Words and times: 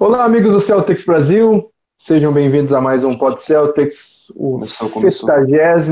Olá, 0.00 0.24
amigos 0.24 0.52
do 0.52 0.60
Celtics 0.60 1.04
Brasil, 1.04 1.72
sejam 1.98 2.32
bem-vindos 2.32 2.72
a 2.72 2.80
mais 2.80 3.02
um 3.02 3.18
Pod 3.18 3.42
Celtics, 3.42 4.26
o 4.34 4.64
66 4.64 5.88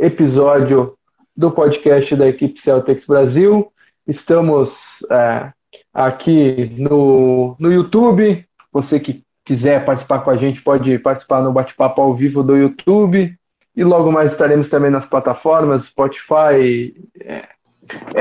episódio 0.00 0.96
do 1.36 1.50
podcast 1.50 2.16
da 2.16 2.26
equipe 2.26 2.58
Celtics 2.60 3.06
Brasil. 3.06 3.70
Estamos 4.08 5.04
é, 5.10 5.52
aqui 5.92 6.74
no, 6.78 7.54
no 7.58 7.70
YouTube. 7.70 8.46
Você 8.72 8.98
que 8.98 9.22
quiser 9.44 9.84
participar 9.84 10.20
com 10.20 10.30
a 10.30 10.36
gente 10.36 10.62
pode 10.62 10.98
participar 10.98 11.42
no 11.42 11.52
bate-papo 11.52 12.00
ao 12.00 12.14
vivo 12.14 12.42
do 12.42 12.56
YouTube. 12.56 13.36
E 13.76 13.84
logo 13.84 14.10
mais 14.10 14.32
estaremos 14.32 14.70
também 14.70 14.90
nas 14.90 15.04
plataformas 15.04 15.84
Spotify, 15.84 16.94
é, 17.20 17.48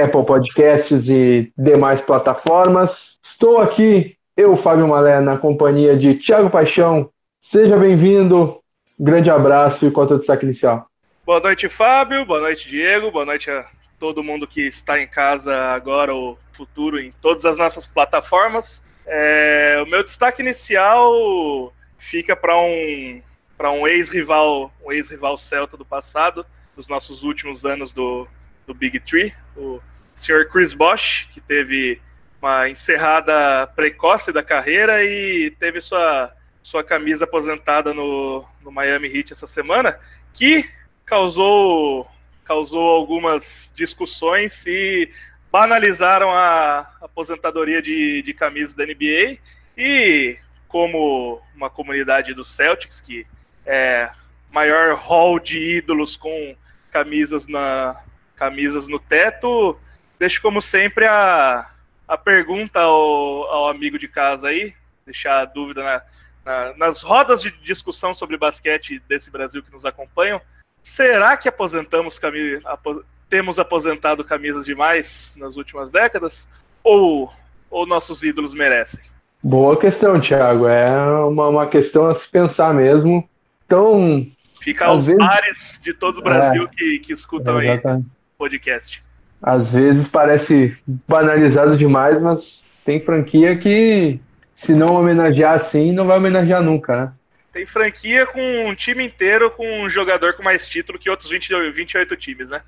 Apple 0.03 0.25
Podcasts 0.25 1.09
e 1.09 1.53
demais 1.57 2.01
plataformas. 2.01 3.17
Estou 3.23 3.59
aqui 3.59 4.17
eu, 4.35 4.55
Fábio 4.55 4.87
Malé, 4.87 5.19
na 5.19 5.37
companhia 5.37 5.97
de 5.97 6.15
Tiago 6.15 6.49
Paixão. 6.49 7.09
Seja 7.39 7.77
bem-vindo, 7.77 8.59
grande 8.99 9.29
abraço 9.29 9.85
e 9.85 9.91
quanto 9.91 10.13
ao 10.13 10.19
destaque 10.19 10.45
inicial. 10.45 10.87
Boa 11.25 11.39
noite, 11.39 11.67
Fábio. 11.67 12.25
Boa 12.25 12.39
noite, 12.39 12.69
Diego. 12.69 13.11
Boa 13.11 13.25
noite 13.25 13.49
a 13.49 13.65
todo 13.99 14.23
mundo 14.23 14.47
que 14.47 14.61
está 14.61 14.99
em 14.99 15.07
casa 15.07 15.55
agora 15.55 16.13
ou 16.13 16.37
futuro 16.51 16.99
em 16.99 17.13
todas 17.21 17.45
as 17.45 17.57
nossas 17.57 17.85
plataformas. 17.85 18.83
É, 19.05 19.81
o 19.85 19.89
meu 19.89 20.03
destaque 20.03 20.41
inicial 20.41 21.73
fica 21.97 22.35
para 22.35 22.57
um 22.57 23.21
para 23.57 23.71
um 23.71 23.87
ex-rival, 23.87 24.73
um 24.83 24.91
ex-rival 24.91 25.37
celta 25.37 25.77
do 25.77 25.85
passado, 25.85 26.43
dos 26.75 26.87
nossos 26.87 27.21
últimos 27.21 27.63
anos 27.63 27.93
do, 27.93 28.27
do 28.65 28.73
Big 28.73 28.99
Tree, 29.01 29.31
o 29.55 29.79
Sr. 30.15 30.49
Chris 30.49 30.73
Bosch, 30.73 31.27
que 31.31 31.39
teve 31.39 32.01
uma 32.41 32.67
encerrada 32.67 33.67
precoce 33.75 34.31
da 34.31 34.41
carreira 34.41 35.03
e 35.03 35.51
teve 35.59 35.79
sua, 35.79 36.33
sua 36.63 36.83
camisa 36.83 37.25
aposentada 37.25 37.93
no, 37.93 38.43
no 38.63 38.71
Miami 38.71 39.07
Heat 39.07 39.31
essa 39.31 39.45
semana, 39.45 39.99
que 40.33 40.67
causou, 41.05 42.09
causou 42.43 42.95
algumas 42.95 43.71
discussões 43.75 44.65
e 44.65 45.11
banalizaram 45.51 46.31
a 46.31 46.89
aposentadoria 47.01 47.81
de, 47.81 48.23
de 48.23 48.33
camisa 48.33 48.75
da 48.75 48.85
NBA. 48.85 49.37
E 49.77 50.37
como 50.67 51.41
uma 51.55 51.69
comunidade 51.69 52.33
dos 52.33 52.47
Celtics, 52.47 52.99
que 52.99 53.27
é 53.65 54.09
maior 54.51 54.95
hall 54.95 55.39
de 55.39 55.77
ídolos 55.77 56.15
com 56.15 56.55
camisas 56.89 57.47
na 57.47 58.01
camisas 58.35 58.87
no 58.87 58.97
teto, 58.97 59.77
deixo 60.17 60.41
como 60.41 60.59
sempre 60.61 61.05
a, 61.05 61.70
a 62.11 62.17
pergunta 62.17 62.81
ao, 62.81 63.43
ao 63.45 63.69
amigo 63.69 63.97
de 63.97 64.05
casa 64.05 64.49
aí, 64.49 64.73
deixar 65.05 65.39
a 65.39 65.45
dúvida 65.45 65.81
na, 65.81 66.01
na, 66.43 66.77
nas 66.77 67.01
rodas 67.01 67.41
de 67.41 67.51
discussão 67.63 68.13
sobre 68.13 68.35
basquete 68.35 69.01
desse 69.07 69.31
Brasil 69.31 69.63
que 69.63 69.71
nos 69.71 69.85
acompanham. 69.85 70.41
Será 70.83 71.37
que 71.37 71.47
aposentamos 71.47 72.19
apos, 72.65 72.99
temos 73.29 73.59
aposentado 73.59 74.25
camisas 74.25 74.65
demais 74.65 75.33
nas 75.37 75.55
últimas 75.55 75.89
décadas? 75.89 76.49
Ou, 76.83 77.31
ou 77.69 77.85
nossos 77.87 78.23
ídolos 78.23 78.53
merecem? 78.53 79.05
Boa 79.41 79.79
questão, 79.79 80.19
Thiago. 80.19 80.67
É 80.67 80.93
uma, 81.23 81.47
uma 81.47 81.67
questão 81.67 82.09
a 82.09 82.13
se 82.13 82.27
pensar 82.27 82.73
mesmo. 82.73 83.25
Então. 83.65 84.27
Fica 84.59 84.87
aos 84.87 85.07
vezes... 85.07 85.25
bares 85.25 85.79
de 85.81 85.93
todo 85.93 86.17
o 86.17 86.21
Brasil 86.21 86.65
é, 86.65 86.67
que, 86.67 86.99
que 86.99 87.13
escutam 87.13 87.61
é, 87.61 87.69
aí 87.69 87.77
o 87.77 88.05
podcast 88.37 89.01
às 89.41 89.71
vezes 89.71 90.07
parece 90.07 90.77
banalizado 91.07 91.75
demais, 91.75 92.21
mas 92.21 92.63
tem 92.85 93.03
franquia 93.03 93.57
que, 93.57 94.19
se 94.53 94.73
não 94.73 94.95
homenagear 94.95 95.55
assim, 95.55 95.91
não 95.91 96.05
vai 96.05 96.17
homenagear 96.17 96.61
nunca, 96.61 96.95
né? 96.95 97.13
Tem 97.51 97.65
franquia 97.65 98.25
com 98.27 98.69
um 98.69 98.75
time 98.75 99.05
inteiro 99.05 99.51
com 99.51 99.83
um 99.83 99.89
jogador 99.89 100.33
com 100.35 100.43
mais 100.43 100.67
título 100.67 100.97
que 100.97 101.09
outros 101.09 101.29
20, 101.29 101.71
28 101.71 102.15
times, 102.15 102.49
né? 102.49 102.61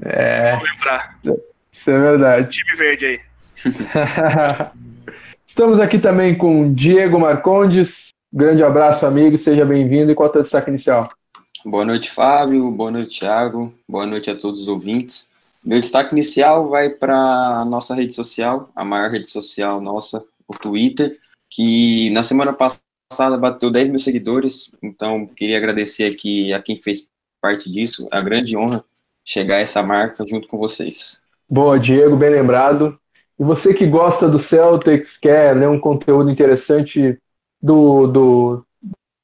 É. 0.00 0.54
Vou 0.56 0.64
lembrar. 0.64 1.18
Isso 1.72 1.90
é 1.90 1.98
verdade. 1.98 2.50
Time 2.50 2.76
verde 2.76 3.06
aí. 3.06 3.20
Estamos 5.46 5.80
aqui 5.80 5.98
também 5.98 6.36
com 6.36 6.72
Diego 6.72 7.18
Marcondes. 7.18 8.08
Grande 8.32 8.62
abraço, 8.62 9.04
amigo. 9.04 9.36
Seja 9.38 9.64
bem-vindo. 9.64 10.12
E 10.12 10.14
qual 10.14 10.32
é 10.32 10.38
o 10.38 10.42
destaque 10.42 10.70
inicial? 10.70 11.10
Boa 11.64 11.84
noite, 11.84 12.10
Fábio. 12.10 12.70
Boa 12.70 12.90
noite, 12.90 13.20
Thiago. 13.20 13.74
Boa 13.88 14.06
noite 14.06 14.30
a 14.30 14.36
todos 14.36 14.60
os 14.60 14.68
ouvintes. 14.68 15.28
Meu 15.64 15.80
destaque 15.80 16.12
inicial 16.12 16.68
vai 16.68 16.90
para 16.90 17.16
a 17.60 17.64
nossa 17.64 17.94
rede 17.94 18.14
social, 18.14 18.70
a 18.74 18.84
maior 18.84 19.10
rede 19.10 19.30
social 19.30 19.80
nossa, 19.80 20.24
o 20.48 20.54
Twitter, 20.54 21.18
que 21.48 22.10
na 22.10 22.22
semana 22.22 22.52
passada 22.52 23.36
bateu 23.38 23.70
10 23.70 23.90
mil 23.90 23.98
seguidores, 23.98 24.72
então 24.82 25.26
queria 25.26 25.56
agradecer 25.58 26.04
aqui 26.04 26.52
a 26.52 26.60
quem 26.60 26.80
fez 26.82 27.08
parte 27.40 27.70
disso, 27.70 28.08
é 28.12 28.16
a 28.16 28.22
grande 28.22 28.56
honra 28.56 28.84
chegar 29.24 29.56
a 29.56 29.60
essa 29.60 29.82
marca 29.82 30.24
junto 30.26 30.48
com 30.48 30.58
vocês. 30.58 31.20
Boa, 31.48 31.78
Diego, 31.78 32.16
bem 32.16 32.30
lembrado. 32.30 32.98
E 33.38 33.44
você 33.44 33.74
que 33.74 33.86
gosta 33.86 34.28
do 34.28 34.38
Celtics, 34.38 35.16
quer 35.16 35.56
ler 35.56 35.68
um 35.68 35.80
conteúdo 35.80 36.30
interessante 36.30 37.18
do, 37.60 38.06
do, 38.06 38.66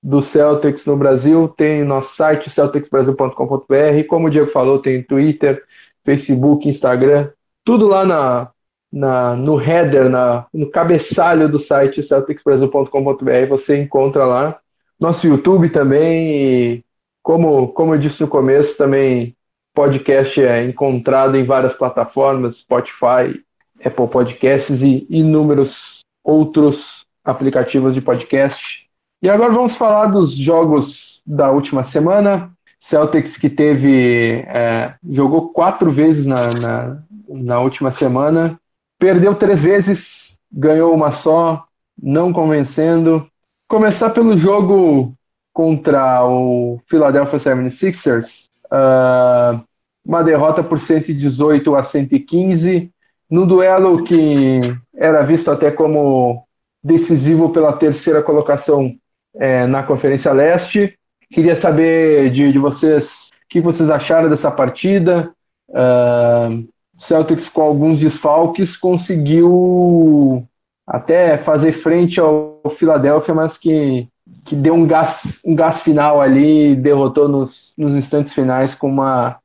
do 0.02 0.22
Celtics 0.22 0.84
no 0.86 0.96
Brasil, 0.96 1.48
tem 1.48 1.84
nosso 1.84 2.14
site 2.16 2.50
celticsbrasil.com.br. 2.50 4.06
Como 4.08 4.26
o 4.26 4.30
Diego 4.30 4.50
falou, 4.50 4.78
tem 4.78 5.02
Twitter, 5.02 5.62
Facebook, 6.08 6.66
Instagram, 6.66 7.28
tudo 7.62 7.86
lá 7.86 8.02
na, 8.02 8.50
na, 8.90 9.36
no 9.36 9.60
header, 9.60 10.08
na, 10.08 10.46
no 10.54 10.70
cabeçalho 10.70 11.50
do 11.50 11.58
site 11.58 12.02
celticsbrasil.com.br, 12.02 13.46
você 13.46 13.78
encontra 13.78 14.24
lá. 14.24 14.58
Nosso 14.98 15.28
YouTube 15.28 15.68
também, 15.68 16.82
como, 17.22 17.68
como 17.68 17.94
eu 17.94 17.98
disse 17.98 18.22
no 18.22 18.28
começo, 18.28 18.74
também 18.78 19.36
podcast 19.74 20.42
é 20.42 20.64
encontrado 20.64 21.36
em 21.36 21.44
várias 21.44 21.74
plataformas, 21.74 22.56
Spotify, 22.56 23.44
Apple 23.84 24.08
Podcasts 24.08 24.80
e 24.80 25.06
inúmeros 25.10 25.98
outros 26.24 27.04
aplicativos 27.22 27.92
de 27.92 28.00
podcast. 28.00 28.88
E 29.22 29.28
agora 29.28 29.52
vamos 29.52 29.76
falar 29.76 30.06
dos 30.06 30.34
jogos 30.34 31.22
da 31.26 31.50
última 31.50 31.84
semana. 31.84 32.50
Celtics 32.80 33.36
que 33.36 33.50
teve. 33.50 34.44
É, 34.46 34.94
jogou 35.08 35.52
quatro 35.52 35.90
vezes 35.90 36.26
na, 36.26 36.52
na, 36.52 37.02
na, 37.28 37.60
última 37.60 37.90
semana, 37.90 38.58
perdeu 38.98 39.34
três 39.34 39.62
vezes, 39.62 40.36
ganhou 40.50 40.94
uma 40.94 41.12
só, 41.12 41.64
não 42.00 42.32
convencendo. 42.32 43.26
Começar 43.68 44.10
pelo 44.10 44.36
jogo 44.36 45.14
contra 45.52 46.24
o 46.24 46.80
Philadelphia 46.86 47.38
76ers, 47.38 48.46
uh, 48.66 49.60
uma 50.04 50.22
derrota 50.22 50.62
por 50.62 50.80
118 50.80 51.74
a 51.74 51.82
115, 51.82 52.90
no 53.30 53.44
duelo 53.44 54.02
que 54.04 54.60
era 54.96 55.22
visto 55.22 55.50
até 55.50 55.70
como 55.70 56.46
decisivo 56.82 57.50
pela 57.50 57.72
terceira 57.72 58.22
colocação 58.22 58.94
é, 59.36 59.66
na 59.66 59.82
Conferência 59.82 60.32
Leste. 60.32 60.97
Queria 61.30 61.56
saber 61.56 62.30
de, 62.30 62.52
de 62.52 62.58
vocês 62.58 63.30
o 63.44 63.48
que 63.48 63.60
vocês 63.60 63.90
acharam 63.90 64.28
dessa 64.28 64.50
partida. 64.50 65.30
Uh, 65.68 66.66
Celtics 66.98 67.48
com 67.48 67.62
alguns 67.62 68.00
desfalques 68.00 68.76
conseguiu 68.76 70.46
até 70.86 71.36
fazer 71.38 71.72
frente 71.72 72.18
ao 72.18 72.60
Philadelphia, 72.76 73.34
mas 73.34 73.58
que, 73.58 74.08
que 74.44 74.56
deu 74.56 74.74
um 74.74 74.86
gás, 74.86 75.38
um 75.44 75.54
gás 75.54 75.80
final 75.80 76.20
ali, 76.20 76.74
derrotou 76.74 77.28
nos, 77.28 77.74
nos 77.76 77.94
instantes 77.94 78.32
finais 78.32 78.74
com 78.74 78.88
uma 78.88 79.38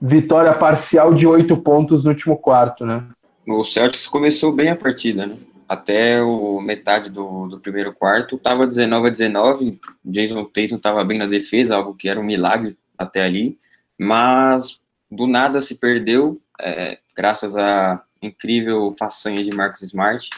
vitória 0.00 0.52
parcial 0.52 1.14
de 1.14 1.26
oito 1.26 1.56
pontos 1.56 2.04
no 2.04 2.10
último 2.10 2.36
quarto, 2.36 2.84
né? 2.84 3.04
O 3.46 3.62
Celtics 3.62 4.08
começou 4.08 4.52
bem 4.52 4.70
a 4.70 4.76
partida, 4.76 5.26
né? 5.26 5.36
Até 5.72 6.22
o 6.22 6.60
metade 6.60 7.08
do, 7.08 7.46
do 7.46 7.58
primeiro 7.58 7.94
quarto, 7.94 8.36
estava 8.36 8.66
19 8.66 9.06
a 9.06 9.10
19, 9.10 9.80
Jason 10.04 10.44
Tatum 10.44 10.76
estava 10.76 11.02
bem 11.02 11.18
na 11.18 11.26
defesa, 11.26 11.76
algo 11.76 11.94
que 11.94 12.10
era 12.10 12.20
um 12.20 12.24
milagre 12.24 12.76
até 12.98 13.22
ali, 13.22 13.58
mas 13.98 14.82
do 15.10 15.26
nada 15.26 15.62
se 15.62 15.76
perdeu, 15.76 16.38
é, 16.60 16.98
graças 17.16 17.56
à 17.56 18.04
incrível 18.20 18.94
façanha 18.98 19.42
de 19.42 19.50
Marcus 19.50 19.82
Smart. 19.82 20.28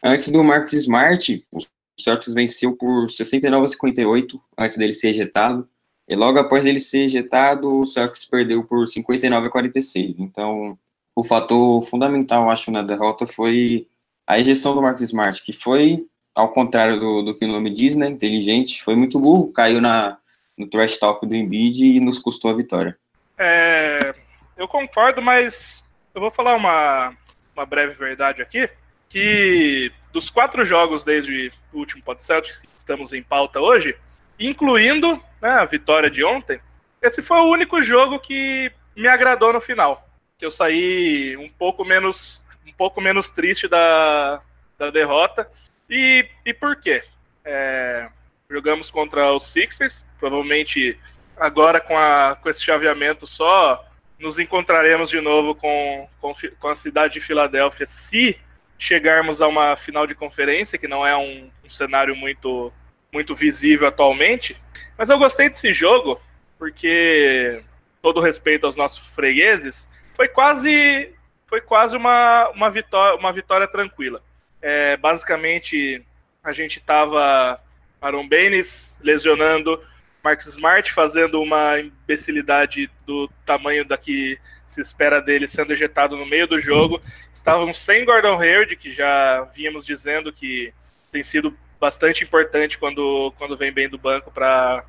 Antes 0.00 0.30
do 0.30 0.44
Marcus 0.44 0.74
Smart, 0.74 1.44
o 1.50 1.58
Celtics 2.00 2.32
venceu 2.32 2.76
por 2.76 3.10
69 3.10 3.64
a 3.64 3.68
58, 3.68 4.40
antes 4.56 4.76
dele 4.76 4.92
ser 4.92 5.08
ejetado, 5.08 5.68
e 6.06 6.14
logo 6.14 6.38
após 6.38 6.64
ele 6.64 6.78
ser 6.78 7.06
ejetado, 7.06 7.80
o 7.80 7.84
Celtics 7.84 8.24
perdeu 8.24 8.62
por 8.62 8.86
59 8.86 9.48
a 9.48 9.50
46, 9.50 10.20
então 10.20 10.78
o 11.16 11.24
fator 11.24 11.82
fundamental, 11.82 12.48
acho, 12.48 12.70
na 12.70 12.82
derrota 12.82 13.26
foi 13.26 13.88
a 14.26 14.38
ejeção 14.38 14.74
do 14.74 14.82
Marcus 14.82 15.02
Smart, 15.02 15.42
que 15.42 15.52
foi, 15.52 16.06
ao 16.34 16.52
contrário 16.52 16.98
do, 16.98 17.22
do 17.22 17.34
que 17.34 17.44
o 17.44 17.48
nome 17.48 17.70
diz, 17.70 17.94
né, 17.96 18.08
inteligente, 18.08 18.82
foi 18.82 18.96
muito 18.96 19.20
burro, 19.20 19.52
caiu 19.52 19.80
na, 19.80 20.18
no 20.56 20.66
trash 20.68 20.96
talk 20.96 21.26
do 21.26 21.34
Embiid 21.34 21.84
e 21.84 22.00
nos 22.00 22.18
custou 22.18 22.50
a 22.50 22.54
vitória. 22.54 22.96
É, 23.36 24.14
eu 24.56 24.68
concordo, 24.68 25.20
mas 25.20 25.84
eu 26.14 26.20
vou 26.20 26.30
falar 26.30 26.54
uma, 26.54 27.12
uma 27.54 27.66
breve 27.66 27.94
verdade 27.94 28.40
aqui, 28.40 28.68
que 29.08 29.92
dos 30.12 30.30
quatro 30.30 30.64
jogos 30.64 31.04
desde 31.04 31.52
o 31.72 31.78
último 31.78 32.02
Pod 32.02 32.22
Celtics 32.22 32.60
que 32.60 32.68
estamos 32.76 33.12
em 33.12 33.22
pauta 33.22 33.60
hoje, 33.60 33.96
incluindo 34.38 35.20
né, 35.42 35.50
a 35.50 35.64
vitória 35.64 36.10
de 36.10 36.24
ontem, 36.24 36.60
esse 37.02 37.20
foi 37.20 37.38
o 37.38 37.50
único 37.50 37.82
jogo 37.82 38.18
que 38.18 38.72
me 38.96 39.08
agradou 39.08 39.52
no 39.52 39.60
final. 39.60 40.08
Que 40.38 40.46
eu 40.46 40.50
saí 40.50 41.36
um 41.36 41.48
pouco 41.48 41.84
menos, 41.84 42.43
um 42.66 42.72
pouco 42.72 43.00
menos 43.00 43.30
triste 43.30 43.68
da, 43.68 44.40
da 44.78 44.90
derrota. 44.90 45.50
E, 45.88 46.26
e 46.44 46.54
por 46.54 46.76
quê? 46.76 47.02
É, 47.44 48.08
jogamos 48.48 48.90
contra 48.90 49.32
os 49.32 49.44
Sixers, 49.44 50.04
provavelmente 50.18 50.98
agora 51.36 51.80
com, 51.80 51.96
a, 51.96 52.36
com 52.40 52.48
esse 52.48 52.64
chaveamento 52.64 53.26
só 53.26 53.84
nos 54.18 54.38
encontraremos 54.38 55.10
de 55.10 55.20
novo 55.20 55.54
com, 55.54 56.08
com, 56.20 56.32
com 56.58 56.68
a 56.68 56.76
cidade 56.76 57.14
de 57.14 57.20
Filadélfia 57.20 57.86
se 57.86 58.38
chegarmos 58.78 59.40
a 59.40 59.48
uma 59.48 59.76
final 59.76 60.06
de 60.06 60.14
conferência, 60.14 60.78
que 60.78 60.88
não 60.88 61.06
é 61.06 61.16
um, 61.16 61.50
um 61.64 61.70
cenário 61.70 62.14
muito, 62.14 62.72
muito 63.12 63.34
visível 63.34 63.88
atualmente. 63.88 64.56
Mas 64.96 65.10
eu 65.10 65.18
gostei 65.18 65.48
desse 65.48 65.72
jogo, 65.72 66.20
porque, 66.58 67.62
todo 68.02 68.20
respeito 68.20 68.66
aos 68.66 68.76
nossos 68.76 69.06
fregueses, 69.08 69.88
foi 70.14 70.28
quase, 70.28 71.12
foi 71.54 71.60
quase 71.60 71.96
uma, 71.96 72.48
uma, 72.48 72.68
vitória, 72.68 73.16
uma 73.16 73.32
vitória 73.32 73.68
tranquila. 73.68 74.20
É, 74.60 74.96
basicamente, 74.96 76.04
a 76.42 76.52
gente 76.52 76.80
estava 76.80 77.60
Aaron 78.02 78.28
Baines 78.28 78.98
lesionando, 79.00 79.80
Marcus 80.20 80.46
Smart 80.46 80.92
fazendo 80.92 81.40
uma 81.40 81.78
imbecilidade 81.78 82.90
do 83.06 83.30
tamanho 83.46 83.84
da 83.84 83.96
que 83.96 84.36
se 84.66 84.80
espera 84.80 85.22
dele 85.22 85.46
sendo 85.46 85.72
ejetado 85.72 86.16
no 86.16 86.26
meio 86.26 86.48
do 86.48 86.58
jogo. 86.58 87.00
Estavam 87.32 87.72
sem 87.72 88.04
Gordon 88.04 88.36
Hayward, 88.36 88.74
que 88.74 88.90
já 88.90 89.42
vínhamos 89.54 89.86
dizendo 89.86 90.32
que 90.32 90.74
tem 91.12 91.22
sido 91.22 91.56
bastante 91.78 92.24
importante 92.24 92.78
quando, 92.78 93.32
quando 93.38 93.56
vem 93.56 93.70
bem 93.70 93.88
do 93.88 93.96
banco 93.96 94.32
para 94.32 94.82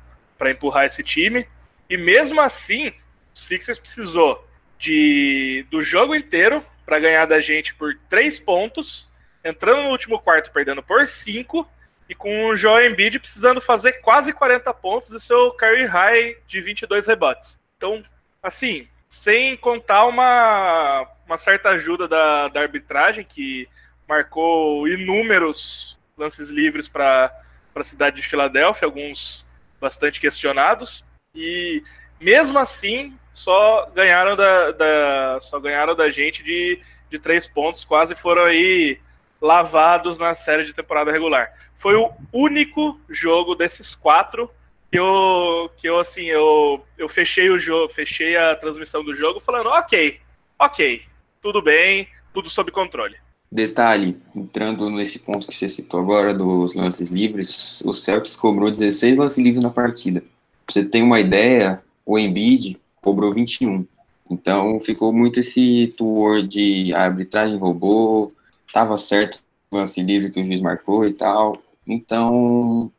empurrar 0.50 0.84
esse 0.84 1.04
time. 1.04 1.46
E 1.88 1.96
mesmo 1.96 2.40
assim, 2.40 2.88
o 2.88 3.38
Sixers 3.38 3.78
precisou 3.78 4.44
de, 4.78 5.66
do 5.70 5.82
jogo 5.82 6.14
inteiro 6.14 6.64
para 6.84 6.98
ganhar 6.98 7.26
da 7.26 7.40
gente 7.40 7.74
por 7.74 7.94
três 8.08 8.38
pontos, 8.38 9.08
entrando 9.44 9.82
no 9.82 9.90
último 9.90 10.20
quarto 10.20 10.52
perdendo 10.52 10.82
por 10.82 11.06
cinco 11.06 11.68
e 12.08 12.14
com 12.14 12.46
o 12.46 12.56
Joel 12.56 12.90
Embiid 12.90 13.18
precisando 13.18 13.60
fazer 13.60 13.94
quase 13.94 14.32
40 14.32 14.72
pontos 14.74 15.10
e 15.10 15.20
seu 15.20 15.50
career 15.52 15.90
high 15.90 16.36
de 16.46 16.60
22 16.60 17.06
rebotes. 17.06 17.60
Então, 17.76 18.04
assim, 18.42 18.88
sem 19.08 19.56
contar 19.56 20.06
uma, 20.06 21.08
uma 21.26 21.38
certa 21.38 21.70
ajuda 21.70 22.06
da, 22.06 22.48
da 22.48 22.60
arbitragem, 22.60 23.24
que 23.24 23.68
marcou 24.08 24.86
inúmeros 24.86 25.98
lances 26.16 26.48
livres 26.48 26.88
para 26.88 27.32
a 27.74 27.82
cidade 27.82 28.16
de 28.16 28.22
Filadélfia, 28.22 28.86
alguns 28.86 29.46
bastante 29.80 30.20
questionados, 30.20 31.04
e 31.34 31.82
mesmo 32.20 32.58
assim 32.58 33.14
só 33.32 33.90
ganharam 33.94 34.34
da, 34.34 34.70
da 34.72 35.38
só 35.40 35.60
ganharam 35.60 35.94
da 35.94 36.10
gente 36.10 36.42
de, 36.42 36.80
de 37.10 37.18
três 37.18 37.46
pontos, 37.46 37.84
quase 37.84 38.14
foram 38.14 38.44
aí 38.44 38.98
lavados 39.40 40.18
na 40.18 40.34
série 40.34 40.64
de 40.64 40.72
temporada 40.72 41.12
regular. 41.12 41.52
Foi 41.76 41.94
o 41.94 42.10
único 42.32 42.98
jogo 43.08 43.54
desses 43.54 43.94
quatro 43.94 44.50
que 44.90 44.98
eu, 44.98 45.70
que 45.76 45.88
eu 45.88 45.98
assim, 45.98 46.24
eu, 46.24 46.82
eu 46.96 47.08
fechei 47.08 47.50
o 47.50 47.58
jogo, 47.58 47.92
fechei 47.92 48.36
a 48.36 48.56
transmissão 48.56 49.04
do 49.04 49.14
jogo 49.14 49.40
falando, 49.40 49.68
ok, 49.68 50.18
ok, 50.58 51.02
tudo 51.42 51.60
bem, 51.60 52.08
tudo 52.32 52.48
sob 52.48 52.70
controle. 52.70 53.16
Detalhe, 53.50 54.20
entrando 54.34 54.90
nesse 54.90 55.18
ponto 55.18 55.46
que 55.46 55.54
você 55.54 55.68
citou 55.68 56.00
agora 56.00 56.34
dos 56.34 56.74
lances 56.74 57.10
livres, 57.10 57.80
o 57.84 57.92
Celtics 57.92 58.34
cobrou 58.34 58.70
16 58.70 59.16
lances 59.16 59.38
livres 59.38 59.62
na 59.62 59.70
partida. 59.70 60.20
Pra 60.20 60.72
você 60.72 60.84
ter 60.84 61.02
uma 61.02 61.20
ideia, 61.20 61.82
o 62.06 62.18
Embiid 62.18 62.78
cobrou 63.02 63.34
21. 63.34 63.84
Então 64.30 64.80
ficou 64.80 65.12
muito 65.12 65.40
esse 65.40 65.92
tour 65.96 66.42
de 66.42 66.94
arbitragem 66.94 67.58
roubou, 67.58 68.32
estava 68.66 68.96
certo 68.96 69.44
o 69.70 69.76
lance 69.76 70.00
livre 70.02 70.30
que 70.30 70.40
o 70.40 70.46
juiz 70.46 70.60
marcou 70.60 71.04
e 71.06 71.12
tal. 71.12 71.56
Então, 71.86 72.90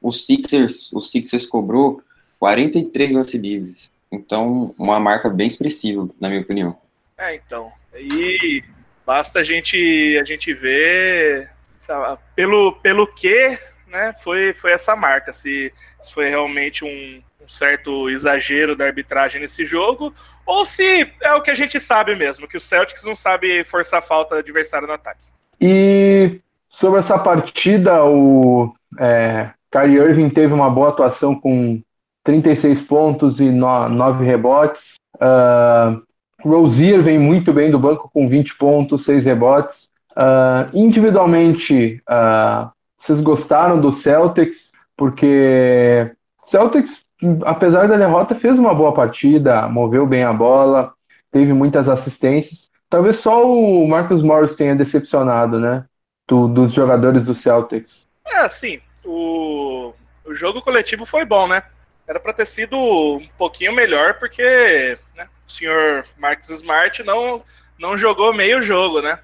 o 0.00 0.10
Sixers, 0.10 0.92
o 0.92 1.00
Sixers 1.00 1.46
cobrou 1.46 2.02
43 2.38 3.12
lances 3.12 3.40
livres. 3.40 3.92
Então, 4.10 4.74
uma 4.78 4.98
marca 4.98 5.28
bem 5.28 5.46
expressiva, 5.46 6.08
na 6.20 6.28
minha 6.28 6.40
opinião. 6.40 6.76
É, 7.16 7.34
então. 7.34 7.72
E 7.94 8.62
basta 9.06 9.40
a 9.40 9.44
gente 9.44 10.18
a 10.20 10.24
gente 10.24 10.52
ver 10.54 11.50
sabe, 11.76 12.20
pelo 12.34 12.72
pelo 12.72 13.06
que, 13.06 13.58
né, 13.86 14.14
foi 14.22 14.52
foi 14.54 14.72
essa 14.72 14.96
marca, 14.96 15.32
se, 15.32 15.72
se 16.00 16.12
foi 16.12 16.28
realmente 16.28 16.84
um, 16.84 17.22
um 17.42 17.48
certo 17.48 18.08
exagero 18.08 18.76
da 18.76 18.84
arbitragem 18.84 19.40
nesse 19.40 19.64
jogo 19.64 20.14
ou 20.46 20.64
se 20.64 21.10
é 21.22 21.34
o 21.34 21.42
que 21.42 21.50
a 21.50 21.54
gente 21.54 21.78
sabe 21.78 22.14
mesmo, 22.14 22.48
que 22.48 22.56
o 22.56 22.60
Celtics 22.60 23.04
não 23.04 23.14
sabe 23.14 23.64
forçar 23.64 23.98
a 23.98 24.02
falta 24.02 24.36
adversário 24.36 24.86
no 24.86 24.94
ataque. 24.94 25.26
E 25.60 26.40
sobre 26.68 27.00
essa 27.00 27.18
partida, 27.18 28.04
o 28.04 28.74
é, 28.98 29.50
Kyrie 29.70 29.98
Irving 29.98 30.30
teve 30.30 30.52
uma 30.52 30.68
boa 30.68 30.88
atuação 30.88 31.34
com 31.34 31.80
36 32.24 32.82
pontos 32.82 33.40
e 33.40 33.50
9 33.50 34.24
rebotes. 34.24 34.94
Uh, 35.16 36.02
Rozier 36.40 37.00
vem 37.00 37.18
muito 37.18 37.52
bem 37.52 37.70
do 37.70 37.78
banco 37.78 38.10
com 38.12 38.28
20 38.28 38.56
pontos, 38.56 39.04
6 39.04 39.24
rebotes. 39.24 39.88
Uh, 40.12 40.68
individualmente, 40.74 42.02
uh, 42.08 42.70
vocês 42.98 43.20
gostaram 43.20 43.80
do 43.80 43.92
Celtics? 43.92 44.72
Porque 44.96 46.12
Celtics 46.46 47.00
apesar 47.44 47.88
da 47.88 47.96
derrota, 47.96 48.34
fez 48.34 48.58
uma 48.58 48.74
boa 48.74 48.92
partida, 48.92 49.68
moveu 49.68 50.06
bem 50.06 50.24
a 50.24 50.32
bola, 50.32 50.92
teve 51.30 51.52
muitas 51.52 51.88
assistências. 51.88 52.70
Talvez 52.90 53.16
só 53.16 53.46
o 53.46 53.86
Marcus 53.88 54.22
Morris 54.22 54.54
tenha 54.54 54.76
decepcionado, 54.76 55.58
né? 55.58 55.84
Do, 56.28 56.46
dos 56.46 56.72
jogadores 56.72 57.24
do 57.24 57.34
Celtics. 57.34 58.06
É, 58.26 58.38
assim, 58.38 58.80
o, 59.04 59.92
o 60.24 60.34
jogo 60.34 60.62
coletivo 60.62 61.04
foi 61.06 61.24
bom, 61.24 61.48
né? 61.48 61.62
Era 62.06 62.20
para 62.20 62.32
ter 62.32 62.46
sido 62.46 62.76
um 62.76 63.28
pouquinho 63.38 63.72
melhor, 63.72 64.18
porque 64.18 64.98
né, 65.16 65.28
o 65.44 65.48
senhor 65.48 66.04
Marcus 66.18 66.50
Smart 66.50 67.02
não, 67.02 67.42
não 67.78 67.96
jogou 67.96 68.34
meio 68.34 68.60
jogo, 68.60 69.00
né? 69.00 69.18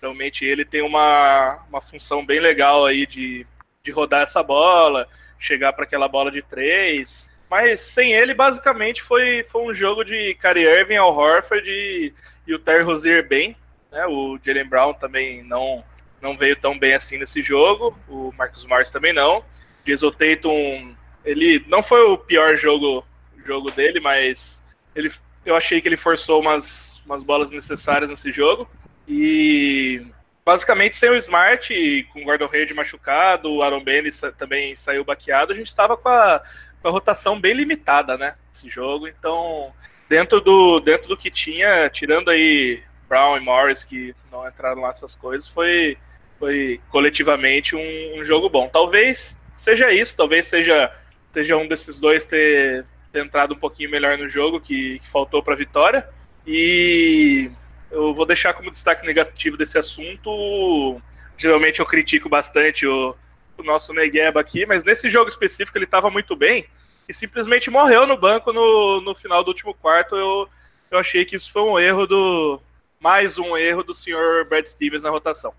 Realmente 0.00 0.44
ele 0.44 0.64
tem 0.64 0.82
uma, 0.82 1.60
uma 1.68 1.80
função 1.80 2.24
bem 2.24 2.40
legal 2.40 2.84
aí 2.84 3.06
de, 3.06 3.46
de 3.82 3.90
rodar 3.90 4.22
essa 4.22 4.42
bola, 4.42 5.06
chegar 5.42 5.72
para 5.72 5.84
aquela 5.84 6.06
bola 6.06 6.30
de 6.30 6.40
três. 6.40 7.46
Mas 7.50 7.80
sem 7.80 8.12
ele, 8.12 8.32
basicamente, 8.32 9.02
foi, 9.02 9.42
foi 9.44 9.62
um 9.62 9.74
jogo 9.74 10.04
de 10.04 10.34
Kyrie 10.34 10.64
Irving 10.64 10.96
ao 10.96 11.14
Horford 11.14 11.68
e, 11.68 12.14
e 12.46 12.54
o 12.54 12.58
Terry 12.58 12.84
Rozier 12.84 13.26
bem. 13.26 13.56
Né? 13.90 14.06
O 14.06 14.38
Jalen 14.40 14.68
Brown 14.68 14.94
também 14.94 15.42
não, 15.42 15.84
não 16.20 16.36
veio 16.36 16.54
tão 16.54 16.78
bem 16.78 16.94
assim 16.94 17.18
nesse 17.18 17.42
jogo. 17.42 17.98
O 18.08 18.32
Marcus 18.38 18.64
Morris 18.64 18.90
também 18.90 19.12
não. 19.12 19.44
Jason 19.84 20.12
Tatum, 20.12 20.94
ele 21.24 21.64
não 21.66 21.82
foi 21.82 22.00
o 22.02 22.16
pior 22.16 22.56
jogo, 22.56 23.04
jogo 23.44 23.72
dele, 23.72 23.98
mas 23.98 24.62
ele, 24.94 25.10
eu 25.44 25.56
achei 25.56 25.80
que 25.80 25.88
ele 25.88 25.96
forçou 25.96 26.40
umas, 26.40 27.02
umas 27.04 27.24
bolas 27.24 27.50
necessárias 27.50 28.08
nesse 28.08 28.30
jogo. 28.30 28.68
E 29.08 30.06
basicamente 30.44 30.96
sem 30.96 31.10
o 31.10 31.16
Smart, 31.16 32.08
com 32.12 32.22
o 32.22 32.24
Gordon 32.24 32.48
Hayward 32.52 32.74
machucado, 32.74 33.50
o 33.50 33.62
Aaron 33.62 33.82
Baines 33.82 34.20
também 34.36 34.74
saiu 34.74 35.04
baqueado, 35.04 35.52
a 35.52 35.56
gente 35.56 35.68
estava 35.68 35.96
com 35.96 36.08
a, 36.08 36.42
com 36.80 36.88
a 36.88 36.90
rotação 36.90 37.40
bem 37.40 37.54
limitada, 37.54 38.18
né, 38.18 38.34
esse 38.52 38.68
jogo, 38.68 39.06
então 39.06 39.72
dentro 40.08 40.40
do, 40.40 40.78
dentro 40.80 41.08
do 41.08 41.16
que 41.16 41.30
tinha, 41.30 41.88
tirando 41.88 42.30
aí 42.30 42.82
Brown 43.08 43.36
e 43.36 43.40
Morris, 43.40 43.82
que 43.82 44.14
não 44.30 44.46
entraram 44.46 44.82
lá 44.82 44.90
essas 44.90 45.14
coisas, 45.14 45.48
foi, 45.48 45.96
foi 46.38 46.80
coletivamente 46.90 47.74
um, 47.74 48.20
um 48.20 48.24
jogo 48.24 48.48
bom. 48.50 48.68
Talvez 48.68 49.38
seja 49.54 49.90
isso, 49.90 50.16
talvez 50.16 50.46
seja, 50.46 50.90
seja 51.32 51.56
um 51.56 51.66
desses 51.66 51.98
dois 51.98 52.24
ter, 52.24 52.84
ter 53.10 53.24
entrado 53.24 53.54
um 53.54 53.58
pouquinho 53.58 53.90
melhor 53.90 54.18
no 54.18 54.28
jogo, 54.28 54.60
que, 54.60 54.98
que 54.98 55.08
faltou 55.08 55.42
para 55.42 55.54
a 55.54 55.56
vitória, 55.56 56.08
e 56.46 57.50
eu 57.92 58.14
vou 58.14 58.26
deixar 58.26 58.54
como 58.54 58.70
destaque 58.70 59.06
negativo 59.06 59.56
desse 59.56 59.78
assunto. 59.78 61.00
Geralmente 61.36 61.80
eu 61.80 61.86
critico 61.86 62.28
bastante 62.28 62.86
o, 62.86 63.14
o 63.58 63.62
nosso 63.62 63.92
Negueba 63.92 64.40
aqui, 64.40 64.64
mas 64.66 64.82
nesse 64.82 65.10
jogo 65.10 65.28
específico 65.28 65.76
ele 65.76 65.84
estava 65.84 66.10
muito 66.10 66.34
bem 66.34 66.64
e 67.08 67.12
simplesmente 67.12 67.70
morreu 67.70 68.06
no 68.06 68.16
banco 68.16 68.52
no, 68.52 69.00
no 69.02 69.14
final 69.14 69.44
do 69.44 69.48
último 69.48 69.74
quarto. 69.74 70.16
Eu, 70.16 70.48
eu 70.90 70.98
achei 70.98 71.24
que 71.24 71.36
isso 71.36 71.52
foi 71.52 71.62
um 71.62 71.78
erro 71.78 72.06
do. 72.06 72.60
Mais 72.98 73.36
um 73.36 73.56
erro 73.56 73.82
do 73.82 73.94
senhor 73.94 74.48
Brad 74.48 74.64
Stevens 74.64 75.02
na 75.02 75.10
rotação. 75.10 75.52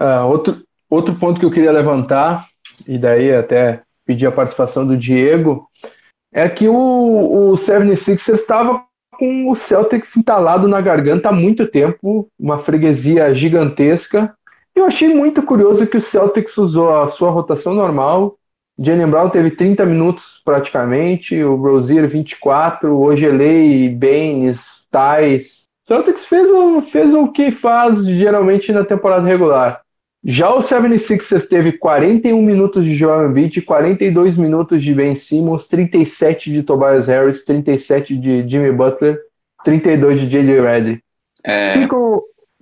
Uh, 0.00 0.24
outro, 0.26 0.64
outro 0.88 1.14
ponto 1.16 1.38
que 1.38 1.46
eu 1.46 1.50
queria 1.50 1.72
levantar, 1.72 2.48
e 2.86 2.96
daí 2.96 3.34
até 3.34 3.82
pedir 4.06 4.26
a 4.26 4.32
participação 4.32 4.86
do 4.86 4.96
Diego, 4.96 5.68
é 6.32 6.48
que 6.48 6.68
o, 6.68 6.74
o 6.74 7.52
76ers 7.54 8.34
estava 8.34 8.84
com 9.16 9.50
o 9.50 9.54
Celtics 9.54 10.16
entalado 10.16 10.68
na 10.68 10.80
garganta 10.80 11.28
há 11.28 11.32
muito 11.32 11.66
tempo, 11.66 12.28
uma 12.38 12.58
freguesia 12.58 13.34
gigantesca, 13.34 14.34
Eu 14.76 14.86
achei 14.86 15.14
muito 15.14 15.40
curioso 15.42 15.86
que 15.86 15.96
o 15.96 16.02
Celtics 16.02 16.58
usou 16.58 16.92
a 16.92 17.08
sua 17.08 17.30
rotação 17.30 17.74
normal. 17.74 18.36
Jalen 18.76 19.06
Brown 19.06 19.30
teve 19.30 19.52
30 19.52 19.86
minutos 19.86 20.42
praticamente, 20.44 21.40
o 21.44 21.54
Rozier 21.54 22.08
24, 22.08 22.92
o 22.92 23.04
Ogelei, 23.04 23.88
Baines, 23.88 24.84
Tais. 24.90 25.68
O 25.84 25.88
Celtics 25.88 26.26
fez, 26.26 26.50
fez 26.90 27.14
o 27.14 27.28
que 27.28 27.52
faz 27.52 28.04
geralmente 28.04 28.72
na 28.72 28.84
temporada 28.84 29.26
regular. 29.26 29.83
Já 30.26 30.54
o 30.54 30.60
76ers 30.60 31.46
teve 31.46 31.72
41 31.72 32.40
minutos 32.40 32.82
de 32.82 32.94
Joel 32.94 33.28
Embiid, 33.28 33.60
42 33.60 34.38
minutos 34.38 34.82
de 34.82 34.94
Ben 34.94 35.14
Simmons, 35.14 35.68
37 35.68 36.50
de 36.50 36.62
Tobias 36.62 37.06
Harris, 37.06 37.44
37 37.44 38.16
de 38.16 38.48
Jimmy 38.48 38.72
Butler, 38.72 39.20
32 39.64 40.20
de 40.20 40.28
J.J. 40.30 40.60
Redick. 40.62 41.02
É... 41.44 41.72
Fica, 41.72 41.96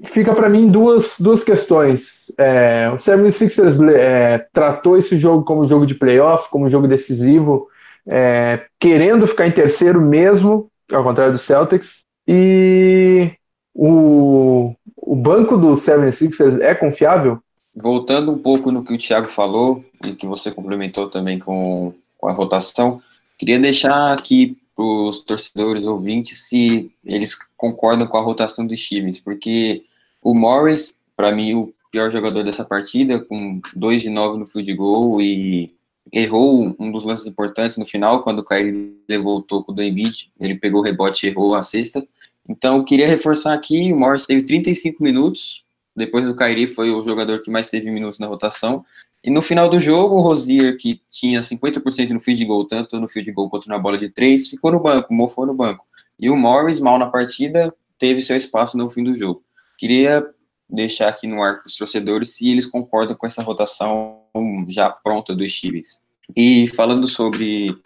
fica 0.06 0.34
para 0.34 0.48
mim 0.48 0.68
duas, 0.68 1.14
duas 1.20 1.44
questões. 1.44 2.32
É, 2.36 2.90
o 2.92 2.96
76ers 2.96 3.94
é, 3.94 4.44
tratou 4.52 4.98
esse 4.98 5.16
jogo 5.16 5.44
como 5.44 5.68
jogo 5.68 5.86
de 5.86 5.94
playoff, 5.94 6.50
como 6.50 6.68
jogo 6.68 6.88
decisivo, 6.88 7.68
é, 8.08 8.64
querendo 8.80 9.24
ficar 9.24 9.46
em 9.46 9.52
terceiro 9.52 10.00
mesmo, 10.00 10.68
ao 10.90 11.04
contrário 11.04 11.34
do 11.34 11.38
Celtics. 11.38 12.02
E 12.26 13.30
o, 13.72 14.74
o 14.96 15.14
banco 15.14 15.56
do 15.56 15.76
76ers 15.76 16.60
é 16.60 16.74
confiável? 16.74 17.38
Voltando 17.74 18.30
um 18.32 18.38
pouco 18.38 18.70
no 18.70 18.84
que 18.84 18.92
o 18.92 18.98
Thiago 18.98 19.28
falou 19.28 19.84
e 20.04 20.14
que 20.14 20.26
você 20.26 20.50
complementou 20.50 21.08
também 21.08 21.38
com, 21.38 21.94
com 22.18 22.28
a 22.28 22.32
rotação, 22.32 23.00
queria 23.38 23.58
deixar 23.58 24.12
aqui 24.12 24.58
para 24.74 24.84
os 24.84 25.20
torcedores 25.20 25.86
ouvintes 25.86 26.48
se 26.48 26.90
eles 27.04 27.36
concordam 27.56 28.06
com 28.06 28.16
a 28.16 28.22
rotação 28.22 28.66
dos 28.66 28.80
times, 28.80 29.20
porque 29.20 29.84
o 30.22 30.34
Morris, 30.34 30.94
para 31.16 31.32
mim, 31.32 31.54
o 31.54 31.72
pior 31.90 32.10
jogador 32.10 32.42
dessa 32.42 32.64
partida, 32.64 33.18
com 33.20 33.60
2 33.76 34.02
de 34.02 34.10
9 34.10 34.38
no 34.38 34.46
field 34.46 34.74
goal 34.74 35.20
e 35.20 35.74
errou 36.10 36.74
um 36.78 36.90
dos 36.90 37.04
lances 37.04 37.26
importantes 37.26 37.76
no 37.76 37.86
final, 37.86 38.22
quando 38.22 38.40
o 38.40 38.44
Kyrie 38.44 38.96
levou 39.08 39.38
o 39.38 39.42
toco 39.42 39.72
do 39.72 39.82
Embiid, 39.82 40.30
ele 40.40 40.56
pegou 40.56 40.80
o 40.80 40.84
rebote 40.84 41.26
e 41.26 41.30
errou 41.30 41.54
a 41.54 41.62
sexta. 41.62 42.06
Então, 42.48 42.82
queria 42.82 43.06
reforçar 43.06 43.54
aqui, 43.54 43.92
o 43.92 43.96
Morris 43.96 44.26
teve 44.26 44.42
35 44.42 45.02
minutos, 45.02 45.64
depois 45.94 46.24
do 46.24 46.34
Kyrie 46.34 46.66
foi 46.66 46.90
o 46.90 47.02
jogador 47.02 47.42
que 47.42 47.50
mais 47.50 47.68
teve 47.68 47.90
minutos 47.90 48.18
na 48.18 48.26
rotação, 48.26 48.84
e 49.24 49.30
no 49.30 49.40
final 49.40 49.68
do 49.68 49.78
jogo, 49.78 50.16
o 50.16 50.20
Rosier, 50.20 50.76
que 50.76 51.00
tinha 51.08 51.40
50% 51.40 52.10
no 52.10 52.18
field 52.18 52.44
goal, 52.44 52.66
tanto 52.66 52.98
no 52.98 53.06
field 53.06 53.30
goal 53.30 53.48
quanto 53.48 53.68
na 53.68 53.78
bola 53.78 53.96
de 53.96 54.10
três, 54.10 54.48
ficou 54.48 54.72
no 54.72 54.80
banco, 54.80 55.14
mofou 55.14 55.46
no 55.46 55.54
banco. 55.54 55.86
E 56.18 56.28
o 56.28 56.36
Morris, 56.36 56.80
mal 56.80 56.98
na 56.98 57.06
partida, 57.06 57.72
teve 57.98 58.20
seu 58.20 58.36
espaço 58.36 58.76
no 58.76 58.90
fim 58.90 59.04
do 59.04 59.14
jogo. 59.14 59.42
Queria 59.78 60.26
deixar 60.68 61.08
aqui 61.08 61.28
no 61.28 61.40
ar 61.40 61.60
para 61.60 61.68
os 61.68 61.76
torcedores 61.76 62.30
se 62.30 62.48
eles 62.48 62.66
concordam 62.66 63.14
com 63.14 63.26
essa 63.26 63.42
rotação 63.42 64.18
já 64.66 64.90
pronta 64.90 65.36
dos 65.36 65.54
times. 65.54 66.02
E 66.34 66.66
falando 66.68 67.06
sobre, 67.06 67.76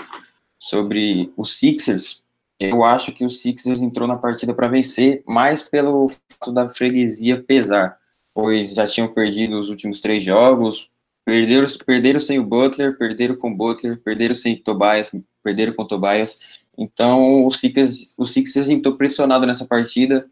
sobre 0.58 1.30
os 1.36 1.58
Sixers, 1.58 2.22
eu 2.58 2.84
acho 2.84 3.12
que 3.12 3.24
o 3.24 3.30
Sixers 3.30 3.80
entrou 3.80 4.08
na 4.08 4.16
partida 4.16 4.54
para 4.54 4.68
vencer, 4.68 5.22
mais 5.26 5.62
pelo 5.62 6.08
fato 6.08 6.52
da 6.52 6.68
freguesia 6.68 7.42
pesar, 7.42 7.98
pois 8.34 8.74
já 8.74 8.86
tinham 8.86 9.12
perdido 9.12 9.58
os 9.58 9.68
últimos 9.68 10.00
três 10.00 10.24
jogos, 10.24 10.90
Perderam, 11.26 11.66
perderam 11.84 12.20
sem 12.20 12.38
o 12.38 12.44
Butler, 12.44 12.96
perderam 12.96 13.34
com 13.34 13.50
o 13.50 13.56
Butler, 13.56 14.00
perderam 14.00 14.32
sem 14.32 14.56
Tobias, 14.56 15.10
perderam 15.42 15.72
com 15.72 15.82
o 15.82 15.86
Tobias. 15.86 16.38
Então, 16.78 17.44
o 17.44 17.50
Sixers, 17.50 18.14
o 18.16 18.24
Sixers 18.24 18.68
entrou 18.68 18.96
pressionado 18.96 19.44
nessa 19.44 19.66
partida, 19.66 20.30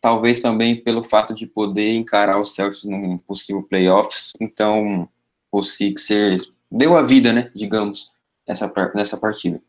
talvez 0.00 0.38
também 0.38 0.80
pelo 0.80 1.02
fato 1.02 1.34
de 1.34 1.44
poder 1.44 1.92
encarar 1.92 2.40
os 2.40 2.54
Celtics 2.54 2.84
num 2.84 3.18
possível 3.18 3.64
playoffs. 3.64 4.32
Então, 4.40 5.08
o 5.50 5.60
Sixers 5.60 6.52
deu 6.70 6.96
a 6.96 7.02
vida, 7.02 7.32
né, 7.32 7.50
digamos, 7.52 8.12
nessa, 8.46 8.72
nessa 8.94 9.16
partida. 9.16 9.60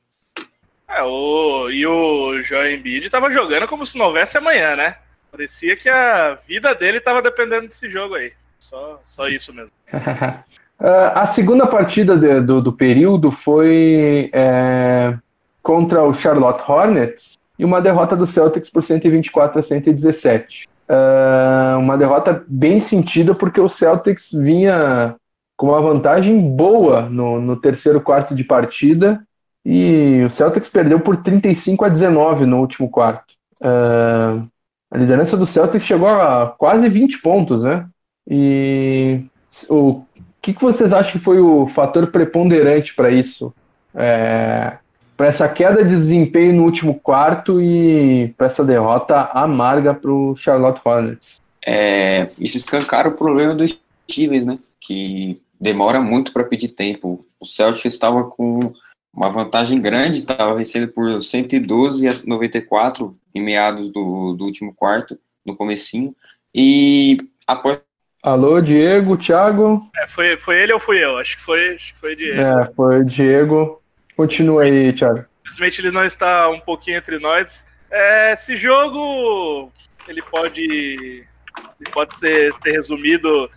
É, 0.99 1.03
o, 1.03 1.69
e 1.71 1.87
o 1.87 2.41
Joel 2.41 2.73
Embiid 2.73 3.05
estava 3.05 3.31
jogando 3.31 3.65
como 3.67 3.85
se 3.85 3.97
não 3.97 4.07
houvesse 4.07 4.37
amanhã, 4.37 4.75
né? 4.75 4.95
Parecia 5.31 5.77
que 5.77 5.87
a 5.87 6.37
vida 6.45 6.75
dele 6.75 6.97
estava 6.97 7.21
dependendo 7.21 7.67
desse 7.67 7.87
jogo 7.87 8.15
aí. 8.15 8.33
Só, 8.59 8.99
só 9.05 9.27
isso 9.29 9.53
mesmo. 9.53 9.71
Uh, 9.93 10.83
a 11.15 11.25
segunda 11.25 11.65
partida 11.65 12.17
de, 12.17 12.41
do, 12.41 12.61
do, 12.61 12.73
período 12.73 13.31
foi 13.31 14.29
é, 14.33 15.15
contra 15.63 16.03
o 16.03 16.13
Charlotte 16.13 16.69
Hornets 16.69 17.37
e 17.57 17.63
uma 17.63 17.79
derrota 17.79 18.15
do 18.15 18.27
Celtics 18.27 18.69
por 18.69 18.83
124 18.83 19.59
a 19.59 19.63
117. 19.63 20.65
Uh, 20.65 20.69
ah, 20.89 21.77
uma 21.79 21.97
derrota 21.97 22.43
bem 22.45 22.81
sentida 22.81 23.33
porque 23.33 23.61
o 23.61 23.69
Celtics 23.69 24.31
vinha 24.33 25.15
com 25.55 25.67
uma 25.67 25.81
vantagem 25.81 26.41
boa 26.41 27.03
no, 27.03 27.39
no 27.39 27.55
terceiro 27.55 28.01
quarto 28.01 28.35
de 28.35 28.43
partida 28.43 29.23
e 29.65 30.23
o 30.25 30.29
Celtics 30.29 30.69
perdeu 30.69 30.99
por 30.99 31.17
35 31.17 31.85
a 31.85 31.89
19 31.89 32.45
no 32.45 32.59
último 32.59 32.89
quarto. 32.89 33.33
Uh, 33.61 34.47
a 34.91 34.97
liderança 34.97 35.37
do 35.37 35.45
Celtics 35.45 35.85
chegou 35.85 36.07
a 36.07 36.47
quase 36.57 36.89
20 36.89 37.21
pontos, 37.21 37.63
né? 37.63 37.87
E 38.27 39.23
o 39.69 40.03
que, 40.41 40.53
que 40.53 40.61
vocês 40.61 40.93
acham 40.93 41.13
que 41.13 41.19
foi 41.19 41.39
o 41.39 41.67
fator 41.67 42.07
preponderante 42.07 42.95
para 42.95 43.11
isso? 43.11 43.53
É, 43.93 44.77
para 45.17 45.27
essa 45.27 45.49
queda 45.49 45.83
de 45.83 45.89
desempenho 45.89 46.53
no 46.53 46.63
último 46.63 46.99
quarto 46.99 47.61
e 47.61 48.33
para 48.37 48.47
essa 48.47 48.63
derrota 48.63 49.29
amarga 49.33 49.93
para 49.93 50.11
o 50.11 50.35
Charlotte 50.37 50.81
Hornets? 50.83 51.41
É, 51.65 52.29
isso 52.39 52.57
escancara 52.57 53.09
o 53.09 53.15
problema 53.15 53.53
dos 53.53 53.79
times, 54.07 54.45
né? 54.45 54.57
Que 54.79 55.41
demora 55.59 56.01
muito 56.01 56.31
para 56.31 56.43
pedir 56.43 56.69
tempo. 56.69 57.25
O 57.39 57.45
Celtics 57.45 57.93
estava 57.93 58.23
com 58.23 58.73
uma 59.19 59.29
vantagem 59.29 59.81
grande, 59.81 60.19
estava 60.19 60.55
vencendo 60.55 60.88
por 60.88 61.21
112 61.21 62.07
a 62.07 62.11
94 62.25 63.13
em 63.35 63.43
meados 63.43 63.89
do, 63.89 64.33
do 64.33 64.45
último 64.45 64.73
quarto, 64.73 65.19
no 65.45 65.57
comecinho, 65.57 66.15
e 66.55 67.17
após 67.45 67.81
Alô, 68.23 68.59
Diego, 68.59 69.17
Thiago? 69.17 69.89
É, 69.95 70.07
foi, 70.07 70.35
foi 70.38 70.61
ele 70.61 70.73
ou 70.73 70.79
fui 70.79 71.03
eu? 71.03 71.17
Acho 71.17 71.38
que 71.38 71.43
foi, 71.43 71.75
acho 71.75 71.93
que 71.93 71.99
foi 71.99 72.15
Diego. 72.17 72.41
É, 72.41 72.71
foi 72.75 72.99
o 72.99 73.05
Diego. 73.05 73.81
Continua 74.15 74.63
aí, 74.63 74.91
Thiago. 74.91 75.25
Infelizmente 75.41 75.79
ele 75.79 75.91
não 75.91 76.03
está 76.05 76.49
um 76.49 76.59
pouquinho 76.59 76.97
entre 76.97 77.17
nós. 77.17 77.65
É, 77.89 78.33
esse 78.33 78.57
jogo 78.57 79.71
ele 80.05 80.21
pode, 80.21 81.25
ele 81.79 81.91
pode 81.93 82.19
ser, 82.19 82.53
ser 82.55 82.71
resumido 82.71 83.49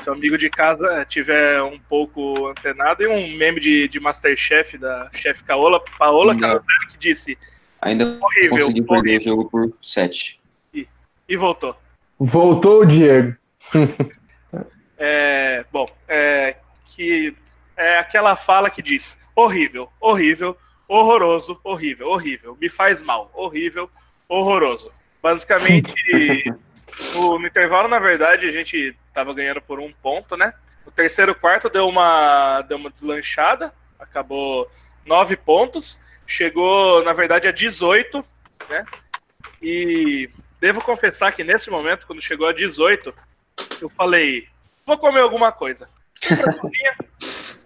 se 0.00 0.08
o 0.08 0.12
amigo 0.12 0.38
de 0.38 0.48
casa 0.48 1.04
tiver 1.04 1.62
um 1.62 1.78
pouco 1.78 2.48
antenado, 2.48 3.02
e 3.02 3.06
um 3.06 3.36
meme 3.36 3.60
de, 3.60 3.88
de 3.88 4.00
Masterchef 4.00 4.78
da 4.78 5.10
chefe 5.12 5.44
Paola, 5.44 5.82
Paola 5.98 6.38
Carosella, 6.38 6.86
que 6.90 6.98
disse 6.98 7.38
Ainda 7.80 8.18
horrível, 8.20 8.66
consegui 8.66 8.82
perder 8.82 9.18
o 9.18 9.24
jogo 9.24 9.50
por 9.50 9.72
7. 9.82 10.40
E, 10.74 10.88
e 11.28 11.36
voltou. 11.36 11.76
Voltou, 12.18 12.84
Diego. 12.84 13.36
é, 14.98 15.64
bom, 15.72 15.88
é, 16.08 16.56
que 16.86 17.34
é 17.76 17.98
aquela 17.98 18.34
fala 18.34 18.70
que 18.70 18.82
diz 18.82 19.16
horrível, 19.34 19.88
horrível, 20.00 20.56
horroroso, 20.88 21.60
horrível, 21.62 22.08
horrível, 22.08 22.56
me 22.60 22.68
faz 22.68 23.02
mal, 23.02 23.30
horrível, 23.34 23.88
horroroso. 24.28 24.90
Basicamente, 25.22 25.94
no, 27.14 27.38
no 27.38 27.46
intervalo, 27.46 27.88
na 27.88 27.98
verdade, 27.98 28.46
a 28.46 28.50
gente 28.50 28.96
estava 29.18 29.34
ganhando 29.34 29.60
por 29.60 29.80
um 29.80 29.92
ponto, 29.92 30.36
né? 30.36 30.54
O 30.86 30.90
terceiro 30.90 31.34
quarto 31.34 31.68
deu 31.68 31.88
uma, 31.88 32.62
deu 32.62 32.76
uma 32.76 32.90
deslanchada, 32.90 33.72
acabou 33.98 34.70
nove 35.04 35.36
pontos, 35.36 36.00
chegou, 36.26 37.02
na 37.04 37.12
verdade, 37.12 37.48
a 37.48 37.52
18, 37.52 38.22
né? 38.68 38.86
E 39.60 40.30
devo 40.60 40.80
confessar 40.80 41.32
que 41.32 41.42
nesse 41.42 41.70
momento, 41.70 42.06
quando 42.06 42.22
chegou 42.22 42.46
a 42.46 42.52
18, 42.52 43.12
eu 43.80 43.88
falei, 43.88 44.48
vou 44.86 44.96
comer 44.96 45.20
alguma 45.20 45.50
coisa. 45.50 45.88
Cozinha, 46.22 46.96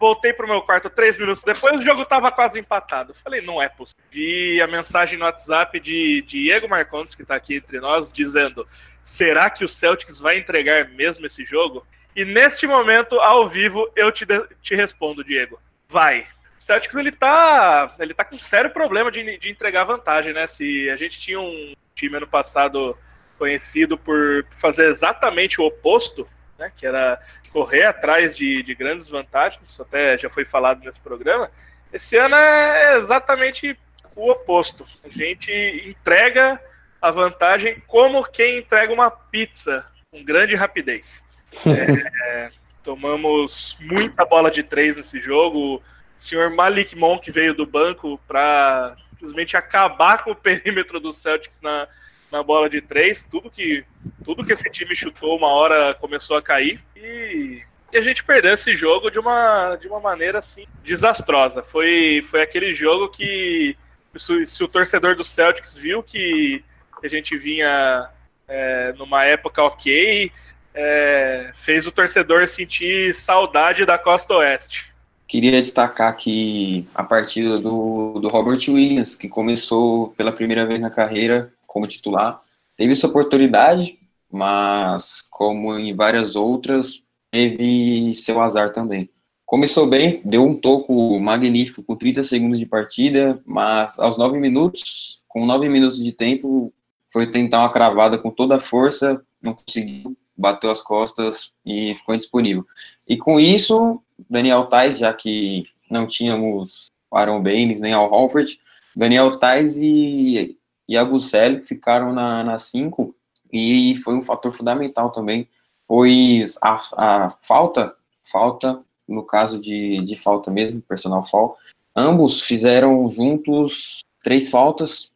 voltei 0.03 0.33
pro 0.33 0.49
meu 0.49 0.61
quarto 0.61 0.91
três 0.91 1.17
minutos 1.17 1.45
depois, 1.45 1.77
o 1.77 1.81
jogo 1.81 2.05
tava 2.05 2.29
quase 2.33 2.59
empatado. 2.59 3.15
falei, 3.15 3.41
não 3.41 3.63
é 3.63 3.69
possível. 3.69 4.03
Vi 4.11 4.61
a 4.61 4.67
mensagem 4.67 5.17
no 5.17 5.25
WhatsApp 5.25 5.79
de 5.79 6.23
Diego 6.23 6.69
Marcondes, 6.69 7.15
que 7.15 7.25
tá 7.25 7.37
aqui 7.37 7.55
entre 7.55 7.79
nós, 7.79 8.11
dizendo: 8.11 8.67
será 9.01 9.49
que 9.49 9.65
o 9.65 9.69
Celtics 9.69 10.19
vai 10.19 10.39
entregar 10.39 10.89
mesmo 10.89 11.25
esse 11.25 11.45
jogo? 11.45 11.87
E 12.17 12.25
neste 12.25 12.67
momento, 12.67 13.21
ao 13.21 13.49
vivo, 13.49 13.89
eu 13.95 14.11
te, 14.11 14.27
te 14.61 14.75
respondo, 14.75 15.23
Diego. 15.23 15.61
Vai. 15.89 16.27
O 16.59 16.61
Celtics 16.61 16.97
ele 16.97 17.13
tá, 17.13 17.95
ele 18.01 18.13
tá 18.13 18.25
com 18.25 18.37
sério 18.37 18.71
problema 18.71 19.09
de, 19.09 19.39
de 19.39 19.51
entregar 19.51 19.85
vantagem, 19.85 20.33
né? 20.33 20.49
Se 20.49 20.91
a 20.91 20.97
gente 20.97 21.21
tinha 21.21 21.41
um 21.41 21.75
time 21.95 22.17
ano 22.17 22.27
passado 22.27 22.93
conhecido 23.39 23.97
por 23.97 24.45
fazer 24.51 24.89
exatamente 24.89 25.61
o 25.61 25.65
oposto, 25.65 26.29
né, 26.63 26.73
que 26.77 26.87
era 26.87 27.21
correr 27.53 27.85
atrás 27.85 28.37
de, 28.37 28.63
de 28.63 28.75
grandes 28.75 29.09
vantagens, 29.09 29.69
isso 29.69 29.83
até 29.83 30.17
já 30.17 30.31
foi 30.31 30.45
falado 30.45 30.85
nesse 30.85 31.01
programa. 31.01 31.51
Esse 31.93 32.17
ano 32.17 32.37
é 32.37 32.97
exatamente 32.97 33.77
o 34.15 34.31
oposto. 34.31 34.87
A 35.05 35.09
gente 35.09 35.53
entrega 35.85 36.61
a 37.01 37.11
vantagem 37.11 37.83
como 37.87 38.25
quem 38.25 38.59
entrega 38.59 38.93
uma 38.93 39.11
pizza 39.11 39.85
com 40.11 40.25
grande 40.25 40.55
rapidez. 40.55 41.25
É, 41.65 42.51
tomamos 42.83 43.77
muita 43.79 44.25
bola 44.25 44.51
de 44.51 44.63
três 44.63 44.97
nesse 44.97 45.21
jogo. 45.21 45.77
O 45.77 45.83
senhor 46.17 46.51
Malik 46.51 46.97
Monk 46.97 47.31
veio 47.31 47.53
do 47.53 47.67
banco 47.67 48.19
para 48.27 48.97
simplesmente 49.11 49.55
acabar 49.55 50.25
com 50.25 50.31
o 50.31 50.35
perímetro 50.35 50.99
do 50.99 51.13
Celtics 51.13 51.61
na, 51.61 51.87
na 52.33 52.43
bola 52.43 52.69
de 52.69 52.81
três. 52.81 53.23
Tudo 53.23 53.51
que, 53.51 53.85
tudo 54.25 54.45
que 54.45 54.55
esse 54.55 54.69
time 54.71 54.97
chutou 54.97 55.37
uma 55.37 55.49
hora 55.49 55.95
começou 55.95 56.37
a 56.37 56.43
cair. 56.43 56.83
E, 56.97 57.63
e, 57.93 57.99
a 57.99 58.01
gente 58.01 58.25
perdeu 58.25 58.55
esse 58.55 58.75
jogo 58.75 59.11
de 59.11 59.19
uma, 59.19 59.77
de 59.77 59.87
uma 59.87 60.01
maneira 60.01 60.39
assim 60.39 60.65
desastrosa. 60.83 61.63
Foi, 61.63 62.25
foi 62.29 62.41
aquele 62.41 62.73
jogo 62.73 63.11
que 63.11 63.77
se, 64.17 64.47
se 64.47 64.65
o 64.65 64.69
torcedor 64.69 65.15
do 65.15 65.23
Celtics 65.23 65.77
viu 65.77 66.03
que 66.03 66.65
a 67.05 67.09
gente 67.09 67.37
vinha 67.37 68.09
é, 68.49 68.95
numa 68.95 69.25
época 69.25 69.63
ok, 69.63 70.33
é, 70.75 71.51
fez 71.55 71.87
o 71.87 71.93
torcedor 71.93 72.47
sentir 72.47 73.15
saudade 73.15 73.85
da 73.85 73.99
Costa 73.99 74.35
Oeste. 74.35 74.93
Queria 75.27 75.63
destacar 75.63 76.09
aqui 76.09 76.87
a 76.95 77.03
partida 77.03 77.59
do, 77.59 78.19
do 78.21 78.29
Robert 78.29 78.61
Williams, 78.69 79.15
que 79.15 79.29
começou 79.29 80.09
pela 80.11 80.31
primeira 80.31 80.67
vez 80.67 80.79
na 80.79 80.91
carreira 80.91 81.51
como 81.73 81.87
titular. 81.87 82.41
Teve 82.77 82.95
sua 82.95 83.09
oportunidade, 83.09 83.99
mas 84.31 85.23
como 85.31 85.75
em 85.79 85.95
várias 85.95 86.37
outras, 86.37 87.03
teve 87.31 88.13
seu 88.15 88.41
azar 88.43 88.73
também. 88.73 89.09
Começou 89.47 89.87
bem, 89.87 90.21
deu 90.25 90.47
um 90.47 90.55
toco 90.55 91.19
magnífico 91.19 91.83
com 91.83 91.97
30 91.97 92.23
segundos 92.25 92.59
de 92.59 92.67
partida, 92.67 93.41
mas 93.47 93.99
aos 93.99 94.19
9 94.19 94.39
minutos, 94.39 95.21
com 95.27 95.47
9 95.47 95.69
minutos 95.69 96.03
de 96.03 96.13
tempo, 96.13 96.73
foi 97.11 97.31
tentar 97.31 97.61
uma 97.61 97.73
cravada 97.73 98.19
com 98.19 98.31
toda 98.31 98.57
a 98.57 98.61
força, 98.61 99.23
não 99.41 99.55
conseguiu, 99.55 100.17
bateu 100.37 100.71
as 100.71 100.81
costas 100.81 101.53
e 101.65 101.95
ficou 101.95 102.15
indisponível. 102.15 102.67
E 103.09 103.17
com 103.17 103.41
isso, 103.41 104.01
Daniel 104.29 104.67
Tais, 104.67 104.99
já 104.99 105.13
que 105.13 105.65
não 105.91 106.07
tínhamos 106.07 106.87
Aaron 107.13 107.43
Baines 107.43 107.81
nem 107.81 107.93
Al 107.93 108.11
Horford, 108.11 108.59
Daniel 108.97 109.31
Tais 109.39 109.77
e, 109.77 110.57
e 110.89 110.97
Abusel 110.97 111.63
ficaram 111.63 112.13
na 112.13 112.59
5 112.59 113.15
e 113.53 113.97
foi 113.97 114.15
um 114.15 114.23
fator 114.23 114.53
fundamental 114.53 115.11
também, 115.11 115.49
pois 115.87 116.57
a, 116.63 116.79
a 116.97 117.31
falta, 117.43 117.95
falta, 118.23 118.83
no 119.07 119.25
caso 119.25 119.61
de, 119.61 120.03
de 120.05 120.17
falta 120.17 120.51
mesmo, 120.51 120.81
personal 120.81 121.23
fall, 121.23 121.57
ambos 121.95 122.41
fizeram 122.41 123.09
juntos 123.11 124.01
três 124.23 124.51
faltas, 124.51 125.11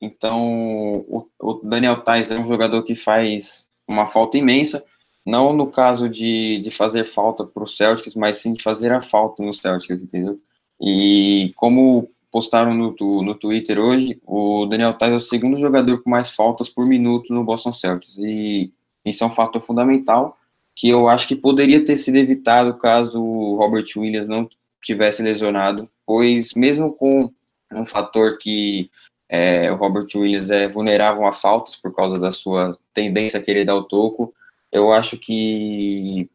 então 0.00 1.04
o, 1.08 1.28
o 1.40 1.54
Daniel 1.64 2.02
Tais 2.02 2.30
é 2.30 2.38
um 2.38 2.44
jogador 2.44 2.82
que 2.82 2.94
faz 2.94 3.68
uma 3.86 4.06
falta 4.06 4.36
imensa, 4.36 4.84
não 5.24 5.52
no 5.52 5.66
caso 5.66 6.08
de, 6.08 6.58
de 6.60 6.70
fazer 6.70 7.04
falta 7.04 7.44
para 7.44 7.62
o 7.62 7.66
Celtics, 7.66 8.14
mas 8.14 8.38
sim 8.38 8.52
de 8.52 8.62
fazer 8.62 8.92
a 8.92 9.00
falta 9.00 9.42
no 9.42 9.52
Celtics, 9.52 10.02
entendeu? 10.02 10.38
E 10.80 11.52
como 11.56 12.08
postaram 12.30 12.74
no, 12.74 12.94
no 13.22 13.34
Twitter 13.34 13.78
hoje, 13.78 14.20
o 14.26 14.66
Daniel 14.66 14.94
Tais 14.94 15.12
é 15.12 15.16
o 15.16 15.20
segundo 15.20 15.56
jogador 15.56 16.02
com 16.02 16.10
mais 16.10 16.30
faltas 16.30 16.68
por 16.68 16.86
minuto 16.86 17.32
no 17.32 17.44
Boston 17.44 17.72
Celtics, 17.72 18.18
e 18.18 18.72
isso 19.04 19.24
é 19.24 19.26
um 19.26 19.32
fator 19.32 19.60
fundamental 19.60 20.36
que 20.74 20.88
eu 20.88 21.08
acho 21.08 21.26
que 21.26 21.34
poderia 21.34 21.84
ter 21.84 21.96
sido 21.96 22.18
evitado 22.18 22.78
caso 22.78 23.20
o 23.20 23.56
Robert 23.56 23.86
Williams 23.96 24.28
não 24.28 24.48
tivesse 24.80 25.22
lesionado, 25.22 25.90
pois 26.06 26.54
mesmo 26.54 26.92
com 26.92 27.32
um 27.72 27.84
fator 27.84 28.38
que 28.38 28.88
é, 29.28 29.70
o 29.72 29.76
Robert 29.76 30.06
Williams 30.14 30.50
é 30.50 30.68
vulnerável 30.68 31.26
a 31.26 31.32
faltas 31.32 31.74
por 31.74 31.92
causa 31.94 32.18
da 32.18 32.30
sua 32.30 32.78
tendência 32.94 33.40
a 33.40 33.42
querer 33.42 33.64
dar 33.64 33.74
o 33.74 33.82
toco. 33.82 34.32
Eu 34.70 34.92
acho 34.92 35.18
que 35.18 36.30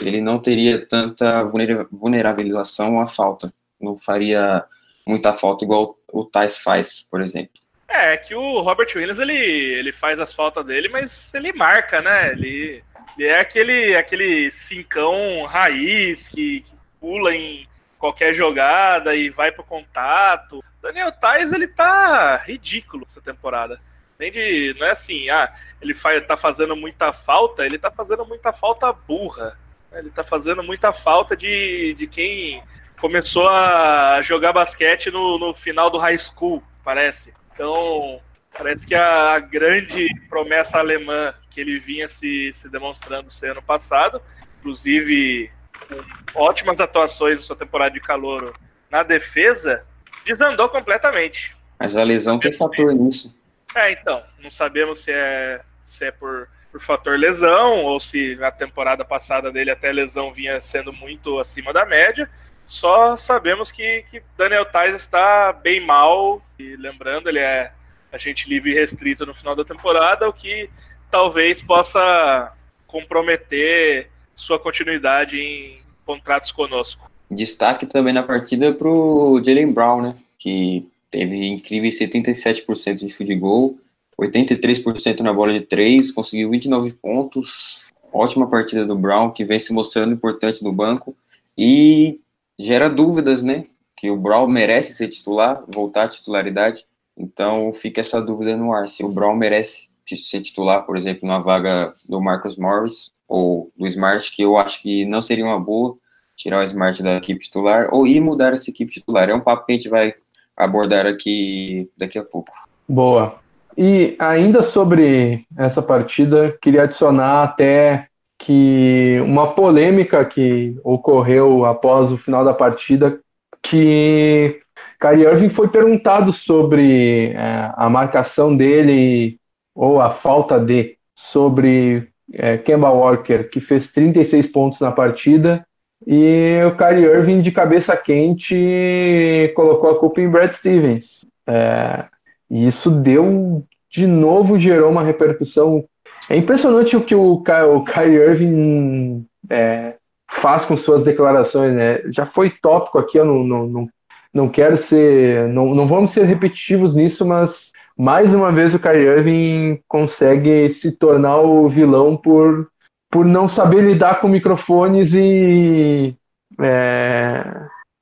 ele 0.00 0.20
não 0.20 0.38
teria 0.38 0.84
tanta 0.86 1.44
vulnerabilização 1.92 3.00
à 3.00 3.06
falta. 3.06 3.52
Não 3.80 3.96
faria 3.96 4.64
muita 5.06 5.32
falta 5.32 5.64
igual 5.64 5.98
o 6.12 6.24
Tais 6.24 6.58
faz, 6.58 7.06
por 7.10 7.20
exemplo. 7.20 7.52
É, 7.88 8.16
que 8.16 8.34
o 8.34 8.60
Robert 8.60 8.88
Williams 8.94 9.18
ele, 9.18 9.34
ele 9.34 9.92
faz 9.92 10.18
as 10.18 10.32
faltas 10.32 10.64
dele, 10.64 10.88
mas 10.88 11.32
ele 11.34 11.52
marca, 11.52 12.00
né? 12.00 12.32
Ele, 12.32 12.82
ele 13.16 13.28
é 13.28 13.40
aquele, 13.40 13.94
aquele 13.96 14.50
cincão 14.50 15.44
raiz 15.44 16.28
que, 16.28 16.60
que 16.60 16.72
pula 16.98 17.34
em 17.34 17.68
qualquer 17.98 18.34
jogada 18.34 19.14
e 19.14 19.28
vai 19.30 19.52
pro 19.52 19.62
contato. 19.62 20.62
Daniel 20.82 21.12
Tais, 21.12 21.52
ele 21.52 21.68
tá 21.68 22.36
ridículo 22.36 23.04
essa 23.06 23.20
temporada. 23.20 23.80
Nem 24.18 24.30
de, 24.30 24.74
não 24.78 24.86
é 24.86 24.90
assim, 24.90 25.28
ah, 25.28 25.48
ele 25.80 25.94
faz, 25.94 26.24
tá 26.26 26.36
fazendo 26.36 26.76
muita 26.76 27.12
falta, 27.12 27.64
ele 27.64 27.78
tá 27.78 27.90
fazendo 27.90 28.24
muita 28.24 28.52
falta 28.52 28.92
burra. 28.92 29.58
Ele 29.92 30.10
tá 30.10 30.24
fazendo 30.24 30.62
muita 30.62 30.92
falta 30.92 31.36
de, 31.36 31.94
de 31.94 32.06
quem 32.06 32.62
começou 33.00 33.48
a 33.48 34.20
jogar 34.22 34.52
basquete 34.52 35.10
no, 35.10 35.38
no 35.38 35.54
final 35.54 35.90
do 35.90 35.98
high 35.98 36.18
school, 36.18 36.62
parece. 36.82 37.34
Então, 37.52 38.20
parece 38.52 38.86
que 38.86 38.94
a 38.94 39.38
grande 39.38 40.08
promessa 40.28 40.78
alemã 40.78 41.34
que 41.50 41.60
ele 41.60 41.78
vinha 41.78 42.08
se, 42.08 42.52
se 42.52 42.70
demonstrando 42.70 43.30
ser 43.30 43.52
ano 43.52 43.62
passado, 43.62 44.20
inclusive 44.58 45.50
com 45.88 46.40
ótimas 46.40 46.80
atuações 46.80 47.38
na 47.38 47.44
sua 47.44 47.56
temporada 47.56 47.92
de 47.92 48.00
calor 48.00 48.54
na 48.90 49.02
defesa, 49.02 49.86
desandou 50.24 50.68
completamente. 50.68 51.56
Mas 51.78 51.96
a 51.96 52.02
lesão 52.02 52.38
tem 52.38 52.52
fator 52.52 52.92
nisso. 52.94 53.36
É, 53.74 53.92
então, 53.92 54.22
não 54.42 54.50
sabemos 54.50 55.00
se 55.00 55.10
é, 55.10 55.60
se 55.82 56.06
é 56.06 56.10
por, 56.10 56.48
por 56.70 56.80
fator 56.80 57.18
lesão 57.18 57.82
ou 57.84 57.98
se 57.98 58.38
a 58.42 58.50
temporada 58.52 59.04
passada 59.04 59.50
dele 59.50 59.70
até 59.70 59.90
lesão 59.92 60.32
vinha 60.32 60.60
sendo 60.60 60.92
muito 60.92 61.38
acima 61.38 61.72
da 61.72 61.84
média. 61.84 62.30
Só 62.66 63.16
sabemos 63.16 63.70
que, 63.70 64.04
que 64.10 64.22
Daniel 64.36 64.64
Tais 64.64 64.94
está 64.94 65.52
bem 65.52 65.84
mal, 65.84 66.42
e 66.58 66.76
lembrando, 66.76 67.28
ele 67.28 67.38
é 67.38 67.72
agente 68.10 68.48
livre 68.48 68.70
e 68.70 68.74
restrito 68.74 69.26
no 69.26 69.34
final 69.34 69.54
da 69.54 69.64
temporada, 69.64 70.28
o 70.28 70.32
que 70.32 70.70
talvez 71.10 71.60
possa 71.60 72.52
comprometer 72.86 74.08
sua 74.34 74.58
continuidade 74.58 75.38
em 75.38 75.80
contratos 76.06 76.52
conosco. 76.52 77.10
Destaque 77.30 77.86
também 77.86 78.14
na 78.14 78.22
partida 78.22 78.72
para 78.72 78.88
o 78.88 79.42
Jalen 79.42 79.72
Brown, 79.72 80.02
né? 80.02 80.16
Que 80.38 80.88
teve 81.10 81.46
incríveis 81.46 81.98
77% 81.98 82.94
de 83.06 83.12
field 83.12 83.34
goal, 83.36 83.76
83% 84.20 85.20
na 85.20 85.32
bola 85.32 85.52
de 85.52 85.60
3, 85.60 86.12
conseguiu 86.12 86.50
29 86.50 86.92
pontos. 86.92 87.92
Ótima 88.12 88.48
partida 88.48 88.84
do 88.84 88.96
Brown, 88.96 89.30
que 89.30 89.44
vem 89.44 89.58
se 89.58 89.72
mostrando 89.72 90.12
importante 90.12 90.62
no 90.62 90.72
banco. 90.72 91.16
E 91.56 92.20
gera 92.58 92.88
dúvidas, 92.88 93.42
né? 93.42 93.66
Que 93.96 94.10
o 94.10 94.16
Brown 94.16 94.46
merece 94.48 94.94
ser 94.94 95.08
titular, 95.08 95.62
voltar 95.68 96.04
à 96.04 96.08
titularidade. 96.08 96.84
Então 97.16 97.72
fica 97.72 98.00
essa 98.00 98.20
dúvida 98.20 98.56
no 98.56 98.72
ar. 98.72 98.88
Se 98.88 99.04
o 99.04 99.08
Brown 99.08 99.36
merece 99.36 99.88
ser 100.06 100.40
titular, 100.40 100.84
por 100.84 100.96
exemplo, 100.96 101.26
na 101.26 101.38
vaga 101.38 101.94
do 102.08 102.20
Marcus 102.20 102.56
Morris, 102.56 103.14
ou 103.28 103.72
do 103.76 103.86
Smart, 103.86 104.30
que 104.30 104.42
eu 104.42 104.56
acho 104.56 104.82
que 104.82 105.04
não 105.06 105.20
seria 105.20 105.44
uma 105.44 105.58
boa 105.58 105.96
tirar 106.36 106.60
o 106.60 106.62
Smart 106.62 107.02
da 107.02 107.16
equipe 107.16 107.40
titular 107.40 107.88
ou 107.92 108.06
ir 108.06 108.20
mudar 108.20 108.52
essa 108.52 108.70
equipe 108.70 108.92
titular. 108.92 109.28
É 109.28 109.34
um 109.34 109.40
papo 109.40 109.64
que 109.64 109.72
a 109.72 109.74
gente 109.74 109.88
vai 109.88 110.14
abordar 110.56 111.06
aqui 111.06 111.90
daqui 111.96 112.18
a 112.18 112.24
pouco. 112.24 112.52
Boa. 112.88 113.36
E 113.76 114.14
ainda 114.18 114.62
sobre 114.62 115.46
essa 115.56 115.82
partida, 115.82 116.56
queria 116.62 116.82
adicionar 116.82 117.42
até 117.42 118.08
que 118.38 119.18
uma 119.24 119.54
polêmica 119.54 120.24
que 120.24 120.76
ocorreu 120.82 121.64
após 121.64 122.12
o 122.12 122.18
final 122.18 122.44
da 122.44 122.52
partida, 122.52 123.20
que 123.62 124.60
Kyrie 125.00 125.24
Irving 125.24 125.48
foi 125.48 125.68
perguntado 125.68 126.32
sobre 126.32 127.32
é, 127.32 127.70
a 127.74 127.88
marcação 127.88 128.56
dele 128.56 129.38
ou 129.74 130.00
a 130.00 130.10
falta 130.10 130.58
de 130.58 130.96
sobre 131.14 132.08
é, 132.32 132.58
Kemba 132.58 132.90
Walker, 132.90 133.44
que 133.44 133.60
fez 133.60 133.90
36 133.90 134.46
pontos 134.48 134.80
na 134.80 134.90
partida, 134.90 135.66
e 136.06 136.60
o 136.66 136.76
Kyrie 136.76 137.04
Irving, 137.04 137.40
de 137.40 137.50
cabeça 137.50 137.96
quente, 137.96 139.52
colocou 139.56 139.90
a 139.90 139.98
culpa 139.98 140.20
em 140.20 140.28
Brad 140.28 140.52
Stevens. 140.52 141.24
É, 141.46 142.04
e 142.50 142.66
isso 142.66 142.90
deu, 142.90 143.64
de 143.90 144.06
novo, 144.06 144.58
gerou 144.58 144.90
uma 144.90 145.02
repercussão. 145.02 145.84
É 146.28 146.36
impressionante 146.36 146.96
o 146.96 147.04
que 147.04 147.14
o, 147.14 147.42
o 147.42 147.84
Kyrie 147.84 148.16
Irving 148.16 149.26
é, 149.50 149.96
faz 150.30 150.64
com 150.64 150.76
suas 150.76 151.04
declarações. 151.04 151.74
Né? 151.74 152.00
Já 152.12 152.26
foi 152.26 152.50
tópico 152.50 152.98
aqui, 152.98 153.18
eu 153.18 153.24
não, 153.24 153.44
não, 153.44 153.66
não, 153.66 153.88
não 154.32 154.48
quero 154.48 154.76
ser. 154.76 155.48
Não, 155.48 155.74
não 155.74 155.86
vamos 155.86 156.12
ser 156.12 156.24
repetitivos 156.24 156.94
nisso, 156.94 157.24
mas 157.26 157.72
mais 157.96 158.34
uma 158.34 158.50
vez 158.50 158.74
o 158.74 158.78
Kyrie 158.78 159.06
Irving 159.06 159.80
consegue 159.86 160.68
se 160.70 160.92
tornar 160.92 161.38
o 161.38 161.68
vilão 161.68 162.16
por, 162.16 162.68
por 163.10 163.24
não 163.24 163.48
saber 163.48 163.82
lidar 163.82 164.20
com 164.20 164.28
microfones 164.28 165.14
e, 165.14 166.16
é, 166.60 167.44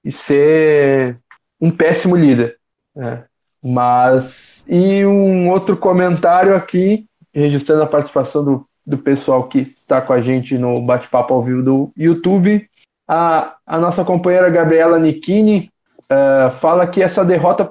e 0.04 0.10
ser 0.10 1.18
um 1.60 1.70
péssimo 1.70 2.16
líder. 2.16 2.56
Né? 2.96 3.24
Mas, 3.62 4.64
e 4.66 5.04
um 5.04 5.50
outro 5.50 5.76
comentário 5.76 6.56
aqui, 6.56 7.06
registrando 7.34 7.82
a 7.82 7.86
participação 7.86 8.44
do 8.44 8.66
do 8.86 8.98
pessoal 8.98 9.48
que 9.48 9.60
está 9.60 10.00
com 10.00 10.12
a 10.12 10.20
gente 10.20 10.58
no 10.58 10.82
bate-papo 10.82 11.32
ao 11.32 11.42
vivo 11.42 11.62
do 11.62 11.92
YouTube. 11.96 12.68
A, 13.08 13.56
a 13.66 13.78
nossa 13.78 14.04
companheira 14.04 14.50
Gabriela 14.50 14.98
Nikini 14.98 15.70
uh, 16.04 16.50
fala 16.56 16.86
que 16.86 17.02
essa 17.02 17.24
derrota 17.24 17.70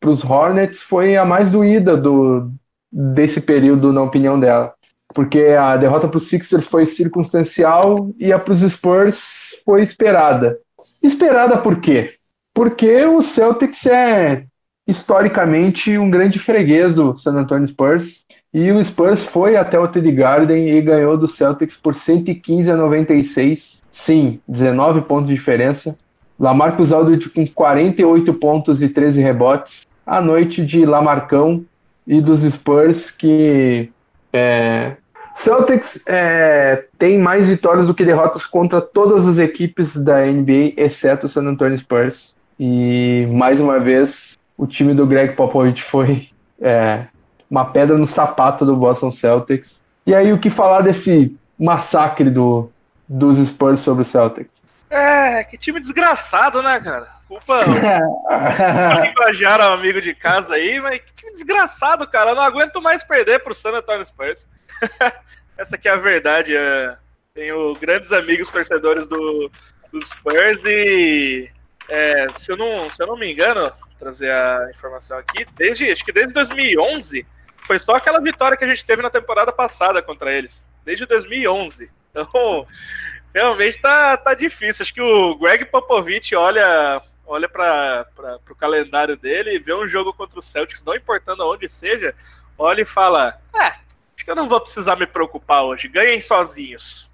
para 0.00 0.10
os 0.10 0.24
Hornets 0.24 0.80
foi 0.80 1.16
a 1.16 1.24
mais 1.24 1.50
doída 1.50 1.96
do, 1.96 2.50
desse 2.90 3.40
período, 3.40 3.92
na 3.92 4.02
opinião 4.02 4.38
dela. 4.38 4.72
Porque 5.14 5.40
a 5.58 5.76
derrota 5.76 6.08
para 6.08 6.18
os 6.18 6.28
Sixers 6.28 6.66
foi 6.66 6.86
circunstancial 6.86 8.10
e 8.18 8.32
a 8.32 8.38
para 8.38 8.52
os 8.52 8.60
Spurs 8.60 9.56
foi 9.64 9.82
esperada. 9.82 10.58
Esperada 11.02 11.56
por 11.58 11.80
quê? 11.80 12.14
Porque 12.52 13.04
o 13.04 13.22
Celtics 13.22 13.86
é 13.86 14.44
historicamente 14.86 15.96
um 15.98 16.10
grande 16.10 16.38
freguês 16.38 16.94
do 16.94 17.16
San 17.16 17.32
Antonio 17.32 17.66
Spurs. 17.66 18.26
E 18.58 18.72
o 18.72 18.82
Spurs 18.82 19.22
foi 19.22 19.54
até 19.54 19.78
o 19.78 19.86
TD 19.86 20.12
Garden 20.12 20.70
e 20.70 20.80
ganhou 20.80 21.14
do 21.18 21.28
Celtics 21.28 21.76
por 21.76 21.94
115 21.94 22.70
a 22.70 22.74
96. 22.74 23.82
Sim, 23.92 24.40
19 24.48 25.02
pontos 25.02 25.28
de 25.28 25.34
diferença. 25.34 25.94
Lamarcus 26.40 26.90
Aldridge 26.90 27.28
com 27.28 27.46
48 27.46 28.32
pontos 28.32 28.80
e 28.80 28.88
13 28.88 29.20
rebotes. 29.20 29.86
A 30.06 30.22
noite 30.22 30.64
de 30.64 30.86
Lamarcão 30.86 31.66
e 32.06 32.18
dos 32.18 32.50
Spurs 32.50 33.10
que 33.10 33.90
é, 34.32 34.92
Celtics 35.34 36.00
é, 36.06 36.82
tem 36.98 37.18
mais 37.18 37.48
vitórias 37.48 37.86
do 37.86 37.92
que 37.92 38.06
derrotas 38.06 38.46
contra 38.46 38.80
todas 38.80 39.28
as 39.28 39.36
equipes 39.36 39.94
da 39.94 40.24
NBA, 40.24 40.72
exceto 40.78 41.26
o 41.26 41.28
San 41.28 41.42
Antonio 41.42 41.78
Spurs. 41.78 42.34
E 42.58 43.28
mais 43.30 43.60
uma 43.60 43.78
vez 43.78 44.38
o 44.56 44.66
time 44.66 44.94
do 44.94 45.06
Greg 45.06 45.34
Popovich 45.34 45.82
foi 45.82 46.30
é, 46.58 47.04
uma 47.50 47.64
pedra 47.64 47.96
no 47.96 48.06
sapato 48.06 48.64
do 48.64 48.76
Boston 48.76 49.12
Celtics. 49.12 49.80
E 50.06 50.14
aí, 50.14 50.32
o 50.32 50.38
que 50.38 50.50
falar 50.50 50.82
desse 50.82 51.36
massacre 51.58 52.30
do, 52.30 52.70
dos 53.08 53.38
Spurs 53.48 53.80
sobre 53.80 54.02
o 54.02 54.06
Celtics? 54.06 54.54
É, 54.88 55.42
que 55.44 55.58
time 55.58 55.80
desgraçado, 55.80 56.62
né, 56.62 56.80
cara? 56.80 57.08
Culpa 57.26 57.58
o 59.68 59.72
amigo 59.72 60.00
de 60.00 60.14
casa 60.14 60.54
aí, 60.54 60.80
mas 60.80 61.00
que 61.00 61.12
time 61.12 61.32
desgraçado, 61.32 62.06
cara. 62.06 62.30
Eu 62.30 62.36
não 62.36 62.42
aguento 62.42 62.80
mais 62.80 63.02
perder 63.02 63.40
pro 63.40 63.54
San 63.54 63.72
Antonio 63.72 64.06
Spurs. 64.06 64.48
Essa 65.58 65.76
aqui 65.76 65.88
é 65.88 65.92
a 65.92 65.96
verdade. 65.96 66.56
É... 66.56 66.96
Tenho 67.34 67.74
grandes 67.76 68.12
amigos 68.12 68.50
torcedores 68.50 69.08
do, 69.08 69.50
do 69.92 70.02
Spurs 70.02 70.64
e 70.64 71.50
é, 71.88 72.26
se, 72.34 72.50
eu 72.50 72.56
não, 72.56 72.88
se 72.88 73.02
eu 73.02 73.06
não 73.06 73.16
me 73.16 73.30
engano, 73.30 73.70
trazer 73.98 74.30
a 74.30 74.70
informação 74.70 75.18
aqui, 75.18 75.46
desde 75.56 75.90
acho 75.90 76.04
que 76.04 76.12
desde 76.12 76.32
2011 76.32 77.26
foi 77.66 77.78
só 77.78 77.96
aquela 77.96 78.20
vitória 78.20 78.56
que 78.56 78.64
a 78.64 78.66
gente 78.66 78.84
teve 78.84 79.02
na 79.02 79.10
temporada 79.10 79.52
passada 79.52 80.02
contra 80.02 80.32
eles, 80.32 80.68
desde 80.84 81.04
2011. 81.04 81.90
Então, 82.10 82.66
realmente 83.34 83.80
tá, 83.80 84.16
tá 84.16 84.34
difícil. 84.34 84.82
Acho 84.82 84.94
que 84.94 85.02
o 85.02 85.36
Greg 85.36 85.64
Popovich 85.66 86.34
olha 86.34 87.02
olha 87.26 87.48
para 87.48 88.06
o 88.48 88.54
calendário 88.54 89.16
dele, 89.16 89.58
vê 89.58 89.74
um 89.74 89.88
jogo 89.88 90.12
contra 90.12 90.38
o 90.38 90.42
Celtics, 90.42 90.84
não 90.84 90.94
importando 90.94 91.42
aonde 91.42 91.68
seja, 91.68 92.14
olha 92.56 92.82
e 92.82 92.86
fala: 92.86 93.40
É, 93.54 93.66
acho 93.66 94.24
que 94.24 94.30
eu 94.30 94.36
não 94.36 94.48
vou 94.48 94.60
precisar 94.60 94.96
me 94.96 95.06
preocupar 95.06 95.64
hoje, 95.64 95.88
ganhem 95.88 96.20
sozinhos. 96.20 97.10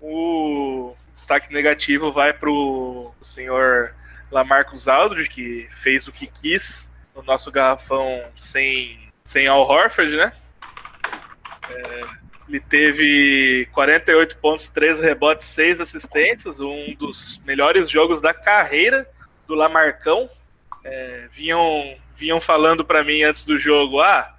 O 0.00 0.94
destaque 1.12 1.52
negativo 1.52 2.12
vai 2.12 2.32
para 2.32 2.50
o 2.50 3.12
senhor 3.22 3.94
Lamarcus 4.30 4.86
Aldridge, 4.86 5.30
que 5.30 5.68
fez 5.70 6.06
o 6.06 6.12
que 6.12 6.26
quis 6.26 6.92
no 7.16 7.22
nosso 7.22 7.50
garrafão 7.50 8.24
sem, 8.36 9.07
sem 9.28 9.46
Al 9.46 9.60
Horford, 9.60 10.16
né? 10.16 10.32
É, 11.68 12.04
ele 12.48 12.60
teve 12.60 13.68
48 13.72 14.38
pontos, 14.38 14.68
13 14.68 15.02
rebotes, 15.02 15.44
6 15.48 15.82
assistências, 15.82 16.60
um 16.60 16.94
dos 16.94 17.38
melhores 17.44 17.90
jogos 17.90 18.22
da 18.22 18.32
carreira 18.32 19.06
do 19.46 19.54
Lamarcão. 19.54 20.30
É, 20.82 21.28
vinham, 21.30 21.94
vinham 22.14 22.40
falando 22.40 22.86
para 22.86 23.04
mim 23.04 23.22
antes 23.22 23.44
do 23.44 23.58
jogo, 23.58 24.00
ah, 24.00 24.34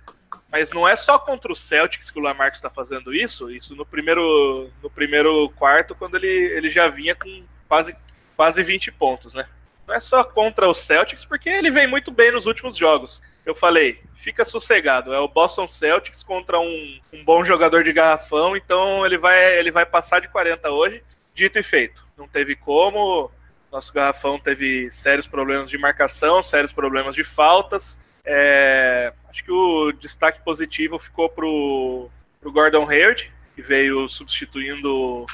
mas 0.52 0.72
não 0.72 0.88
é 0.88 0.96
só 0.96 1.20
contra 1.20 1.52
o 1.52 1.56
Celtics 1.56 2.10
que 2.10 2.18
o 2.18 2.24
Lamarcus 2.24 2.58
está 2.58 2.72
fazendo 2.72 3.14
isso, 3.14 3.52
isso 3.52 3.76
no 3.76 3.86
primeiro, 3.86 4.72
no 4.82 4.90
primeiro 4.90 5.52
quarto, 5.52 5.94
quando 5.94 6.16
ele, 6.16 6.28
ele 6.28 6.68
já 6.68 6.88
vinha 6.88 7.14
com 7.14 7.44
quase, 7.68 7.96
quase 8.36 8.64
20 8.64 8.92
pontos, 8.94 9.36
né? 9.36 9.46
Não 9.88 9.94
é 9.94 10.00
só 10.00 10.24
contra 10.24 10.68
o 10.68 10.74
Celtics, 10.74 11.26
porque 11.26 11.48
ele 11.48 11.70
vem 11.70 11.86
muito 11.86 12.10
bem 12.10 12.32
nos 12.32 12.48
últimos 12.48 12.76
jogos. 12.76 13.22
Eu 13.46 13.54
falei, 13.54 14.02
fica 14.20 14.44
sossegado. 14.44 15.14
É 15.14 15.20
o 15.20 15.28
Boston 15.28 15.66
Celtics 15.66 16.22
contra 16.24 16.60
um, 16.60 17.00
um 17.12 17.24
bom 17.24 17.44
jogador 17.44 17.84
de 17.84 17.94
garrafão, 17.94 18.56
então 18.56 19.06
ele 19.06 19.18
vai, 19.18 19.58
ele 19.58 19.72
vai 19.72 19.86
passar 19.86 20.20
de 20.20 20.28
40 20.28 20.70
hoje. 20.70 21.04
Dito 21.34 21.58
e 21.58 21.64
feito. 21.64 22.06
Não 22.18 22.28
teve 22.28 22.56
como. 22.56 23.32
Nosso 23.72 23.94
garrafão 23.94 24.40
teve 24.40 24.90
sérios 24.92 25.28
problemas 25.28 25.70
de 25.70 25.78
marcação, 25.78 26.44
sérios 26.44 26.74
problemas 26.74 27.16
de 27.16 27.24
faltas. 27.24 28.00
É, 28.26 29.14
acho 29.30 29.44
que 29.44 29.52
o 29.52 29.92
destaque 29.94 30.42
positivo 30.44 31.00
ficou 31.00 31.30
pro, 31.30 32.10
pro 32.42 32.52
Gordon 32.52 32.90
Hayward, 32.90 33.32
que 33.56 33.62
veio 33.62 34.10
substituindo 34.10 35.26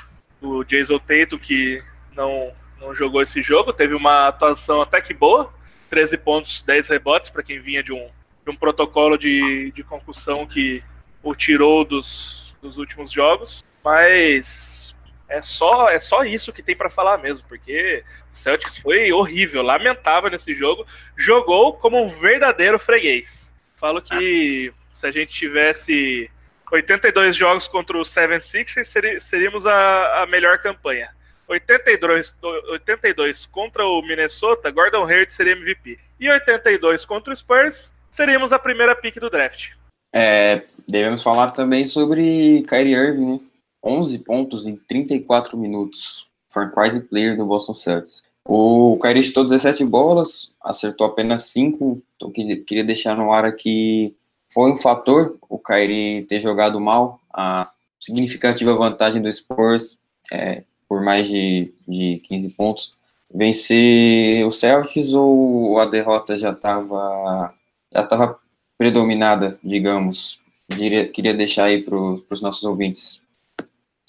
o 0.41 0.63
Jason 0.63 0.99
Tatum, 0.99 1.39
que 1.39 1.83
não 2.13 2.53
não 2.79 2.93
jogou 2.93 3.21
esse 3.21 3.41
jogo, 3.41 3.73
teve 3.73 3.93
uma 3.93 4.27
atuação 4.27 4.81
até 4.81 5.01
que 5.01 5.13
boa, 5.13 5.53
13 5.89 6.17
pontos, 6.17 6.61
10 6.61 6.87
rebotes, 6.89 7.29
para 7.29 7.43
quem 7.43 7.59
vinha 7.59 7.81
de 7.81 7.91
um, 7.91 8.09
de 8.45 8.51
um 8.51 8.55
protocolo 8.55 9.17
de, 9.17 9.71
de 9.71 9.83
concussão 9.83 10.45
que 10.45 10.83
o 11.23 11.33
tirou 11.33 11.83
dos, 11.83 12.53
dos 12.61 12.77
últimos 12.77 13.11
jogos, 13.11 13.63
mas 13.83 14.95
é 15.27 15.41
só, 15.41 15.89
é 15.89 15.97
só 15.97 16.23
isso 16.23 16.53
que 16.53 16.61
tem 16.61 16.75
para 16.75 16.89
falar 16.89 17.17
mesmo, 17.17 17.47
porque 17.47 18.03
o 18.31 18.35
Celtics 18.35 18.77
foi 18.77 19.11
horrível, 19.11 19.63
lamentável 19.63 20.29
nesse 20.29 20.53
jogo, 20.53 20.85
jogou 21.17 21.73
como 21.73 22.01
um 22.01 22.07
verdadeiro 22.07 22.77
freguês. 22.77 23.53
Falo 23.75 24.01
que 24.01 24.71
se 24.89 25.07
a 25.07 25.11
gente 25.11 25.33
tivesse 25.33 26.29
82 26.71 27.35
jogos 27.35 27.67
contra 27.67 27.97
o 27.97 28.05
76 28.05 28.93
seríamos 29.19 29.65
a, 29.65 30.23
a 30.23 30.25
melhor 30.27 30.59
campanha. 30.59 31.09
82, 31.47 32.37
82 32.41 33.45
contra 33.45 33.85
o 33.85 34.01
Minnesota, 34.01 34.71
Gordon 34.71 35.05
Hayward 35.05 35.31
seria 35.31 35.53
MVP. 35.53 35.99
E 36.19 36.29
82 36.29 37.05
contra 37.05 37.31
o 37.31 37.35
Spurs, 37.35 37.93
seríamos 38.15 38.51
a 38.51 38.59
primeira 38.59 38.95
pick 38.95 39.19
do 39.19 39.29
draft. 39.29 39.71
É, 40.13 40.63
devemos 40.87 41.21
falar 41.21 41.51
também 41.51 41.85
sobre 41.85 42.63
Kyrie 42.67 42.95
Irving, 42.95 43.33
né? 43.33 43.39
11 43.83 44.19
pontos 44.19 44.65
em 44.65 44.75
34 44.75 45.57
minutos. 45.57 46.27
Franchise 46.49 47.01
player 47.01 47.35
do 47.35 47.45
Boston 47.45 47.75
Celtics. 47.75 48.23
O 48.47 48.97
Kyrie 49.01 49.21
chutou 49.21 49.43
17 49.43 49.83
bolas, 49.83 50.53
acertou 50.63 51.05
apenas 51.05 51.45
5. 51.49 52.01
Então 52.15 52.31
queria 52.31 52.83
deixar 52.83 53.17
no 53.17 53.33
ar 53.33 53.43
aqui. 53.43 54.15
Foi 54.51 54.71
um 54.71 54.77
fator 54.77 55.37
o 55.49 55.59
Kyrie 55.59 56.23
ter 56.23 56.39
jogado 56.39 56.79
mal. 56.79 57.19
A 57.33 57.69
significativa 57.99 58.73
vantagem 58.73 59.21
do 59.21 59.31
Spurs 59.31 59.99
é, 60.31 60.63
por 60.87 61.01
mais 61.01 61.27
de, 61.27 61.73
de 61.87 62.21
15 62.25 62.49
pontos, 62.51 62.95
vencer 63.33 64.45
o 64.45 64.51
Celtics 64.51 65.13
ou 65.13 65.79
a 65.79 65.85
derrota 65.85 66.37
já 66.37 66.51
estava 66.51 67.53
já 67.95 68.01
estava 68.01 68.37
predominada, 68.77 69.57
digamos? 69.63 70.39
Diria, 70.67 71.07
queria 71.07 71.33
deixar 71.33 71.65
aí 71.65 71.81
para 71.81 71.95
os 71.95 72.41
nossos 72.41 72.63
ouvintes. 72.63 73.21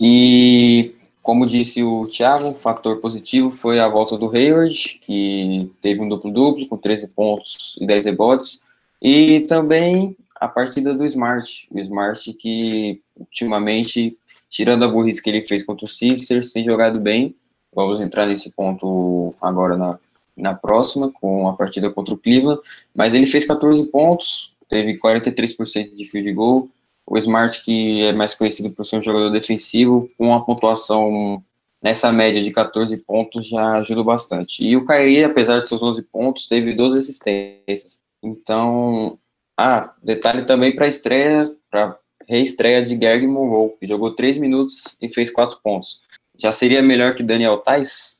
E, 0.00 0.94
como 1.22 1.46
disse 1.46 1.82
o 1.82 2.06
Thiago, 2.06 2.52
fator 2.52 3.00
positivo 3.00 3.50
foi 3.50 3.78
a 3.78 3.88
volta 3.88 4.18
do 4.18 4.28
Hayward, 4.34 4.98
que 5.02 5.70
teve 5.80 6.00
um 6.00 6.08
duplo-duplo, 6.08 6.68
com 6.68 6.76
13 6.76 7.08
pontos 7.08 7.78
e 7.80 7.86
10 7.86 8.06
rebotes, 8.06 8.60
e 9.00 9.40
também 9.42 10.16
a 10.34 10.48
partida 10.48 10.92
do 10.92 11.06
Smart, 11.06 11.68
o 11.70 11.78
Smart 11.78 12.32
que 12.34 13.00
ultimamente 13.14 14.18
tirando 14.50 14.84
a 14.84 14.88
burrice 14.88 15.22
que 15.22 15.30
ele 15.30 15.42
fez 15.42 15.62
contra 15.62 15.86
o 15.86 15.88
Sixers, 15.88 16.52
tem 16.52 16.64
jogado 16.64 16.98
bem. 16.98 17.34
Vamos 17.74 18.00
entrar 18.00 18.26
nesse 18.26 18.50
ponto 18.50 19.34
agora 19.40 19.76
na, 19.76 19.98
na 20.36 20.54
próxima, 20.54 21.10
com 21.10 21.48
a 21.48 21.54
partida 21.54 21.90
contra 21.90 22.14
o 22.14 22.18
Cleveland. 22.18 22.60
Mas 22.94 23.14
ele 23.14 23.26
fez 23.26 23.44
14 23.44 23.82
pontos, 23.86 24.54
teve 24.68 24.98
43% 24.98 25.94
de 25.94 26.04
field 26.04 26.32
goal. 26.32 26.68
O 27.06 27.16
Smart, 27.18 27.62
que 27.62 28.02
é 28.02 28.12
mais 28.12 28.34
conhecido 28.34 28.70
por 28.70 28.84
ser 28.84 28.98
um 28.98 29.02
jogador 29.02 29.30
defensivo, 29.30 30.10
com 30.18 30.28
uma 30.28 30.44
pontuação 30.44 31.42
nessa 31.82 32.10
média 32.10 32.42
de 32.42 32.50
14 32.50 32.96
pontos 32.96 33.46
já 33.46 33.76
ajuda 33.76 34.02
bastante. 34.02 34.64
E 34.64 34.76
o 34.76 34.84
Kyrie, 34.84 35.24
apesar 35.24 35.60
de 35.60 35.68
seus 35.68 35.82
11 35.82 36.02
pontos, 36.02 36.48
teve 36.48 36.74
12 36.74 36.98
assistências. 36.98 38.00
Então, 38.22 39.18
ah, 39.56 39.94
detalhe 40.02 40.44
também 40.44 40.74
para 40.74 40.86
a 40.86 40.88
estreia, 40.88 41.54
para 41.70 41.96
reestreia 42.28 42.82
de 42.82 42.96
Gary 42.96 43.26
Monroe, 43.26 43.74
que 43.78 43.86
jogou 43.86 44.10
3 44.10 44.36
minutos 44.38 44.96
e 45.00 45.08
fez 45.08 45.30
4 45.30 45.60
pontos. 45.62 46.00
Já 46.36 46.50
seria 46.50 46.82
melhor 46.82 47.14
que 47.14 47.22
Daniel 47.22 47.58
Tais? 47.58 48.15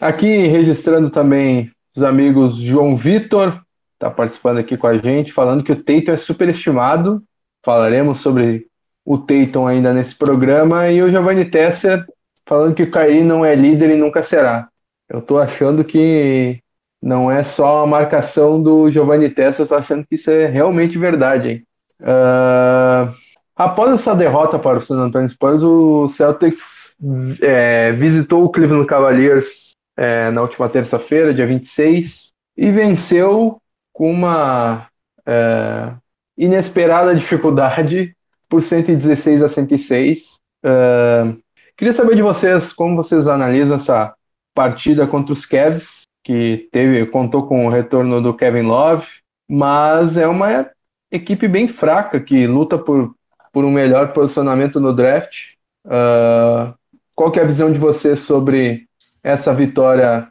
Aqui 0.00 0.46
registrando 0.46 1.10
também 1.10 1.70
os 1.94 2.02
amigos 2.02 2.56
João 2.56 2.96
Vitor, 2.96 3.60
está 3.94 4.10
participando 4.10 4.58
aqui 4.58 4.76
com 4.76 4.86
a 4.86 4.96
gente, 4.96 5.32
falando 5.32 5.62
que 5.62 5.72
o 5.72 5.76
Tatum 5.76 6.12
é 6.12 6.16
superestimado. 6.16 7.22
Falaremos 7.64 8.20
sobre 8.20 8.66
o 9.04 9.18
Tatum 9.18 9.66
ainda 9.66 9.92
nesse 9.92 10.14
programa 10.14 10.88
e 10.88 11.02
o 11.02 11.10
Giovanni 11.10 11.44
Tesser 11.44 12.06
falando 12.50 12.74
que 12.74 12.82
o 12.82 12.90
Kyrie 12.90 13.22
não 13.22 13.44
é 13.44 13.54
líder 13.54 13.90
e 13.90 13.96
nunca 13.96 14.24
será. 14.24 14.68
Eu 15.08 15.22
tô 15.22 15.38
achando 15.38 15.84
que 15.84 16.58
não 17.00 17.30
é 17.30 17.44
só 17.44 17.84
a 17.84 17.86
marcação 17.86 18.60
do 18.60 18.90
Giovanni 18.90 19.30
Tessa, 19.30 19.62
eu 19.62 19.66
tô 19.66 19.76
achando 19.76 20.04
que 20.04 20.16
isso 20.16 20.30
é 20.30 20.46
realmente 20.46 20.98
verdade, 20.98 21.48
hein? 21.48 21.66
Uh, 22.02 23.14
após 23.54 23.92
essa 23.92 24.16
derrota 24.16 24.58
para 24.58 24.78
o 24.78 24.82
San 24.82 24.96
Antonio 24.96 25.28
Spurs, 25.28 25.62
o 25.62 26.08
Celtics 26.08 26.92
é, 27.40 27.92
visitou 27.92 28.44
o 28.44 28.50
Cleveland 28.50 28.86
Cavaliers 28.86 29.69
é, 30.00 30.30
na 30.30 30.40
última 30.40 30.66
terça-feira, 30.66 31.34
dia 31.34 31.46
26, 31.46 32.28
e 32.56 32.70
venceu 32.70 33.60
com 33.92 34.10
uma 34.10 34.88
é, 35.26 35.92
inesperada 36.38 37.14
dificuldade 37.14 38.16
por 38.48 38.62
116 38.62 39.42
a 39.42 39.48
106. 39.50 40.36
Uh, 40.64 41.38
queria 41.76 41.92
saber 41.92 42.16
de 42.16 42.22
vocês 42.22 42.72
como 42.72 42.96
vocês 42.96 43.28
analisam 43.28 43.76
essa 43.76 44.14
partida 44.54 45.06
contra 45.06 45.34
os 45.34 45.44
Cavs, 45.44 46.02
que 46.24 46.68
teve, 46.72 47.04
contou 47.06 47.46
com 47.46 47.66
o 47.66 47.70
retorno 47.70 48.22
do 48.22 48.32
Kevin 48.32 48.62
Love, 48.62 49.06
mas 49.46 50.16
é 50.16 50.26
uma 50.26 50.70
equipe 51.12 51.46
bem 51.46 51.68
fraca 51.68 52.18
que 52.18 52.46
luta 52.46 52.78
por, 52.78 53.14
por 53.52 53.66
um 53.66 53.70
melhor 53.70 54.14
posicionamento 54.14 54.80
no 54.80 54.94
draft. 54.94 55.50
Uh, 55.84 56.74
qual 57.14 57.30
é 57.34 57.40
a 57.40 57.46
visão 57.46 57.70
de 57.70 57.78
vocês 57.78 58.20
sobre 58.20 58.88
essa 59.22 59.54
vitória 59.54 60.28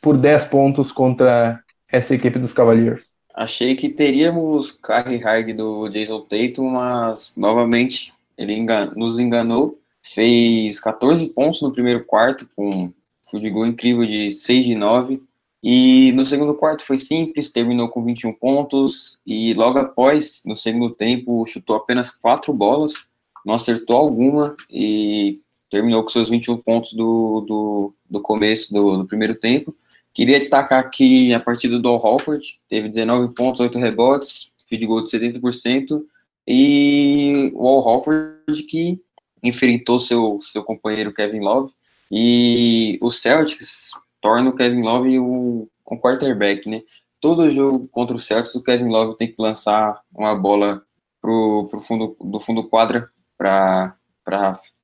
por 0.00 0.16
10 0.16 0.46
pontos 0.46 0.92
contra 0.92 1.62
essa 1.90 2.14
equipe 2.14 2.38
dos 2.38 2.52
Cavaliers? 2.52 3.02
Achei 3.34 3.74
que 3.74 3.88
teríamos 3.88 4.72
carry 4.72 5.18
high 5.18 5.52
do 5.52 5.88
Jason 5.88 6.20
Tatum, 6.22 6.70
mas 6.70 7.34
novamente 7.36 8.12
ele 8.36 8.54
engan 8.54 8.92
nos 8.96 9.18
enganou. 9.18 9.78
Fez 10.02 10.80
14 10.80 11.26
pontos 11.28 11.62
no 11.62 11.72
primeiro 11.72 12.04
quarto, 12.04 12.48
com 12.56 12.92
field 13.28 13.50
goal 13.50 13.66
incrível 13.66 14.06
de 14.06 14.30
6 14.32 14.64
de 14.64 14.74
9. 14.74 15.22
E 15.62 16.12
no 16.12 16.24
segundo 16.24 16.54
quarto 16.54 16.84
foi 16.84 16.98
simples, 16.98 17.50
terminou 17.50 17.88
com 17.88 18.04
21 18.04 18.32
pontos 18.32 19.20
e 19.26 19.52
logo 19.54 19.78
após, 19.78 20.42
no 20.46 20.54
segundo 20.54 20.94
tempo, 20.94 21.44
chutou 21.46 21.76
apenas 21.76 22.10
quatro 22.10 22.52
bolas, 22.52 22.92
não 23.44 23.54
acertou 23.54 23.96
alguma 23.96 24.56
e 24.70 25.40
terminou 25.70 26.02
com 26.02 26.10
seus 26.10 26.28
21 26.30 26.58
pontos 26.58 26.92
do, 26.92 27.44
do, 27.46 27.94
do 28.08 28.20
começo 28.20 28.72
do, 28.72 28.98
do 28.98 29.06
primeiro 29.06 29.34
tempo. 29.34 29.74
Queria 30.12 30.38
destacar 30.38 30.80
aqui 30.80 31.32
a 31.32 31.40
partida 31.40 31.78
do 31.78 31.88
Al 31.88 32.18
teve 32.68 32.88
19 32.88 33.34
pontos, 33.34 33.60
8 33.60 33.78
rebotes, 33.78 34.52
field 34.68 34.86
goal 34.86 35.04
de 35.04 35.10
70%, 35.10 36.02
e 36.46 37.52
o 37.54 37.68
Al 37.68 37.80
Holford 37.80 38.62
que 38.68 39.00
enfrentou 39.42 40.00
seu, 40.00 40.40
seu 40.40 40.64
companheiro 40.64 41.12
Kevin 41.12 41.40
Love, 41.40 41.72
e 42.10 42.98
o 43.00 43.10
Celtics 43.10 43.90
torna 44.20 44.50
o 44.50 44.54
Kevin 44.54 44.82
Love 44.82 45.18
o, 45.18 45.68
um 45.90 45.98
quarterback, 45.98 46.68
né? 46.68 46.82
Todo 47.20 47.50
jogo 47.50 47.86
contra 47.88 48.16
o 48.16 48.18
Celtics, 48.18 48.54
o 48.54 48.62
Kevin 48.62 48.88
Love 48.88 49.16
tem 49.16 49.28
que 49.28 49.40
lançar 49.40 50.00
uma 50.14 50.34
bola 50.34 50.82
pro, 51.20 51.68
pro 51.70 51.80
fundo 51.80 52.16
do 52.20 52.40
fundo 52.40 52.64
quadra 52.64 53.10
para 53.36 53.97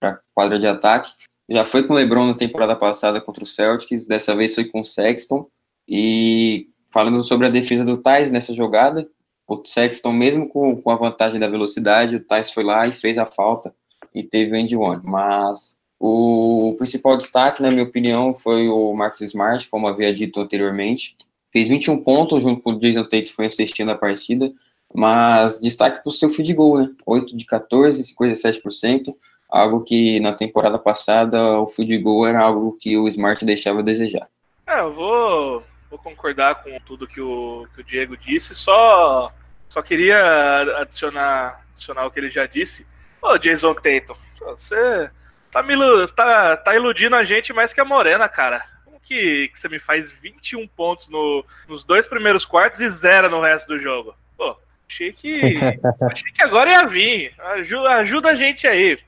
para 0.00 0.20
quadra 0.34 0.58
de 0.58 0.66
ataque. 0.66 1.12
Já 1.48 1.64
foi 1.64 1.86
com 1.86 1.92
o 1.92 1.96
LeBron 1.96 2.26
na 2.26 2.34
temporada 2.34 2.74
passada 2.74 3.20
contra 3.20 3.44
o 3.44 3.46
Celtics, 3.46 4.06
dessa 4.06 4.34
vez 4.34 4.54
foi 4.54 4.64
com 4.64 4.80
o 4.80 4.84
Sexton. 4.84 5.46
E 5.86 6.68
falando 6.90 7.20
sobre 7.22 7.46
a 7.46 7.50
defesa 7.50 7.84
do 7.84 7.98
Thais 7.98 8.30
nessa 8.30 8.54
jogada, 8.54 9.06
o 9.46 9.62
Sexton, 9.62 10.12
mesmo 10.12 10.48
com, 10.48 10.80
com 10.80 10.90
a 10.90 10.96
vantagem 10.96 11.38
da 11.38 11.48
velocidade, 11.48 12.16
o 12.16 12.24
Thais 12.24 12.50
foi 12.50 12.64
lá 12.64 12.86
e 12.86 12.92
fez 12.92 13.18
a 13.18 13.26
falta 13.26 13.74
e 14.14 14.22
teve 14.22 14.52
o 14.52 14.56
end 14.56 14.74
one. 14.74 15.02
Mas 15.04 15.76
o 16.00 16.74
principal 16.78 17.16
destaque, 17.16 17.62
na 17.62 17.70
minha 17.70 17.84
opinião, 17.84 18.34
foi 18.34 18.68
o 18.68 18.94
Marcus 18.94 19.22
Smart, 19.22 19.68
como 19.68 19.86
havia 19.86 20.12
dito 20.14 20.40
anteriormente. 20.40 21.16
Fez 21.52 21.68
21 21.68 22.02
pontos 22.02 22.42
junto 22.42 22.62
com 22.62 22.72
o 22.72 22.78
Jason 22.78 23.04
Tate, 23.04 23.32
foi 23.32 23.46
assistindo 23.46 23.90
a 23.90 23.94
partida, 23.94 24.52
mas 24.94 25.60
destaque 25.60 26.02
para 26.02 26.08
o 26.08 26.12
seu 26.12 26.28
field 26.30 26.54
goal, 26.54 26.78
né? 26.78 26.90
8 27.06 27.36
de 27.36 27.44
14, 27.44 28.02
57%, 28.14 29.14
algo 29.54 29.82
que 29.84 30.18
na 30.20 30.32
temporada 30.32 30.78
passada 30.78 31.40
o 31.58 31.66
field 31.66 31.98
goal 31.98 32.26
era 32.26 32.40
algo 32.40 32.76
que 32.80 32.96
o 32.96 33.08
Smart 33.08 33.44
deixava 33.44 33.80
a 33.80 33.82
desejar. 33.82 34.28
É, 34.66 34.80
eu 34.80 34.92
vou, 34.92 35.62
vou 35.90 35.98
concordar 35.98 36.56
com 36.56 36.78
tudo 36.80 37.06
que 37.06 37.20
o, 37.20 37.66
que 37.74 37.80
o 37.80 37.84
Diego 37.84 38.16
disse, 38.16 38.54
só, 38.54 39.32
só 39.68 39.82
queria 39.82 40.80
adicionar, 40.80 41.64
adicionar 41.70 42.06
o 42.06 42.10
que 42.10 42.20
ele 42.20 42.30
já 42.30 42.46
disse. 42.46 42.86
Ô, 43.22 43.38
Jason 43.38 43.74
Tatum, 43.74 44.16
você 44.40 45.10
Tá, 45.54 45.62
me, 45.62 45.76
tá, 46.16 46.56
tá 46.56 46.74
iludindo 46.74 47.14
a 47.14 47.22
gente 47.22 47.52
mais 47.52 47.72
que 47.72 47.80
a 47.80 47.84
Morena, 47.84 48.28
cara. 48.28 48.60
Como 48.84 48.98
que, 48.98 49.46
que 49.46 49.56
você 49.56 49.68
me 49.68 49.78
faz 49.78 50.10
21 50.10 50.66
pontos 50.66 51.08
no, 51.08 51.46
nos 51.68 51.84
dois 51.84 52.08
primeiros 52.08 52.44
quartos 52.44 52.80
e 52.80 52.90
zero 52.90 53.30
no 53.30 53.40
resto 53.40 53.68
do 53.68 53.78
jogo? 53.78 54.16
Pô, 54.36 54.56
achei 54.88 55.12
que. 55.12 55.56
achei 56.10 56.32
que 56.32 56.42
agora 56.42 56.70
ia 56.70 56.88
vir. 56.88 57.32
Ajuda, 57.38 57.90
ajuda 57.90 58.30
a 58.30 58.34
gente 58.34 58.66
aí. 58.66 58.98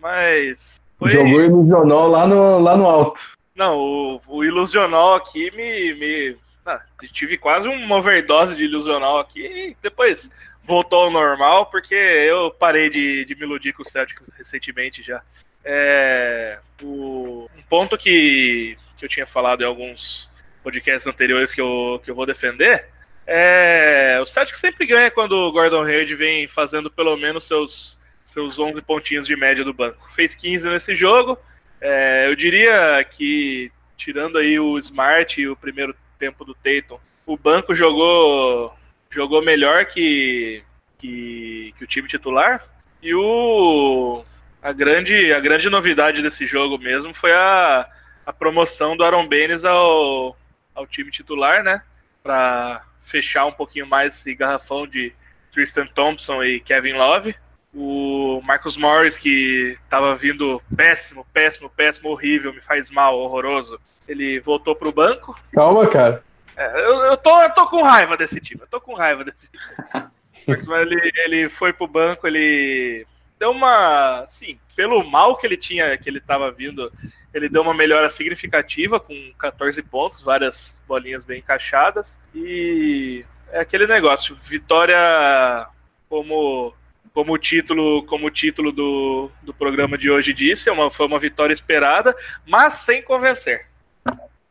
Mas. 0.00 0.80
Foi... 0.98 1.10
Jogou 1.10 1.42
ilusional 1.42 2.08
lá 2.08 2.26
no, 2.26 2.58
lá 2.58 2.76
no 2.76 2.86
alto. 2.86 3.20
Não, 3.54 3.78
o, 3.78 4.20
o 4.26 4.44
ilusional 4.44 5.14
aqui 5.14 5.50
me. 5.54 5.94
me 5.94 6.36
ah, 6.64 6.80
tive 7.12 7.38
quase 7.38 7.68
uma 7.68 7.96
overdose 7.96 8.56
de 8.56 8.64
ilusional 8.64 9.18
aqui 9.18 9.40
e 9.40 9.76
depois 9.80 10.30
voltou 10.64 11.04
ao 11.04 11.10
normal, 11.10 11.66
porque 11.66 11.94
eu 11.94 12.50
parei 12.50 12.90
de, 12.90 13.24
de 13.24 13.34
me 13.36 13.42
iludir 13.42 13.72
com 13.72 13.82
o 13.82 13.88
Celtics 13.88 14.30
recentemente 14.36 15.02
já. 15.02 15.22
É, 15.64 16.58
o, 16.82 17.48
um 17.56 17.62
ponto 17.68 17.96
que, 17.96 18.76
que 18.96 19.04
eu 19.04 19.08
tinha 19.08 19.26
falado 19.26 19.62
em 19.62 19.66
alguns 19.66 20.30
podcasts 20.62 21.06
anteriores 21.06 21.54
que 21.54 21.60
eu, 21.60 22.00
que 22.04 22.10
eu 22.10 22.14
vou 22.14 22.26
defender 22.26 22.88
é 23.26 24.18
o 24.22 24.26
Celtic 24.26 24.54
sempre 24.54 24.86
ganha 24.86 25.10
quando 25.10 25.32
o 25.32 25.50
Gordon 25.50 25.82
Hayward 25.82 26.14
vem 26.14 26.46
fazendo 26.46 26.88
pelo 26.90 27.16
menos 27.16 27.44
seus, 27.44 27.98
seus 28.26 28.58
11 28.58 28.82
pontinhos 28.82 29.26
de 29.26 29.36
média 29.36 29.64
do 29.64 29.72
banco. 29.72 30.12
Fez 30.12 30.34
15 30.34 30.68
nesse 30.68 30.94
jogo. 30.96 31.38
É, 31.80 32.26
eu 32.28 32.34
diria 32.34 33.02
que, 33.08 33.70
tirando 33.96 34.36
aí 34.36 34.58
o 34.58 34.76
Smart 34.76 35.40
e 35.40 35.48
o 35.48 35.56
primeiro 35.56 35.94
tempo 36.18 36.44
do 36.44 36.54
Tatum, 36.54 36.98
o 37.24 37.36
banco 37.36 37.74
jogou 37.74 38.74
jogou 39.08 39.40
melhor 39.40 39.86
que, 39.86 40.62
que, 40.98 41.72
que 41.78 41.84
o 41.84 41.86
time 41.86 42.08
titular. 42.08 42.66
E 43.00 43.14
o, 43.14 44.24
a 44.60 44.72
grande, 44.72 45.32
a 45.32 45.38
grande 45.38 45.70
novidade 45.70 46.20
desse 46.20 46.46
jogo 46.46 46.76
mesmo 46.78 47.14
foi 47.14 47.32
a, 47.32 47.88
a 48.26 48.32
promoção 48.32 48.96
do 48.96 49.04
Aaron 49.04 49.28
Baines 49.28 49.64
ao, 49.64 50.36
ao 50.74 50.86
time 50.86 51.12
titular, 51.12 51.62
né? 51.62 51.80
Para 52.22 52.84
fechar 53.00 53.46
um 53.46 53.52
pouquinho 53.52 53.86
mais 53.86 54.14
esse 54.14 54.34
garrafão 54.34 54.84
de 54.84 55.12
Tristan 55.52 55.86
Thompson 55.86 56.42
e 56.42 56.58
Kevin 56.58 56.94
Love. 56.94 57.36
O 57.76 58.40
Marcus 58.42 58.76
Morris, 58.76 59.18
que 59.18 59.76
estava 59.82 60.16
vindo 60.16 60.62
péssimo, 60.74 61.26
péssimo, 61.32 61.68
péssimo, 61.68 62.08
horrível, 62.08 62.52
me 62.52 62.60
faz 62.60 62.90
mal, 62.90 63.18
horroroso. 63.18 63.78
Ele 64.08 64.40
voltou 64.40 64.74
para 64.74 64.88
o 64.88 64.92
banco. 64.92 65.38
Calma, 65.52 65.86
cara. 65.86 66.24
É, 66.56 66.80
eu, 66.86 67.00
eu, 67.00 67.16
tô, 67.18 67.42
eu 67.42 67.50
tô 67.50 67.66
com 67.66 67.82
raiva 67.82 68.16
desse 68.16 68.40
time. 68.40 68.62
Eu 68.62 68.66
tô 68.66 68.80
com 68.80 68.94
raiva 68.94 69.22
desse 69.24 69.50
time. 69.50 69.64
Marcus 70.48 70.68
Morris, 70.68 70.90
ele, 70.90 71.12
ele 71.16 71.48
foi 71.48 71.72
pro 71.72 71.86
banco, 71.86 72.26
ele 72.26 73.06
deu 73.38 73.50
uma, 73.50 74.24
sim, 74.26 74.58
pelo 74.74 75.04
mal 75.04 75.36
que 75.36 75.46
ele 75.46 75.56
tinha, 75.56 75.96
que 75.98 76.08
ele 76.08 76.18
estava 76.18 76.50
vindo, 76.50 76.90
ele 77.34 77.48
deu 77.48 77.62
uma 77.62 77.74
melhora 77.74 78.08
significativa 78.08 78.98
com 78.98 79.14
14 79.38 79.82
pontos, 79.82 80.22
várias 80.22 80.82
bolinhas 80.86 81.24
bem 81.24 81.40
encaixadas 81.40 82.20
e 82.34 83.24
é 83.50 83.60
aquele 83.60 83.86
negócio, 83.86 84.34
vitória 84.34 85.66
como 86.08 86.74
como 87.16 87.32
o 87.32 87.38
título, 87.38 88.04
como 88.04 88.26
o 88.26 88.30
título 88.30 88.70
do, 88.70 89.30
do 89.42 89.54
programa 89.54 89.96
de 89.96 90.10
hoje 90.10 90.34
disse, 90.34 90.68
é 90.68 90.72
uma, 90.72 90.90
foi 90.90 91.06
uma 91.06 91.18
vitória 91.18 91.50
esperada, 91.50 92.14
mas 92.46 92.74
sem 92.74 93.02
convencer. 93.02 93.68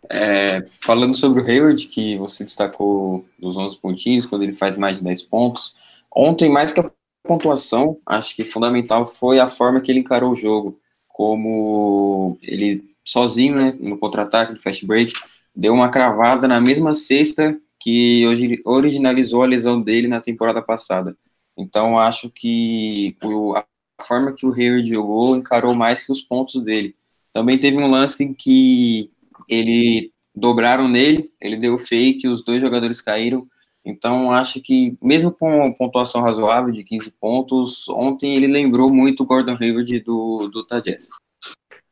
É, 0.10 0.65
falando 0.84 1.15
sobre 1.15 1.43
o 1.43 1.45
Hayward, 1.45 1.86
que 1.86 2.17
você 2.17 2.43
destacou 2.43 3.23
dos 3.38 3.56
11 3.56 3.78
pontinhos, 3.78 4.25
quando 4.25 4.41
ele 4.41 4.56
faz 4.56 4.75
mais 4.75 4.97
de 4.97 5.04
10 5.04 5.21
pontos, 5.28 5.75
ontem, 6.12 6.49
mais 6.49 6.71
que 6.71 6.80
a 6.80 6.89
pontuação, 7.28 7.99
acho 8.04 8.36
que 8.36 8.43
fundamental 8.43 9.06
foi 9.06 9.39
a 9.39 9.47
forma 9.47 9.80
que 9.80 9.91
ele 9.91 9.99
encarou 9.99 10.32
o 10.32 10.36
jogo, 10.36 10.80
como 11.08 12.36
ele 12.41 12.84
sozinho, 13.04 13.58
né, 13.58 13.78
no 13.80 13.99
contra-ataque, 13.99 14.54
no 14.54 14.60
fast 14.60 14.84
break, 14.88 15.13
deu 15.56 15.71
uma 15.71 15.89
cravada 15.89 16.47
na 16.47 16.60
mesma 16.60 16.95
cesta 16.95 17.56
que 17.80 18.25
originalizou 18.65 19.43
a 19.43 19.47
lesão 19.47 19.80
dele 19.80 20.08
na 20.08 20.19
temporada 20.19 20.63
passada. 20.63 21.15
Então 21.57 21.97
acho 21.97 22.29
que 22.29 23.15
o, 23.23 23.55
a 23.55 23.65
forma 24.01 24.33
que 24.33 24.45
o 24.45 24.53
Hayward 24.53 24.87
jogou 24.87 25.35
encarou 25.35 25.73
mais 25.73 26.03
que 26.03 26.11
os 26.11 26.21
pontos 26.21 26.61
dele. 26.63 26.95
Também 27.33 27.57
teve 27.57 27.77
um 27.77 27.87
lance 27.87 28.23
em 28.23 28.33
que 28.33 29.09
ele 29.47 30.11
dobraram 30.35 30.87
nele, 30.87 31.31
ele 31.39 31.57
deu 31.57 31.77
fake, 31.77 32.27
os 32.27 32.43
dois 32.43 32.61
jogadores 32.61 33.01
caíram 33.01 33.47
Então, 33.85 34.31
acho 34.31 34.61
que, 34.61 34.97
mesmo 35.01 35.31
com 35.31 35.71
pontuação 35.73 36.21
razoável 36.21 36.71
de 36.71 36.83
15 36.83 37.11
pontos, 37.11 37.87
ontem 37.89 38.35
ele 38.35 38.47
lembrou 38.47 38.91
muito 38.91 39.23
o 39.23 39.25
Gordon 39.25 39.57
Hayward 39.59 39.99
do, 39.99 40.49
do 40.49 40.65
Tajes. 40.65 41.09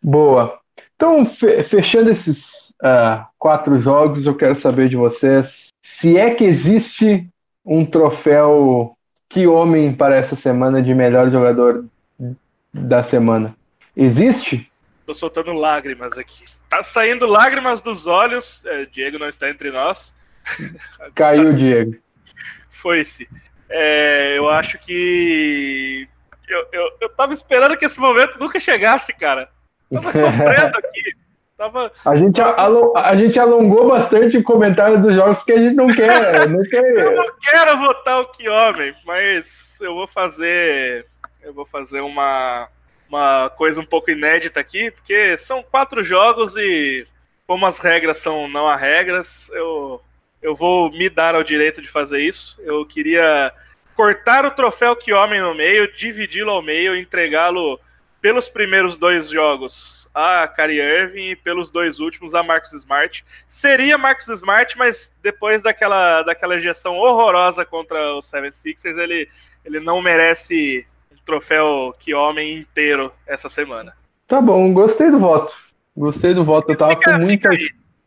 Boa. 0.01 0.59
Então, 0.95 1.25
fechando 1.25 2.09
esses 2.09 2.69
uh, 2.81 3.25
quatro 3.37 3.79
jogos, 3.81 4.25
eu 4.25 4.35
quero 4.35 4.55
saber 4.59 4.89
de 4.89 4.95
vocês 4.95 5.67
se 5.85 6.17
é 6.17 6.33
que 6.33 6.43
existe 6.43 7.27
um 7.65 7.85
troféu 7.85 8.97
que 9.33 9.47
homem 9.47 9.91
para 9.91 10.15
essa 10.15 10.35
semana 10.35 10.79
de 10.79 10.93
melhor 10.93 11.31
jogador 11.31 11.85
da 12.71 13.01
semana. 13.01 13.55
Existe? 13.97 14.71
Tô 15.07 15.15
soltando 15.15 15.51
lágrimas 15.53 16.19
aqui. 16.19 16.45
Tá 16.69 16.83
saindo 16.83 17.25
lágrimas 17.25 17.81
dos 17.81 18.05
olhos. 18.05 18.63
É, 18.65 18.85
Diego 18.85 19.17
não 19.17 19.27
está 19.27 19.49
entre 19.49 19.71
nós. 19.71 20.15
Caiu 21.15 21.51
Diego. 21.55 21.95
Foi-se. 22.69 23.27
É, 23.67 24.37
eu 24.37 24.47
acho 24.49 24.77
que. 24.77 26.07
Eu, 26.47 26.67
eu, 26.71 26.97
eu 27.01 27.09
tava 27.09 27.33
esperando 27.33 27.75
que 27.75 27.85
esse 27.85 27.99
momento 27.99 28.39
nunca 28.39 28.59
chegasse, 28.59 29.13
cara. 29.13 29.49
Tava 29.91 30.11
sofrendo 30.11 30.77
aqui. 30.77 31.15
Tava, 31.63 31.93
a, 32.03 32.15
gente 32.17 32.35
tava... 32.35 32.91
a, 32.93 33.09
a, 33.11 33.15
gente 33.15 33.39
alongou 33.39 33.87
bastante 33.87 34.37
o 34.37 34.43
comentário 34.43 35.01
dos 35.01 35.15
jogos 35.15 35.37
porque 35.37 35.53
a 35.53 35.57
gente 35.57 35.75
não 35.75 35.87
quer. 35.87 36.49
Não 36.49 36.61
quer... 36.63 36.83
eu 36.83 37.15
não 37.15 37.33
quero 37.39 37.77
votar 37.77 38.19
o 38.19 38.25
que 38.25 38.49
homem, 38.49 38.93
mas 39.05 39.77
eu 39.79 39.95
vou 39.95 40.05
fazer. 40.05 41.05
Eu 41.41 41.53
vou 41.53 41.65
fazer 41.65 42.01
uma, 42.01 42.67
uma 43.07 43.49
coisa 43.51 43.79
um 43.79 43.85
pouco 43.85 44.11
inédita 44.11 44.59
aqui, 44.59 44.91
porque 44.91 45.37
são 45.37 45.63
quatro 45.63 46.03
jogos 46.03 46.57
e 46.57 47.07
como 47.47 47.65
as 47.65 47.79
regras 47.79 48.17
são 48.17 48.49
não 48.49 48.67
há 48.67 48.75
regras, 48.75 49.49
eu, 49.53 50.01
eu 50.41 50.55
vou 50.55 50.91
me 50.91 51.09
dar 51.09 51.33
ao 51.33 51.43
direito 51.43 51.81
de 51.81 51.87
fazer 51.87 52.19
isso. 52.19 52.59
Eu 52.61 52.85
queria 52.85 53.53
cortar 53.95 54.45
o 54.45 54.51
troféu 54.51 54.97
que 54.97 55.13
homem 55.13 55.39
no 55.39 55.55
meio, 55.55 55.93
dividi-lo 55.93 56.51
ao 56.51 56.61
meio, 56.61 56.93
entregá-lo 56.93 57.79
pelos 58.23 58.47
primeiros 58.47 58.95
dois 58.95 59.29
jogos 59.29 60.09
a 60.15 60.47
Kyrie 60.47 60.79
Irving 60.79 61.31
e 61.31 61.35
pelos 61.35 61.69
dois 61.69 61.99
últimos 61.99 62.33
a 62.33 62.41
Marcus 62.41 62.71
Smart. 62.71 63.25
Seria 63.45 63.97
Marcus 63.97 64.29
Smart, 64.29 64.77
mas 64.77 65.11
depois 65.21 65.61
daquela, 65.61 66.23
daquela 66.23 66.55
ejeção 66.55 66.95
horrorosa 66.95 67.65
contra 67.65 68.15
os 68.15 68.25
76ers, 68.31 68.97
ele, 68.97 69.27
ele 69.65 69.81
não 69.81 70.01
merece 70.01 70.85
um 71.11 71.17
troféu 71.25 71.93
que 71.99 72.13
homem 72.13 72.59
inteiro 72.59 73.11
essa 73.27 73.49
semana. 73.49 73.93
Tá 74.25 74.39
bom, 74.39 74.71
gostei 74.71 75.11
do 75.11 75.19
voto. 75.19 75.53
Gostei 75.95 76.33
do 76.33 76.45
voto, 76.45 76.71
eu 76.71 76.77
tava 76.77 76.91
fica, 76.91 77.11
com 77.11 77.25
muita... 77.25 77.49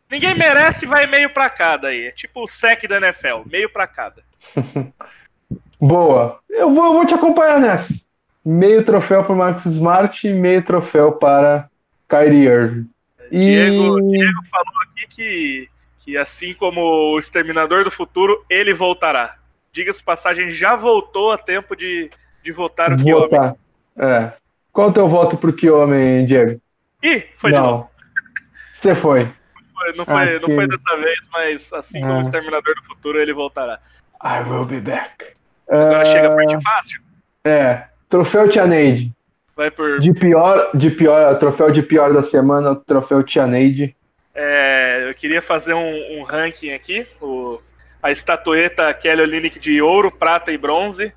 Ninguém 0.09 0.33
merece, 0.33 0.87
vai 0.87 1.05
meio 1.05 1.29
pra 1.29 1.47
cada 1.47 1.89
aí. 1.89 2.07
É 2.07 2.11
tipo 2.11 2.43
o 2.43 2.47
sec 2.47 2.87
da 2.87 2.97
NFL, 2.97 3.43
meio 3.45 3.69
pra 3.69 3.85
cada. 3.85 4.23
Boa. 5.79 6.39
Eu 6.49 6.73
vou, 6.73 6.85
eu 6.85 6.93
vou 6.93 7.05
te 7.05 7.13
acompanhar 7.13 7.59
nessa 7.59 8.06
meio 8.47 8.81
troféu 8.81 9.25
para 9.25 9.35
Marcus 9.35 9.65
Smart 9.65 10.25
e 10.25 10.33
meio 10.33 10.63
troféu 10.63 11.11
para 11.11 11.69
Kyrie 12.07 12.47
Irving. 12.47 12.89
E... 13.29 13.39
Diego, 13.39 14.01
Diego 14.09 14.45
falou 14.49 14.73
aqui 14.83 15.07
que, 15.09 15.69
que 15.99 16.17
assim 16.17 16.53
como 16.53 16.81
o 16.81 17.19
Exterminador 17.19 17.83
do 17.83 17.91
Futuro, 17.91 18.45
ele 18.49 18.73
voltará. 18.73 19.35
Diga-se 19.73 20.01
passagem, 20.01 20.49
já 20.49 20.77
voltou 20.77 21.31
a 21.31 21.37
tempo 21.37 21.75
de, 21.75 22.09
de 22.41 22.51
votar 22.53 22.93
o 22.93 22.97
Votar. 22.97 23.55
É. 23.97 24.31
Qual 24.71 24.89
o 24.89 24.93
teu 24.93 25.09
voto 25.09 25.37
pro 25.37 25.51
que 25.51 25.69
homem, 25.69 26.25
Diego? 26.25 26.61
Ih, 27.03 27.25
foi 27.35 27.51
não. 27.51 27.61
de 27.61 27.67
novo. 27.67 27.91
Você 28.71 28.95
foi. 28.95 29.23
Não 29.23 29.25
foi, 29.73 29.93
não, 29.93 30.05
foi, 30.05 30.39
não 30.39 30.55
foi 30.55 30.67
dessa 30.67 30.97
vez, 30.97 31.19
mas 31.33 31.73
assim 31.73 31.99
como 31.99 32.13
o 32.13 32.19
é. 32.19 32.21
Exterminador 32.21 32.75
do 32.75 32.83
Futuro, 32.85 33.19
ele 33.19 33.33
voltará. 33.33 33.77
I 34.23 34.39
will 34.49 34.65
be 34.65 34.79
back. 34.79 35.33
Agora 35.69 36.03
uh... 36.03 36.05
chega 36.05 36.27
a 36.31 36.35
parte 36.35 36.63
fácil. 36.63 37.01
É. 37.43 37.87
Troféu 38.09 38.49
Tia 38.49 38.65
Neide. 38.65 39.11
Vai 39.55 39.71
por. 39.71 39.99
De 39.99 40.13
pior, 40.13 40.69
de 40.73 40.91
pior, 40.91 41.37
troféu 41.39 41.71
de 41.71 41.81
pior 41.81 42.13
da 42.13 42.23
semana, 42.23 42.75
troféu 42.75 43.23
Tia 43.23 43.47
Neide. 43.47 43.95
É, 44.33 45.09
eu 45.09 45.13
queria 45.15 45.41
fazer 45.41 45.73
um, 45.73 46.19
um 46.19 46.23
ranking 46.23 46.71
aqui. 46.71 47.07
O, 47.19 47.59
a 48.01 48.11
estatueta 48.11 48.93
Kelly 48.93 49.21
Olynyk 49.23 49.59
de 49.59 49.81
ouro, 49.81 50.11
prata 50.11 50.51
e 50.51 50.57
bronze. 50.57 51.11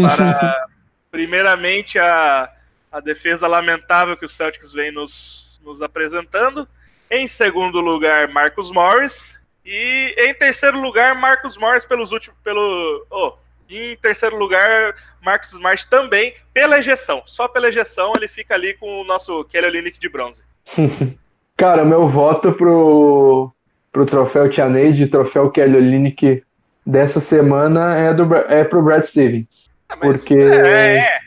Para, 0.00 0.66
primeiramente, 1.12 1.98
a, 1.98 2.50
a 2.90 3.00
defesa 3.00 3.46
lamentável 3.46 4.16
que 4.16 4.24
o 4.24 4.28
Celtics 4.28 4.72
vem 4.72 4.90
nos, 4.90 5.60
nos 5.62 5.82
apresentando. 5.82 6.66
Em 7.10 7.26
segundo 7.26 7.78
lugar, 7.80 8.28
Marcus 8.28 8.70
Morris. 8.70 9.38
E 9.64 10.14
em 10.16 10.32
terceiro 10.32 10.80
lugar, 10.80 11.14
Marcus 11.14 11.56
Morris 11.56 11.84
pelos 11.84 12.10
últimos. 12.10 12.38
Pelo, 12.42 13.06
oh, 13.10 13.34
e 13.68 13.92
em 13.92 13.96
terceiro 13.96 14.36
lugar, 14.36 14.94
Marcos 15.22 15.52
Smart 15.52 15.88
também, 15.88 16.34
pela 16.52 16.78
ejeção. 16.78 17.22
Só 17.26 17.48
pela 17.48 17.68
ejeção 17.68 18.12
ele 18.16 18.28
fica 18.28 18.54
ali 18.54 18.74
com 18.74 19.00
o 19.00 19.04
nosso 19.04 19.44
Kelly 19.44 19.66
Olynyk 19.66 19.98
de 19.98 20.08
bronze. 20.08 20.44
Cara, 21.56 21.84
meu 21.84 22.06
voto 22.06 22.52
pro, 22.52 23.50
pro 23.90 24.04
troféu 24.04 24.48
Tianeide, 24.48 25.06
troféu 25.06 25.50
Kelly 25.50 25.76
Olynyk 25.76 26.42
dessa 26.84 27.18
semana 27.18 27.96
é, 27.96 28.14
do, 28.14 28.34
é 28.34 28.62
pro 28.62 28.82
Brad 28.82 29.04
Stevens. 29.04 29.70
Ah, 29.88 29.96
porque 29.96 30.34
é, 30.34 30.96
é, 30.96 30.98
é. 30.98 31.18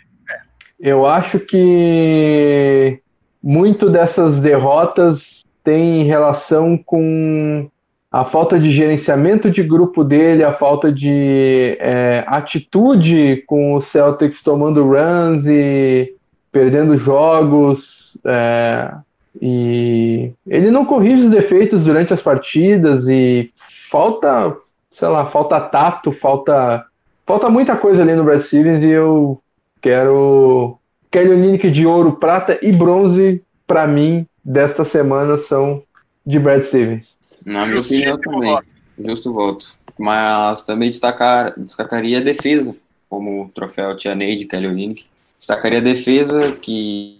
eu 0.79 1.05
acho 1.05 1.39
que 1.39 3.01
muito 3.41 3.89
dessas 3.89 4.39
derrotas 4.39 5.43
tem 5.63 6.03
relação 6.03 6.77
com 6.77 7.69
a 8.11 8.25
falta 8.25 8.59
de 8.59 8.71
gerenciamento 8.71 9.51
de 9.51 9.61
grupo 9.61 10.03
dele, 10.03 10.43
a 10.43 10.53
falta 10.53 10.91
de 10.91 11.77
é, 11.79 12.23
atitude 12.27 13.43
com 13.45 13.75
o 13.75 13.81
Celtics 13.81 14.41
tomando 14.41 14.83
runs 14.83 15.45
e 15.45 16.15
perdendo 16.51 16.97
jogos. 16.97 18.17
É, 18.25 18.91
e 19.39 20.31
ele 20.47 20.71
não 20.71 20.85
corrige 20.85 21.25
os 21.25 21.29
defeitos 21.29 21.83
durante 21.83 22.11
as 22.11 22.21
partidas 22.21 23.07
e 23.07 23.51
falta, 23.91 24.57
sei 24.89 25.07
lá, 25.07 25.27
falta 25.27 25.59
tato, 25.61 26.11
falta 26.11 26.85
falta 27.27 27.47
muita 27.47 27.77
coisa 27.77 28.01
ali 28.01 28.15
no 28.15 28.23
Brad 28.23 28.41
Stevens 28.41 28.81
e 28.81 28.87
eu 28.87 29.39
quero 29.79 30.79
Kelly 31.11 31.29
Olynyk 31.29 31.69
de 31.69 31.85
ouro, 31.85 32.13
prata 32.13 32.57
e 32.59 32.71
bronze 32.71 33.43
para 33.67 33.85
mim 33.85 34.25
desta 34.43 34.83
semana 34.83 35.37
são 35.37 35.83
de 36.25 36.39
Brad 36.39 36.63
Stevens. 36.63 37.18
Na 37.45 37.65
minha 37.65 37.79
opinião 37.79 38.17
também. 38.17 38.51
Voto. 38.51 38.67
Justo 38.97 39.33
voto. 39.33 39.75
Mas 39.97 40.63
também 40.63 40.89
destacar, 40.89 41.53
destacaria 41.59 42.19
a 42.19 42.21
defesa, 42.21 42.75
como 43.09 43.43
o 43.43 43.49
troféu 43.49 43.95
Tia 43.95 44.15
Neide, 44.15 44.45
Kelly 44.45 44.67
Olynyk. 44.67 45.05
Destacaria 45.37 45.79
a 45.79 45.81
defesa, 45.81 46.53
que 46.53 47.19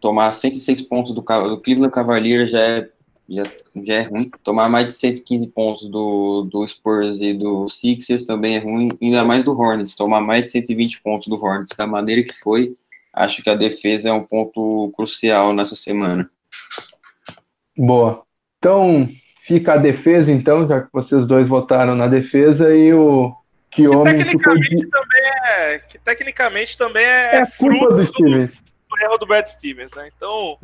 tomar 0.00 0.32
106 0.32 0.82
pontos 0.82 1.12
do, 1.12 1.20
do 1.20 1.60
Cleveland 1.60 1.92
Cavaliers 1.92 2.50
já 2.50 2.60
é, 2.60 2.88
já, 3.28 3.42
já 3.84 3.94
é 3.94 4.02
ruim. 4.02 4.30
Tomar 4.42 4.68
mais 4.68 4.86
de 4.86 4.92
115 4.94 5.48
pontos 5.48 5.88
do, 5.88 6.42
do 6.50 6.66
Spurs 6.66 7.20
e 7.20 7.34
do 7.34 7.68
Sixers 7.68 8.24
também 8.24 8.56
é 8.56 8.58
ruim. 8.58 8.90
Ainda 9.00 9.24
mais 9.24 9.44
do 9.44 9.52
Hornets. 9.58 9.94
Tomar 9.94 10.20
mais 10.20 10.46
de 10.46 10.50
120 10.50 11.02
pontos 11.02 11.28
do 11.28 11.36
Hornets, 11.36 11.76
da 11.76 11.86
maneira 11.86 12.24
que 12.24 12.32
foi, 12.32 12.74
acho 13.12 13.42
que 13.42 13.50
a 13.50 13.54
defesa 13.54 14.08
é 14.08 14.12
um 14.12 14.24
ponto 14.24 14.90
crucial 14.96 15.52
nessa 15.52 15.76
semana. 15.76 16.28
Boa. 17.76 18.22
Então, 18.58 19.08
Fica 19.50 19.72
a 19.72 19.76
defesa, 19.76 20.30
então, 20.30 20.68
já 20.68 20.80
que 20.80 20.86
vocês 20.92 21.26
dois 21.26 21.48
votaram 21.48 21.96
na 21.96 22.06
defesa, 22.06 22.72
e 22.72 22.94
o 22.94 23.34
que, 23.68 23.82
que 23.82 23.88
homem 23.88 24.18
tecnicamente 24.18 24.76
ficou... 24.76 24.90
também 24.90 25.22
é 25.24 25.78
Que 25.80 25.98
tecnicamente 25.98 26.78
também 26.78 27.04
é, 27.04 27.40
é 27.40 27.46
fruto 27.46 27.96
do 27.96 28.06
Stevens. 28.06 28.62
Do 28.88 29.04
erro 29.04 29.18
do 29.18 29.26
Brad 29.26 29.44
Stevens, 29.46 29.90
né? 29.96 30.08
Então, 30.16 30.56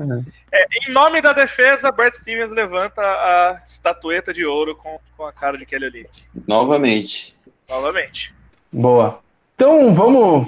é. 0.52 0.62
É, 0.62 0.66
em 0.84 0.92
nome 0.92 1.20
da 1.20 1.32
defesa, 1.32 1.90
Brad 1.90 2.12
Stevens 2.12 2.52
levanta 2.52 3.00
a 3.02 3.60
estatueta 3.66 4.32
de 4.32 4.46
ouro 4.46 4.76
com, 4.76 5.00
com 5.16 5.24
a 5.24 5.32
cara 5.32 5.58
de 5.58 5.66
Kelly 5.66 5.86
Olynyk. 5.86 6.22
Novamente. 6.46 7.36
Novamente. 7.68 8.32
Boa. 8.72 9.18
Então, 9.56 9.92
vamos 9.92 10.46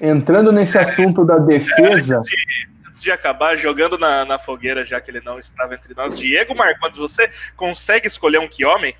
entrando 0.00 0.50
nesse 0.50 0.76
assunto 0.76 1.24
da 1.24 1.38
defesa. 1.38 2.16
É, 2.16 2.77
antes 2.88 3.02
de 3.02 3.12
acabar, 3.12 3.56
jogando 3.56 3.98
na, 3.98 4.24
na 4.24 4.38
fogueira, 4.38 4.84
já 4.84 5.00
que 5.00 5.10
ele 5.10 5.20
não 5.20 5.38
estava 5.38 5.74
entre 5.74 5.94
nós, 5.94 6.18
Diego 6.18 6.54
Marcondes, 6.54 6.98
você 6.98 7.30
consegue 7.56 8.06
escolher 8.06 8.38
um 8.38 8.48
que 8.48 8.64
homem? 8.64 8.94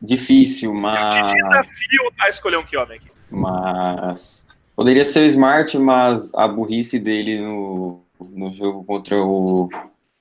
Difícil, 0.00 0.72
mas. 0.72 1.32
desafio 1.32 2.12
a 2.20 2.28
escolher 2.28 2.56
um 2.56 2.64
que 2.64 2.76
homem 2.76 2.98
aqui. 2.98 3.10
Mas. 3.30 4.46
Poderia 4.74 5.04
ser 5.04 5.20
o 5.20 5.26
Smart, 5.26 5.76
mas 5.78 6.32
a 6.34 6.48
burrice 6.48 6.98
dele 6.98 7.40
no, 7.40 8.02
no 8.18 8.52
jogo 8.54 8.82
contra 8.84 9.22
o, 9.22 9.68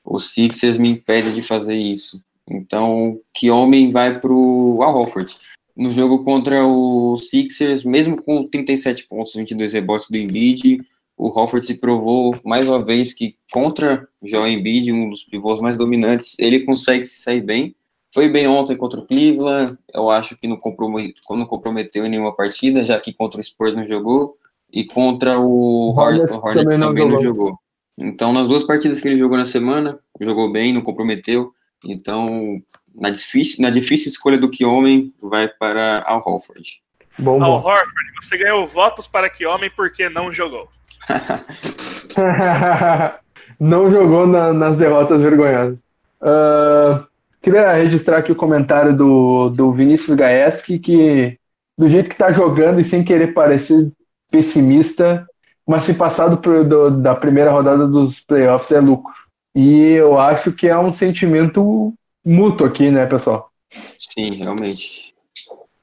o 0.04 0.20
Sixers 0.20 0.78
me 0.78 0.90
impede 0.90 1.32
de 1.32 1.42
fazer 1.42 1.76
isso. 1.76 2.22
Então, 2.50 3.20
que 3.34 3.50
homem 3.50 3.92
vai 3.92 4.20
pro 4.20 4.80
Al 4.82 4.98
Hofford. 4.98 5.38
No 5.78 5.92
jogo 5.92 6.26
contra 6.26 6.66
o 6.66 7.18
Sixers, 7.20 7.86
mesmo 7.86 8.22
com 8.22 8.46
37 8.46 9.08
pontos, 9.08 9.34
22 9.34 9.74
rebotes 9.74 10.10
do 10.10 10.18
Embiid, 10.18 10.80
o 11.20 11.28
Hofford 11.28 11.66
se 11.66 11.76
provou 11.76 12.40
mais 12.46 12.66
uma 12.66 12.82
vez 12.82 13.12
que 13.12 13.36
contra 13.52 14.08
o 14.22 14.28
Joel 14.28 14.48
Embiid, 14.48 14.94
um 14.94 15.10
dos 15.10 15.26
pivôs 15.26 15.60
mais 15.60 15.78
dominantes, 15.78 16.34
ele 16.40 16.62
consegue 16.62 17.04
se 17.04 17.22
sair 17.22 17.42
bem. 17.42 17.76
foi 18.14 18.30
bem 18.30 18.48
ontem 18.48 18.78
contra 18.78 19.02
o 19.02 19.06
Cleveland, 19.06 19.78
eu 19.94 20.10
acho 20.10 20.38
que 20.38 20.48
não 20.48 20.56
comprometeu, 20.56 21.14
não 21.32 21.46
comprometeu 21.46 22.06
em 22.06 22.10
nenhuma 22.10 22.34
partida, 22.34 22.86
já 22.86 22.98
que 22.98 23.12
contra 23.12 23.42
o 23.42 23.44
Spurs 23.44 23.76
não 23.76 23.86
jogou, 23.86 24.38
e 24.72 24.86
contra 24.86 25.38
o 25.38 25.90
Hornets, 25.90 26.38
o 26.38 26.40
Hornets 26.40 26.64
também, 26.64 26.80
também, 26.80 27.04
não, 27.04 27.16
não 27.16 27.22
jogou. 27.22 27.60
Então, 27.98 28.32
nas 28.32 28.48
duas 28.48 28.64
partidas 28.64 29.02
que 29.02 29.08
ele 29.10 29.20
jogou 29.20 29.38
na 29.38 29.46
semana, 29.46 30.00
jogou 30.22 30.50
bem, 30.50 30.72
não 30.72 30.82
comprometeu. 30.82 31.52
Então, 31.84 32.62
na 32.96 33.10
difícil, 33.10 33.62
na 33.62 33.70
difícil 33.70 34.08
escolha 34.08 34.38
do 34.38 34.50
que 34.50 34.64
homem, 34.64 35.14
vai 35.22 35.50
para 35.50 36.02
Al 36.08 36.24
Horford. 36.26 36.82
Bom, 37.18 37.44
Al 37.44 37.56
Horford, 37.56 37.92
você 38.22 38.38
ganhou 38.38 38.66
votos 38.66 39.06
para 39.06 39.30
que 39.30 39.46
homem 39.46 39.70
porque 39.76 40.08
não 40.08 40.32
jogou. 40.32 40.70
não 43.60 43.92
jogou 43.92 44.26
na, 44.26 44.54
nas 44.54 44.78
derrotas 44.78 45.22
vergonhosas. 45.22 45.78
Uh, 46.22 47.06
queria 47.42 47.74
registrar 47.74 48.18
aqui 48.18 48.32
o 48.32 48.36
comentário 48.36 48.96
do, 48.96 49.50
do 49.50 49.72
Vinícius 49.72 50.16
Gaeski, 50.16 50.80
que 50.80 51.38
do 51.78 51.88
jeito 51.88 52.10
que 52.10 52.18
tá 52.18 52.32
jogando 52.32 52.80
e 52.80 52.84
sem 52.84 53.04
querer 53.04 53.34
parecer 53.34 53.92
pessimista, 54.30 55.28
mas 55.66 55.86
se 55.86 55.94
passado 55.94 56.38
por, 56.38 56.64
do, 56.64 56.92
da 56.92 57.16
primeira 57.16 57.52
rodada 57.52 57.88
dos 57.88 58.20
playoffs 58.20 58.72
é 58.72 58.80
lucro. 58.80 59.14
E 59.56 59.94
eu 59.94 60.20
acho 60.20 60.52
que 60.52 60.68
é 60.68 60.78
um 60.78 60.92
sentimento 60.92 61.94
mútuo 62.26 62.68
aqui, 62.68 62.92
né, 62.92 63.06
pessoal? 63.06 63.50
Sim, 63.98 64.32
realmente. 64.32 65.09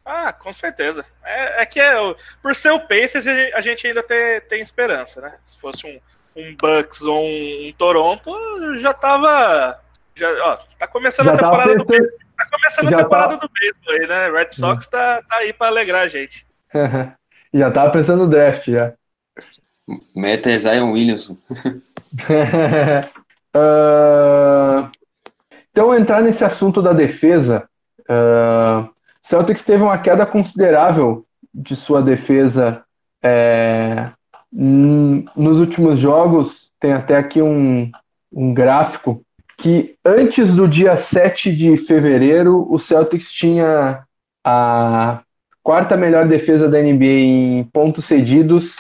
Ah, 0.07 0.33
com 0.33 0.53
certeza. 0.53 1.05
É, 1.25 1.63
é 1.63 1.67
que 1.67 1.81
é, 1.81 1.95
por 2.41 2.55
ser 2.55 2.71
o 2.71 2.79
Pacers, 2.79 3.27
a 3.27 3.61
gente 3.61 3.89
ainda 3.89 4.05
tem, 4.05 4.41
tem 4.43 4.63
esperança, 4.63 5.21
né? 5.21 5.35
Se 5.45 5.59
fosse 5.59 5.85
um, 5.85 5.99
um 6.41 6.55
Bucks 6.55 7.03
ou 7.03 7.25
um, 7.25 7.69
um 7.69 7.73
Toronto, 7.77 8.33
já 8.77 8.95
tava. 8.95 9.81
Já, 10.15 10.31
ó, 10.45 10.59
tá 10.79 10.87
começando 10.87 11.27
já 11.27 11.35
a 11.35 11.37
temporada 11.37 11.75
do 11.75 11.85
Tá 11.85 12.47
começando 12.53 12.95
a 12.95 12.97
temporada 12.97 13.37
tá... 13.37 13.47
do 13.47 13.51
beisebol 13.53 13.95
aí, 13.95 14.07
né? 14.07 14.31
Red 14.31 14.51
Sox 14.51 14.87
tá, 14.87 15.23
tá 15.23 15.37
aí 15.39 15.53
para 15.53 15.67
alegrar 15.67 16.03
a 16.03 16.09
gente. 16.09 16.47
já 17.53 17.71
tava 17.73 17.91
pensando 17.91 18.25
no 18.25 18.31
draft 18.31 18.71
já. 18.71 18.93
Meta 20.15 20.51
é 20.51 20.59
Zion 20.59 20.93
Williamson. 20.93 21.37
uh, 23.55 24.91
então, 25.73 25.95
entrar 25.95 26.23
nesse 26.23 26.45
assunto 26.45 26.81
da 26.81 26.93
defesa, 26.93 27.69
uh, 28.03 28.89
Celtics 29.27 29.65
teve 29.65 29.83
uma 29.83 29.99
queda 29.99 30.25
considerável 30.25 31.25
de 31.53 31.75
sua 31.75 32.01
defesa 32.01 32.85
é, 33.21 34.11
nos 34.53 35.59
últimos 35.59 35.99
jogos. 35.99 36.71
Tem 36.79 36.93
até 36.93 37.17
aqui 37.17 37.43
um, 37.43 37.91
um 38.33 38.55
gráfico 38.55 39.21
que 39.59 39.97
antes 40.05 40.55
do 40.55 40.69
dia 40.69 40.97
7 40.97 41.57
de 41.57 41.77
fevereiro, 41.77 42.73
o 42.73 42.79
Celtics 42.79 43.33
tinha 43.33 44.05
a 44.45 45.23
quarta 45.61 45.97
melhor 45.97 46.29
defesa 46.29 46.69
da 46.69 46.81
NBA 46.81 47.05
em 47.05 47.65
pontos 47.65 48.05
cedidos 48.05 48.77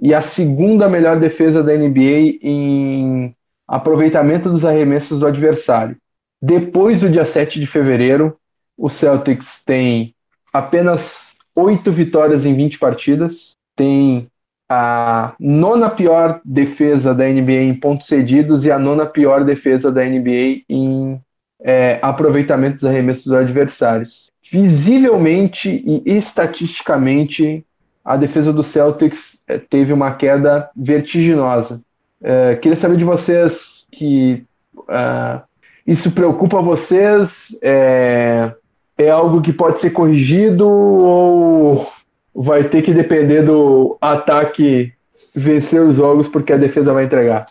e 0.00 0.14
a 0.14 0.22
segunda 0.22 0.88
melhor 0.88 1.20
defesa 1.20 1.62
da 1.62 1.76
NBA 1.76 2.38
em 2.40 3.36
aproveitamento 3.68 4.48
dos 4.48 4.64
arremessos 4.64 5.20
do 5.20 5.26
adversário. 5.26 5.94
Depois 6.40 7.02
do 7.02 7.10
dia 7.10 7.26
7 7.26 7.60
de 7.60 7.66
fevereiro, 7.66 8.39
o 8.80 8.88
Celtics 8.88 9.62
tem 9.64 10.14
apenas 10.50 11.34
oito 11.54 11.92
vitórias 11.92 12.46
em 12.46 12.54
20 12.54 12.78
partidas, 12.78 13.52
tem 13.76 14.26
a 14.68 15.34
nona 15.38 15.90
pior 15.90 16.40
defesa 16.44 17.14
da 17.14 17.26
NBA 17.26 17.62
em 17.62 17.74
pontos 17.74 18.06
cedidos 18.08 18.64
e 18.64 18.70
a 18.70 18.78
nona 18.78 19.04
pior 19.04 19.44
defesa 19.44 19.92
da 19.92 20.02
NBA 20.02 20.62
em 20.68 21.20
é, 21.62 21.98
aproveitamento 22.00 22.76
dos 22.76 22.84
arremessos 22.84 23.24
dos 23.24 23.34
adversários. 23.34 24.30
Visivelmente 24.50 25.84
e 25.86 26.02
estatisticamente, 26.16 27.64
a 28.02 28.16
defesa 28.16 28.52
do 28.52 28.62
Celtics 28.62 29.38
é, 29.46 29.58
teve 29.58 29.92
uma 29.92 30.14
queda 30.14 30.70
vertiginosa. 30.74 31.82
É, 32.22 32.56
queria 32.56 32.76
saber 32.76 32.96
de 32.96 33.04
vocês 33.04 33.86
que 33.92 34.42
uh, 34.76 35.42
isso 35.86 36.12
preocupa 36.12 36.62
vocês? 36.62 37.56
É, 37.60 38.52
é 39.00 39.10
algo 39.10 39.40
que 39.40 39.52
pode 39.52 39.80
ser 39.80 39.90
corrigido 39.90 40.68
ou 40.68 41.86
vai 42.34 42.64
ter 42.64 42.82
que 42.82 42.92
depender 42.92 43.42
do 43.42 43.96
ataque 44.00 44.92
vencer 45.34 45.82
os 45.82 45.96
jogos 45.96 46.28
porque 46.28 46.52
a 46.52 46.56
defesa 46.56 46.92
vai 46.92 47.04
entregar? 47.04 47.46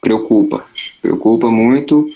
Preocupa, 0.00 0.64
preocupa 1.00 1.50
muito. 1.50 2.06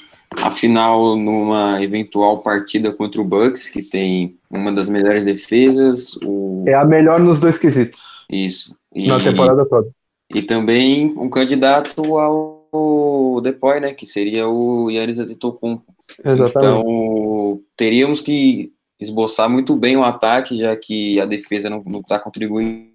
Afinal, 0.42 1.16
numa 1.16 1.82
eventual 1.82 2.38
partida 2.38 2.92
contra 2.92 3.20
o 3.20 3.24
Bucks, 3.24 3.68
que 3.68 3.82
tem 3.82 4.36
uma 4.50 4.70
das 4.70 4.88
melhores 4.88 5.24
defesas, 5.24 6.18
o... 6.22 6.64
é 6.66 6.74
a 6.74 6.84
melhor 6.84 7.18
nos 7.18 7.40
dois 7.40 7.56
quesitos. 7.56 8.00
Isso. 8.30 8.76
E, 8.94 9.06
na 9.06 9.18
temporada 9.18 9.64
toda. 9.64 9.88
E 10.34 10.42
também 10.42 11.14
um 11.16 11.30
candidato 11.30 12.18
ao 12.18 13.40
Depoy, 13.42 13.80
né, 13.80 13.94
que 13.94 14.06
seria 14.06 14.46
o 14.46 14.90
Yannis 14.90 15.18
Antetokounmpo. 15.18 15.94
Exatamente. 16.22 16.56
Então, 16.56 17.60
teríamos 17.74 18.20
que 18.20 18.72
esboçar 19.00 19.48
muito 19.48 19.76
bem 19.76 19.96
o 19.96 20.04
ataque, 20.04 20.58
já 20.58 20.74
que 20.76 21.20
a 21.20 21.26
defesa 21.26 21.70
não 21.70 21.82
está 22.00 22.18
contribuindo. 22.18 22.92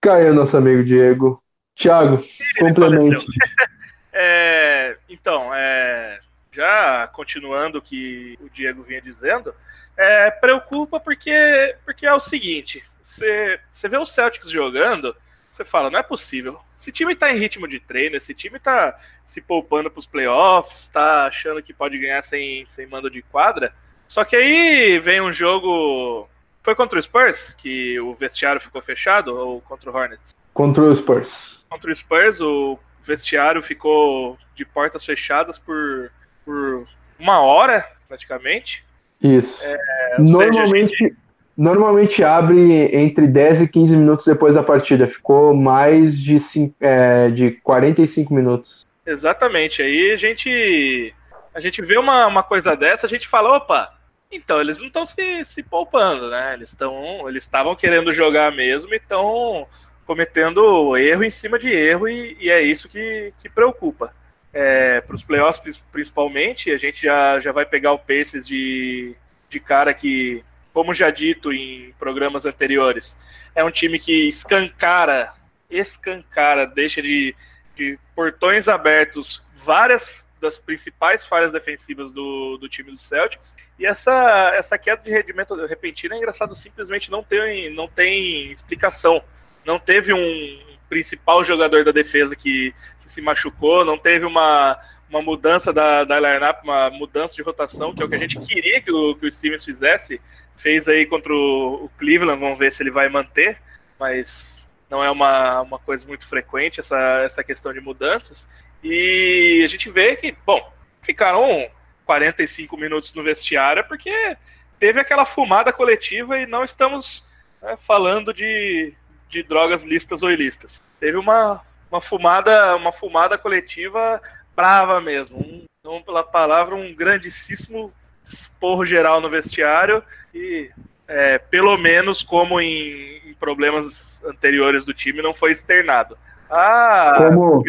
Caiu 0.00 0.34
nosso 0.34 0.56
amigo 0.56 0.84
Diego. 0.84 1.42
Thiago, 1.74 2.24
complemente. 2.58 3.26
é, 4.12 4.96
então, 5.08 5.54
é, 5.54 6.20
já 6.52 7.06
continuando 7.08 7.78
o 7.78 7.82
que 7.82 8.38
o 8.40 8.48
Diego 8.48 8.82
vinha 8.82 9.00
dizendo, 9.02 9.54
é, 9.96 10.30
preocupa 10.30 10.98
porque, 10.98 11.76
porque 11.84 12.06
é 12.06 12.14
o 12.14 12.20
seguinte: 12.20 12.82
você, 13.00 13.60
você 13.68 13.88
vê 13.88 13.98
o 13.98 14.06
Celtics 14.06 14.50
jogando, 14.50 15.14
você 15.50 15.64
fala, 15.64 15.90
não 15.90 15.98
é 15.98 16.02
possível. 16.02 16.58
Esse 16.76 16.90
time 16.90 17.14
tá 17.14 17.32
em 17.32 17.38
ritmo 17.38 17.68
de 17.68 17.80
treino, 17.80 18.16
esse 18.16 18.34
time 18.34 18.58
tá 18.58 18.98
se 19.24 19.40
poupando 19.40 19.90
pros 19.90 20.06
playoffs, 20.06 20.88
tá 20.88 21.26
achando 21.26 21.62
que 21.62 21.74
pode 21.74 21.98
ganhar 21.98 22.22
sem, 22.22 22.64
sem 22.66 22.86
mando 22.86 23.10
de 23.10 23.22
quadra. 23.22 23.74
Só 24.08 24.24
que 24.24 24.36
aí 24.36 24.98
vem 24.98 25.20
um 25.20 25.32
jogo. 25.32 26.28
Foi 26.62 26.74
contra 26.74 26.98
o 26.98 27.02
Spurs 27.02 27.52
que 27.52 28.00
o 28.00 28.14
vestiário 28.14 28.60
ficou 28.60 28.82
fechado 28.82 29.36
ou 29.36 29.60
contra 29.60 29.90
o 29.90 29.94
Hornets? 29.94 30.34
Contra 30.52 30.82
o 30.82 30.96
Spurs. 30.96 31.64
Contra 31.68 31.90
o 31.90 31.94
Spurs, 31.94 32.40
o 32.40 32.78
vestiário 33.02 33.62
ficou 33.62 34.36
de 34.54 34.64
portas 34.64 35.04
fechadas 35.04 35.58
por, 35.58 36.10
por 36.44 36.86
uma 37.18 37.40
hora, 37.40 37.84
praticamente. 38.08 38.84
Isso. 39.22 39.62
É, 39.62 39.76
normalmente, 40.18 40.56
seja, 40.56 40.76
gente... 40.76 41.16
normalmente 41.56 42.24
abre 42.24 42.94
entre 42.96 43.26
10 43.26 43.62
e 43.62 43.68
15 43.68 43.96
minutos 43.96 44.26
depois 44.26 44.54
da 44.54 44.62
partida. 44.62 45.06
Ficou 45.06 45.54
mais 45.54 46.18
de, 46.18 46.38
é, 46.80 47.30
de 47.30 47.52
45 47.62 48.34
minutos. 48.34 48.86
Exatamente. 49.04 49.82
Aí 49.82 50.10
a 50.12 50.16
gente, 50.16 51.14
a 51.54 51.60
gente 51.60 51.80
vê 51.80 51.96
uma, 51.96 52.26
uma 52.26 52.42
coisa 52.42 52.76
dessa, 52.76 53.06
a 53.06 53.10
gente 53.10 53.28
fala, 53.28 53.56
opa, 53.56 53.95
então, 54.30 54.60
eles 54.60 54.78
não 54.78 54.86
estão 54.86 55.06
se, 55.06 55.44
se 55.44 55.62
poupando, 55.62 56.30
né? 56.30 56.54
Eles 56.54 56.70
estão. 56.70 57.28
Eles 57.28 57.44
estavam 57.44 57.76
querendo 57.76 58.12
jogar 58.12 58.52
mesmo 58.52 58.92
e 58.92 58.96
estão 58.96 59.66
cometendo 60.04 60.96
erro 60.96 61.24
em 61.24 61.30
cima 61.30 61.58
de 61.58 61.68
erro, 61.68 62.08
e, 62.08 62.36
e 62.40 62.50
é 62.50 62.62
isso 62.62 62.88
que, 62.88 63.32
que 63.38 63.48
preocupa. 63.48 64.14
É, 64.52 65.00
Para 65.00 65.16
os 65.16 65.24
playoffs, 65.24 65.82
principalmente, 65.90 66.70
a 66.70 66.76
gente 66.76 67.02
já, 67.02 67.38
já 67.40 67.52
vai 67.52 67.66
pegar 67.66 67.92
o 67.92 67.98
Pacers 67.98 68.46
de, 68.46 69.16
de 69.48 69.60
cara 69.60 69.92
que, 69.92 70.44
como 70.72 70.94
já 70.94 71.10
dito 71.10 71.52
em 71.52 71.92
programas 71.98 72.46
anteriores, 72.46 73.16
é 73.54 73.64
um 73.64 73.70
time 73.70 73.98
que 73.98 74.28
escancara, 74.28 75.32
escancara, 75.68 76.66
deixa 76.66 77.02
de, 77.02 77.34
de 77.76 77.98
portões 78.14 78.68
abertos 78.68 79.44
várias 79.56 80.25
das 80.40 80.58
principais 80.58 81.24
falhas 81.24 81.52
defensivas 81.52 82.12
do, 82.12 82.56
do 82.58 82.68
time 82.68 82.90
do 82.90 82.98
Celtics. 82.98 83.56
E 83.78 83.86
essa, 83.86 84.52
essa 84.54 84.78
queda 84.78 85.02
de 85.02 85.10
rendimento 85.10 85.54
repentina 85.66 86.14
é 86.14 86.18
engraçado, 86.18 86.54
simplesmente 86.54 87.10
não 87.10 87.22
tem, 87.22 87.72
não 87.74 87.88
tem 87.88 88.50
explicação. 88.50 89.22
Não 89.64 89.78
teve 89.78 90.12
um 90.12 90.66
principal 90.88 91.44
jogador 91.44 91.84
da 91.84 91.90
defesa 91.92 92.36
que, 92.36 92.72
que 93.00 93.10
se 93.10 93.20
machucou, 93.20 93.84
não 93.84 93.98
teve 93.98 94.24
uma, 94.24 94.78
uma 95.08 95.22
mudança 95.22 95.72
da, 95.72 96.04
da 96.04 96.18
lineup, 96.18 96.62
uma 96.62 96.90
mudança 96.90 97.34
de 97.34 97.42
rotação, 97.42 97.94
que 97.94 98.02
é 98.02 98.04
o 98.04 98.08
que 98.08 98.14
a 98.14 98.18
gente 98.18 98.38
queria 98.38 98.80
que 98.80 98.92
o, 98.92 99.14
que 99.16 99.26
o 99.26 99.30
Stevens 99.30 99.64
fizesse. 99.64 100.20
Fez 100.56 100.88
aí 100.88 101.04
contra 101.04 101.32
o, 101.32 101.84
o 101.84 101.88
Cleveland, 101.98 102.40
vamos 102.40 102.58
ver 102.58 102.72
se 102.72 102.82
ele 102.82 102.90
vai 102.90 103.08
manter, 103.08 103.60
mas 103.98 104.64
não 104.88 105.02
é 105.02 105.10
uma, 105.10 105.60
uma 105.62 105.78
coisa 105.78 106.06
muito 106.06 106.26
frequente 106.26 106.80
essa, 106.80 106.98
essa 107.22 107.44
questão 107.44 107.72
de 107.72 107.80
mudanças. 107.80 108.48
E 108.88 109.62
a 109.64 109.66
gente 109.66 109.90
vê 109.90 110.14
que, 110.14 110.34
bom, 110.46 110.72
ficaram 111.02 111.68
45 112.04 112.76
minutos 112.76 113.12
no 113.14 113.22
vestiário 113.22 113.84
porque 113.88 114.36
teve 114.78 115.00
aquela 115.00 115.24
fumada 115.24 115.72
coletiva 115.72 116.38
e 116.38 116.46
não 116.46 116.62
estamos 116.62 117.26
né, 117.60 117.76
falando 117.78 118.32
de, 118.32 118.94
de 119.28 119.42
drogas 119.42 119.84
listas 119.84 120.22
ou 120.22 120.30
ilícitas. 120.30 120.80
Teve 121.00 121.16
uma, 121.16 121.60
uma 121.90 122.00
fumada 122.00 122.76
uma 122.76 122.92
fumada 122.92 123.36
coletiva 123.36 124.22
brava 124.54 125.00
mesmo. 125.00 125.38
Um, 125.38 125.64
não 125.84 126.02
pela 126.02 126.22
palavra, 126.22 126.74
um 126.74 126.94
grandíssimo 126.94 127.92
esporro 128.22 128.84
geral 128.86 129.20
no 129.20 129.30
vestiário 129.30 130.02
e 130.34 130.70
é, 131.08 131.38
pelo 131.38 131.76
menos 131.76 132.22
como 132.22 132.60
em, 132.60 133.20
em, 133.24 133.34
problemas 133.34 134.22
anteriores 134.24 134.84
do 134.84 134.94
time 134.94 135.22
não 135.22 135.34
foi 135.34 135.52
externado. 135.52 136.16
Ah, 136.50 137.14
como, 137.18 137.62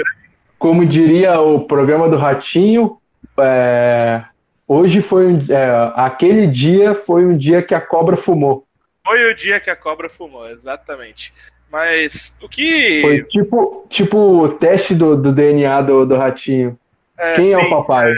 como 0.57 0.85
diria 0.85 1.39
o 1.39 1.61
programa 1.61 2.09
do 2.09 2.17
Ratinho, 2.17 2.97
é, 3.39 4.23
hoje 4.67 5.01
foi 5.01 5.27
um, 5.27 5.45
é, 5.49 5.91
aquele 5.95 6.47
dia 6.47 6.95
foi 6.95 7.25
um 7.25 7.37
dia 7.37 7.61
que 7.61 7.75
a 7.75 7.81
cobra 7.81 8.17
fumou. 8.17 8.65
Foi 9.05 9.31
o 9.31 9.35
dia 9.35 9.59
que 9.59 9.69
a 9.69 9.75
cobra 9.75 10.09
fumou, 10.09 10.49
exatamente. 10.49 11.33
Mas 11.71 12.35
o 12.41 12.47
que. 12.47 13.01
Foi 13.01 13.23
tipo, 13.23 13.85
tipo 13.89 14.17
o 14.17 14.49
teste 14.49 14.95
do, 14.95 15.15
do 15.15 15.31
DNA 15.31 15.81
do, 15.81 16.05
do 16.05 16.15
ratinho. 16.15 16.77
É, 17.17 17.35
Quem 17.35 17.45
sim, 17.45 17.53
é 17.53 17.57
o 17.57 17.69
papai? 17.69 18.11
É, 18.11 18.15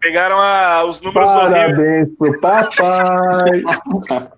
pegaram 0.00 0.38
a, 0.38 0.84
os 0.84 1.00
números 1.00 1.32
Parabéns 1.32 2.08
pro 2.16 2.40
papai! 2.40 3.62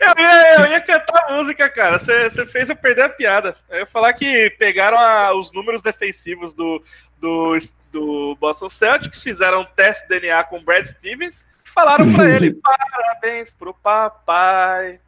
eu, 0.00 0.14
ia, 0.18 0.54
eu 0.58 0.66
ia 0.66 0.80
cantar 0.80 1.32
música, 1.32 1.68
cara. 1.68 1.98
Você 1.98 2.46
fez 2.46 2.70
eu 2.70 2.76
perder 2.76 3.02
a 3.02 3.08
piada. 3.08 3.56
Eu 3.68 3.80
ia 3.80 3.86
falar 3.86 4.12
que 4.12 4.50
pegaram 4.58 4.98
a, 4.98 5.34
os 5.34 5.52
números 5.52 5.82
defensivos 5.82 6.54
do, 6.54 6.82
do, 7.18 7.56
do 7.92 8.36
Boston 8.40 8.68
Celtics, 8.68 9.22
fizeram 9.22 9.62
um 9.62 9.64
teste 9.66 10.08
DNA 10.08 10.44
com 10.44 10.58
o 10.58 10.62
Brad 10.62 10.84
Stevens 10.84 11.46
e 11.64 11.68
falaram 11.68 12.12
para 12.12 12.28
ele: 12.30 12.54
parabéns 12.60 13.52
pro 13.52 13.74
papai. 13.74 15.00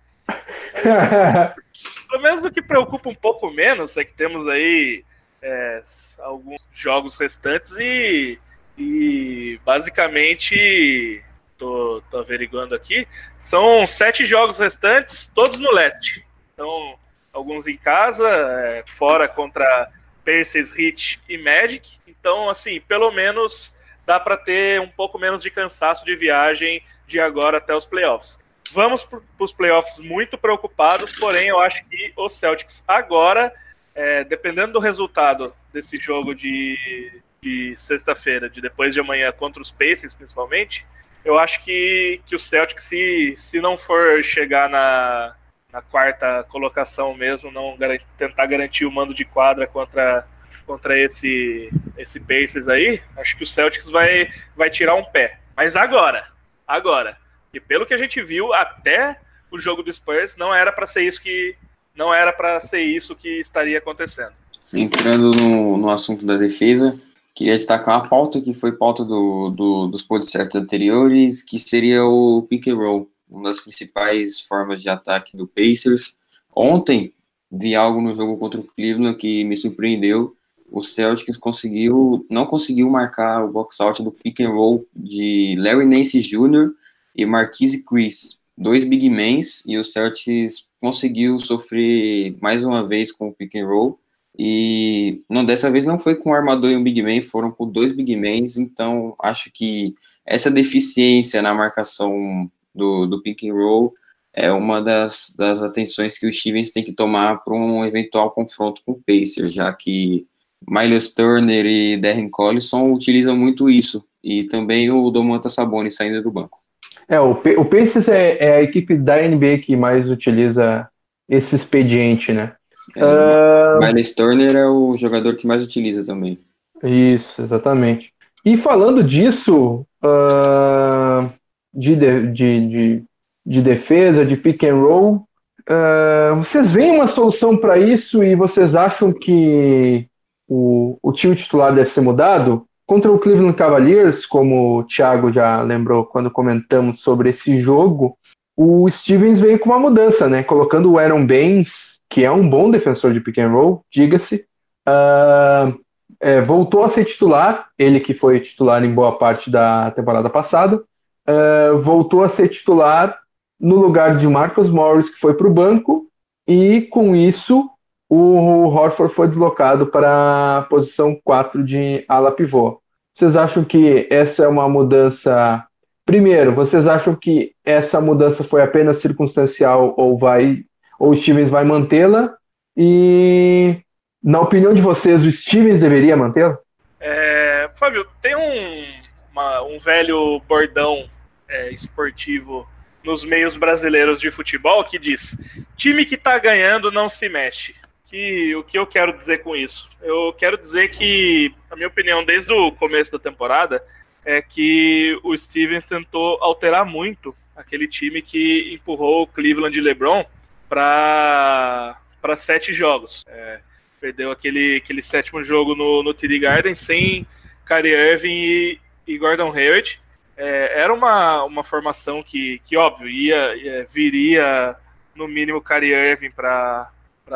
Pelo 2.08 2.22
menos 2.22 2.44
o 2.44 2.50
que 2.50 2.62
preocupa 2.62 3.08
um 3.08 3.14
pouco 3.14 3.50
menos 3.50 3.96
é 3.96 4.04
que 4.04 4.12
temos 4.12 4.46
aí 4.46 5.04
é, 5.42 5.82
alguns 6.18 6.60
jogos 6.72 7.16
restantes 7.16 7.72
e, 7.78 8.38
e 8.76 9.60
basicamente 9.64 11.22
tô, 11.56 12.02
tô 12.10 12.18
averiguando 12.18 12.74
aqui, 12.74 13.06
são 13.38 13.86
sete 13.86 14.24
jogos 14.24 14.58
restantes, 14.58 15.30
todos 15.34 15.58
no 15.58 15.72
leste. 15.72 16.24
Então, 16.54 16.98
alguns 17.32 17.66
em 17.66 17.76
casa, 17.76 18.28
é, 18.28 18.84
fora 18.86 19.28
contra 19.28 19.90
Pacers, 20.24 20.76
Heat 20.76 21.20
e 21.28 21.38
Magic. 21.38 21.98
Então, 22.06 22.48
assim, 22.50 22.80
pelo 22.80 23.10
menos 23.10 23.76
dá 24.06 24.18
para 24.18 24.36
ter 24.36 24.80
um 24.80 24.88
pouco 24.88 25.18
menos 25.18 25.42
de 25.42 25.50
cansaço 25.50 26.04
de 26.04 26.16
viagem 26.16 26.82
de 27.06 27.20
agora 27.20 27.58
até 27.58 27.74
os 27.74 27.84
playoffs. 27.84 28.38
Vamos 28.72 29.04
para 29.04 29.20
os 29.38 29.52
playoffs 29.52 29.98
muito 29.98 30.36
preocupados, 30.36 31.12
porém 31.12 31.48
eu 31.48 31.60
acho 31.60 31.84
que 31.84 32.12
os 32.16 32.32
Celtics 32.32 32.82
agora, 32.86 33.52
é, 33.94 34.24
dependendo 34.24 34.74
do 34.74 34.78
resultado 34.78 35.54
desse 35.72 35.96
jogo 35.96 36.34
de, 36.34 37.22
de 37.40 37.76
sexta-feira, 37.76 38.50
de 38.50 38.60
depois 38.60 38.92
de 38.92 39.00
amanhã 39.00 39.30
contra 39.32 39.62
os 39.62 39.70
Pacers 39.70 40.14
principalmente, 40.14 40.86
eu 41.26 41.36
acho 41.40 41.62
que, 41.64 42.20
que 42.24 42.36
o 42.36 42.38
Celtics, 42.38 42.84
se, 42.84 43.34
se 43.36 43.60
não 43.60 43.76
for 43.76 44.22
chegar 44.22 44.70
na, 44.70 45.34
na 45.72 45.82
quarta 45.82 46.44
colocação 46.44 47.12
mesmo, 47.14 47.50
não 47.50 47.76
tentar 48.16 48.46
garantir 48.46 48.86
o 48.86 48.92
mando 48.92 49.12
de 49.12 49.24
quadra 49.24 49.66
contra, 49.66 50.24
contra 50.64 50.96
esse, 50.96 51.68
esse 51.98 52.20
Pacers 52.20 52.68
aí, 52.68 53.02
acho 53.16 53.36
que 53.36 53.42
o 53.42 53.46
Celtics 53.46 53.90
vai, 53.90 54.28
vai 54.56 54.70
tirar 54.70 54.94
um 54.94 55.02
pé. 55.02 55.40
Mas 55.56 55.74
agora, 55.74 56.28
agora, 56.64 57.18
e 57.52 57.58
pelo 57.58 57.84
que 57.84 57.94
a 57.94 57.98
gente 57.98 58.22
viu, 58.22 58.54
até 58.54 59.18
o 59.50 59.58
jogo 59.58 59.82
do 59.82 59.92
Spurs 59.92 60.36
não 60.36 60.54
era 60.54 60.70
para 60.70 60.86
ser 60.86 61.02
isso 61.02 61.20
que 61.20 61.56
não 61.96 62.14
era 62.14 62.32
para 62.32 62.60
ser 62.60 62.82
isso 62.82 63.16
que 63.16 63.40
estaria 63.40 63.78
acontecendo. 63.78 64.32
Entrando 64.72 65.30
no, 65.32 65.76
no 65.76 65.90
assunto 65.90 66.24
da 66.24 66.36
defesa, 66.36 66.96
queria 67.36 67.54
destacar 67.54 68.00
uma 68.00 68.08
pauta 68.08 68.40
que 68.40 68.54
foi 68.54 68.72
pauta 68.72 69.04
do, 69.04 69.50
do, 69.50 69.86
dos 69.88 70.02
podcasts 70.02 70.56
anteriores, 70.56 71.42
que 71.42 71.58
seria 71.58 72.02
o 72.02 72.42
pick 72.48 72.66
and 72.66 72.76
roll, 72.76 73.10
uma 73.28 73.50
das 73.50 73.60
principais 73.60 74.40
formas 74.40 74.80
de 74.80 74.88
ataque 74.88 75.36
do 75.36 75.46
Pacers. 75.46 76.16
Ontem 76.54 77.12
vi 77.52 77.74
algo 77.74 78.00
no 78.00 78.14
jogo 78.14 78.38
contra 78.38 78.58
o 78.58 78.64
Cleveland 78.64 79.18
que 79.18 79.44
me 79.44 79.54
surpreendeu. 79.54 80.34
O 80.72 80.80
Celtics 80.80 81.36
conseguiu, 81.36 82.26
não 82.30 82.46
conseguiu 82.46 82.88
marcar 82.88 83.44
o 83.44 83.52
box 83.52 83.80
out 83.80 84.02
do 84.02 84.10
pick 84.10 84.40
and 84.40 84.50
roll 84.50 84.86
de 84.96 85.54
Larry 85.58 85.84
Nance 85.84 86.18
Jr 86.18 86.72
e 87.14 87.26
Marquise 87.26 87.84
Chris, 87.84 88.40
dois 88.56 88.82
big 88.82 89.08
mans, 89.10 89.62
e 89.66 89.76
o 89.78 89.84
Celtics 89.84 90.68
conseguiu 90.80 91.38
sofrer 91.38 92.36
mais 92.40 92.64
uma 92.64 92.86
vez 92.86 93.12
com 93.12 93.28
o 93.28 93.32
pick 93.32 93.54
and 93.56 93.66
roll, 93.66 93.98
e 94.38 95.22
não, 95.28 95.44
dessa 95.44 95.70
vez 95.70 95.86
não 95.86 95.98
foi 95.98 96.14
com 96.14 96.30
um 96.30 96.34
armador 96.34 96.70
e 96.70 96.76
um 96.76 96.82
big 96.82 97.02
man, 97.02 97.22
foram 97.22 97.50
com 97.50 97.70
dois 97.70 97.92
big 97.92 98.14
mans, 98.16 98.58
então 98.58 99.14
acho 99.22 99.50
que 99.52 99.94
essa 100.26 100.50
deficiência 100.50 101.40
na 101.40 101.54
marcação 101.54 102.50
do, 102.74 103.06
do 103.06 103.22
pick 103.22 103.44
and 103.44 103.54
roll 103.54 103.94
é 104.34 104.52
uma 104.52 104.82
das, 104.82 105.34
das 105.36 105.62
atenções 105.62 106.18
que 106.18 106.26
o 106.26 106.32
Stevens 106.32 106.70
tem 106.70 106.84
que 106.84 106.92
tomar 106.92 107.42
para 107.42 107.54
um 107.54 107.84
eventual 107.86 108.30
confronto 108.30 108.82
com 108.84 108.92
o 108.92 109.02
Pacers, 109.02 109.54
já 109.54 109.72
que 109.72 110.26
Miles 110.68 111.14
Turner 111.14 111.64
e 111.64 111.96
Darren 111.96 112.28
Collison 112.28 112.92
utilizam 112.92 113.34
muito 113.34 113.70
isso, 113.70 114.04
e 114.22 114.44
também 114.44 114.90
o 114.90 115.10
Domantas 115.10 115.54
Sabonis 115.54 115.96
saindo 115.96 116.22
do 116.22 116.30
banco. 116.30 116.60
É, 117.08 117.18
o, 117.20 117.30
o 117.30 117.64
Pacers 117.64 118.08
é, 118.08 118.36
é, 118.38 118.56
a 118.56 118.62
equipe 118.62 118.96
da 118.96 119.16
NBA 119.16 119.58
que 119.64 119.76
mais 119.76 120.10
utiliza 120.10 120.88
esse 121.28 121.54
expediente, 121.54 122.32
né? 122.32 122.52
É, 122.96 123.76
uh... 123.76 123.78
Miles 123.78 124.14
Turner 124.14 124.56
é 124.56 124.66
o 124.66 124.96
jogador 124.96 125.36
que 125.36 125.46
mais 125.46 125.62
utiliza 125.62 126.04
também. 126.04 126.38
Isso, 126.82 127.42
exatamente. 127.42 128.12
E 128.44 128.56
falando 128.56 129.02
disso, 129.02 129.86
uh, 130.04 131.30
de, 131.74 131.96
de, 131.96 132.30
de, 132.32 133.02
de, 133.44 133.62
defesa, 133.62 134.24
de 134.24 134.36
pick 134.36 134.62
and 134.64 134.76
roll, 134.76 135.26
uh, 135.68 136.36
vocês 136.36 136.70
veem 136.70 136.92
uma 136.92 137.06
solução 137.06 137.56
para 137.56 137.78
isso 137.78 138.22
e 138.22 138.34
vocês 138.34 138.74
acham 138.74 139.12
que 139.12 140.06
o, 140.48 140.96
o 141.02 141.12
time 141.12 141.34
titular 141.34 141.74
deve 141.74 141.90
ser 141.90 142.00
mudado? 142.00 142.66
Contra 142.86 143.10
o 143.10 143.18
Cleveland 143.18 143.56
Cavaliers, 143.56 144.24
como 144.24 144.78
o 144.78 144.84
Thiago 144.84 145.32
já 145.32 145.60
lembrou 145.62 146.04
quando 146.04 146.30
comentamos 146.30 147.00
sobre 147.00 147.30
esse 147.30 147.60
jogo, 147.60 148.16
o 148.56 148.88
Stevens 148.88 149.40
veio 149.40 149.58
com 149.58 149.70
uma 149.70 149.78
mudança, 149.80 150.28
né? 150.28 150.44
Colocando 150.44 150.92
o 150.92 150.98
Aaron 150.98 151.26
Baines, 151.26 151.95
que 152.08 152.24
é 152.24 152.30
um 152.30 152.48
bom 152.48 152.70
defensor 152.70 153.12
de 153.12 153.20
pick 153.20 153.38
and 153.38 153.50
roll, 153.50 153.84
diga-se, 153.92 154.46
uh, 154.88 155.78
é, 156.20 156.40
voltou 156.40 156.84
a 156.84 156.88
ser 156.88 157.04
titular, 157.04 157.68
ele 157.78 158.00
que 158.00 158.14
foi 158.14 158.40
titular 158.40 158.84
em 158.84 158.94
boa 158.94 159.18
parte 159.18 159.50
da 159.50 159.90
temporada 159.90 160.30
passada, 160.30 160.76
uh, 160.76 161.78
voltou 161.82 162.22
a 162.22 162.28
ser 162.28 162.48
titular 162.48 163.18
no 163.58 163.76
lugar 163.76 164.16
de 164.16 164.26
Marcus 164.26 164.70
Morris, 164.70 165.10
que 165.10 165.18
foi 165.18 165.34
para 165.34 165.46
o 165.46 165.52
banco, 165.52 166.06
e 166.46 166.82
com 166.82 167.14
isso 167.14 167.68
o 168.08 168.68
Horford 168.68 169.12
foi 169.12 169.28
deslocado 169.28 169.86
para 169.86 170.58
a 170.58 170.62
posição 170.62 171.18
4 171.24 171.64
de 171.64 172.04
ala 172.08 172.30
pivô. 172.30 172.80
Vocês 173.12 173.36
acham 173.36 173.64
que 173.64 174.06
essa 174.10 174.44
é 174.44 174.48
uma 174.48 174.68
mudança? 174.68 175.64
Primeiro, 176.04 176.54
vocês 176.54 176.86
acham 176.86 177.16
que 177.16 177.52
essa 177.64 178.00
mudança 178.00 178.44
foi 178.44 178.62
apenas 178.62 178.98
circunstancial 178.98 179.94
ou 179.96 180.16
vai 180.16 180.64
ou 180.98 181.10
o 181.10 181.16
Stevens 181.16 181.50
vai 181.50 181.64
mantê-la? 181.64 182.34
E 182.76 183.80
na 184.22 184.40
opinião 184.40 184.74
de 184.74 184.82
vocês, 184.82 185.24
o 185.24 185.30
Stevens 185.30 185.80
deveria 185.80 186.16
mantê-la? 186.16 186.58
É, 187.00 187.70
Fábio, 187.76 188.06
tem 188.20 188.36
um, 188.36 189.02
uma, 189.32 189.62
um 189.62 189.78
velho 189.78 190.40
bordão 190.48 191.08
é, 191.48 191.70
esportivo 191.70 192.68
nos 193.04 193.24
meios 193.24 193.56
brasileiros 193.56 194.20
de 194.20 194.30
futebol 194.30 194.82
que 194.84 194.98
diz: 194.98 195.36
time 195.76 196.04
que 196.04 196.16
está 196.16 196.38
ganhando 196.38 196.90
não 196.90 197.08
se 197.08 197.28
mexe 197.28 197.74
que 198.08 198.54
o 198.54 198.62
que 198.62 198.78
eu 198.78 198.86
quero 198.86 199.12
dizer 199.12 199.38
com 199.38 199.54
isso? 199.54 199.90
Eu 200.00 200.32
quero 200.32 200.56
dizer 200.56 200.88
que, 200.88 201.52
a 201.70 201.76
minha 201.76 201.88
opinião, 201.88 202.24
desde 202.24 202.52
o 202.52 202.72
começo 202.72 203.12
da 203.12 203.18
temporada, 203.18 203.82
é 204.24 204.40
que 204.40 205.18
o 205.22 205.36
Stevens 205.36 205.84
tentou 205.84 206.38
alterar 206.40 206.86
muito 206.86 207.34
aquele 207.54 207.86
time 207.88 208.22
que 208.22 208.74
empurrou 208.74 209.22
o 209.22 209.26
Cleveland 209.26 209.74
de 209.74 209.80
LeBron 209.80 210.24
para 210.68 211.96
sete 212.36 212.72
jogos. 212.72 213.24
É, 213.28 213.60
perdeu 214.00 214.30
aquele, 214.30 214.76
aquele 214.76 215.02
sétimo 215.02 215.42
jogo 215.42 215.74
no, 215.74 216.02
no 216.02 216.14
TD 216.14 216.38
Garden 216.38 216.74
sem 216.74 217.26
Kyrie 217.64 217.94
Irving 217.94 218.34
e, 218.34 218.80
e 219.06 219.18
Gordon 219.18 219.52
Hayward. 219.52 220.00
É, 220.36 220.80
era 220.80 220.92
uma, 220.92 221.44
uma 221.44 221.64
formação 221.64 222.22
que, 222.22 222.60
que 222.64 222.76
óbvio, 222.76 223.08
ia, 223.08 223.56
ia 223.56 223.86
viria 223.86 224.76
no 225.14 225.26
mínimo 225.26 225.62
Kyrie 225.62 225.94
Irving 225.94 226.30
para 226.30 226.90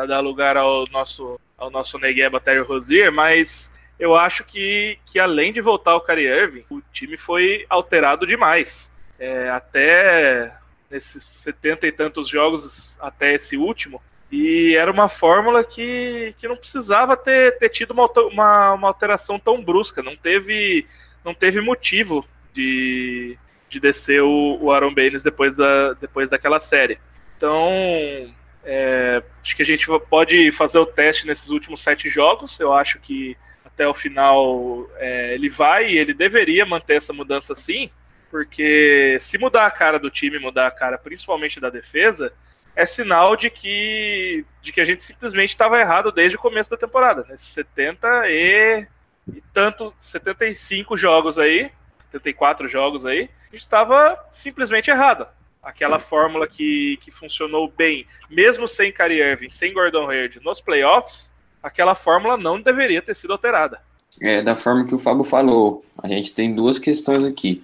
dar 0.07 0.19
lugar 0.19 0.55
ao 0.55 0.85
nosso 0.91 1.39
ao 1.61 1.69
nosso 1.69 1.99
Negueba 1.99 2.39
Terry 2.39 2.61
Rozier, 2.61 3.11
mas 3.11 3.71
eu 3.99 4.15
acho 4.15 4.43
que, 4.43 4.97
que 5.05 5.19
além 5.19 5.53
de 5.53 5.61
voltar 5.61 5.95
o 5.95 6.01
Kyrie 6.01 6.25
Irving, 6.25 6.65
o 6.71 6.81
time 6.91 7.17
foi 7.17 7.67
alterado 7.69 8.25
demais. 8.25 8.91
É, 9.19 9.47
até 9.51 10.51
nesses 10.91 11.23
setenta 11.23 11.87
e 11.87 11.91
tantos 11.91 12.27
jogos 12.27 12.97
até 12.99 13.33
esse 13.33 13.55
último, 13.55 14.01
e 14.31 14.75
era 14.75 14.91
uma 14.91 15.09
fórmula 15.09 15.63
que, 15.63 16.35
que 16.37 16.47
não 16.47 16.55
precisava 16.55 17.17
ter, 17.17 17.57
ter 17.57 17.69
tido 17.69 17.91
uma, 17.91 18.09
uma, 18.31 18.73
uma 18.73 18.87
alteração 18.87 19.39
tão 19.39 19.63
brusca, 19.63 20.03
não 20.03 20.15
teve, 20.15 20.85
não 21.25 21.33
teve 21.33 21.59
motivo 21.59 22.25
de, 22.53 23.37
de 23.69 23.79
descer 23.79 24.21
o, 24.21 24.57
o 24.61 24.71
Aaron 24.71 24.93
Baines 24.93 25.23
depois, 25.23 25.55
da, 25.55 25.93
depois 25.93 26.29
daquela 26.29 26.59
série. 26.59 26.99
Então, 27.35 27.71
é, 28.63 29.23
acho 29.41 29.55
que 29.55 29.63
a 29.63 29.65
gente 29.65 29.87
pode 30.09 30.51
fazer 30.51 30.77
o 30.77 30.85
teste 30.85 31.25
nesses 31.25 31.49
últimos 31.49 31.81
sete 31.81 32.07
jogos. 32.07 32.59
Eu 32.59 32.71
acho 32.71 32.99
que 32.99 33.35
até 33.65 33.87
o 33.87 33.93
final 33.93 34.87
é, 34.97 35.33
ele 35.33 35.49
vai 35.49 35.89
e 35.89 35.97
ele 35.97 36.13
deveria 36.13 36.65
manter 36.65 36.97
essa 36.97 37.11
mudança 37.11 37.55
sim, 37.55 37.89
porque 38.31 39.17
se 39.19 39.37
mudar 39.37 39.67
a 39.67 39.71
cara 39.71 39.99
do 39.99 40.09
time, 40.09 40.39
mudar 40.39 40.67
a 40.67 40.71
cara 40.71 40.97
principalmente 40.97 41.59
da 41.59 41.69
defesa, 41.69 42.33
é 42.73 42.85
sinal 42.85 43.35
de 43.35 43.49
que, 43.49 44.45
de 44.61 44.71
que 44.71 44.79
a 44.79 44.85
gente 44.85 45.03
simplesmente 45.03 45.49
estava 45.49 45.77
errado 45.77 46.11
desde 46.11 46.37
o 46.37 46.39
começo 46.39 46.69
da 46.69 46.77
temporada. 46.77 47.25
Nesses 47.29 47.49
70 47.49 48.07
e, 48.29 48.87
e 49.35 49.43
tanto, 49.53 49.93
75 49.99 50.95
jogos 50.95 51.37
aí, 51.37 51.69
74 52.05 52.69
jogos 52.69 53.05
aí, 53.05 53.29
a 53.49 53.55
gente 53.55 53.63
estava 53.63 54.17
simplesmente 54.31 54.89
errado. 54.89 55.27
Aquela 55.61 55.99
fórmula 55.99 56.47
que, 56.47 56.97
que 57.01 57.11
funcionou 57.11 57.69
bem, 57.69 58.07
mesmo 58.29 58.67
sem 58.67 58.91
Kyrie 58.91 59.21
Irving, 59.21 59.49
sem 59.49 59.73
Gordon 59.73 60.09
Hayward 60.09 60.39
nos 60.41 60.61
playoffs, 60.61 61.31
aquela 61.61 61.93
fórmula 61.93 62.37
não 62.37 62.59
deveria 62.59 63.01
ter 63.01 63.13
sido 63.13 63.33
alterada. 63.33 63.81
É, 64.19 64.41
da 64.41 64.55
forma 64.55 64.85
que 64.85 64.95
o 64.95 64.99
Fábio 64.99 65.23
falou, 65.23 65.85
a 65.97 66.07
gente 66.07 66.33
tem 66.33 66.53
duas 66.53 66.79
questões 66.79 67.23
aqui. 67.23 67.63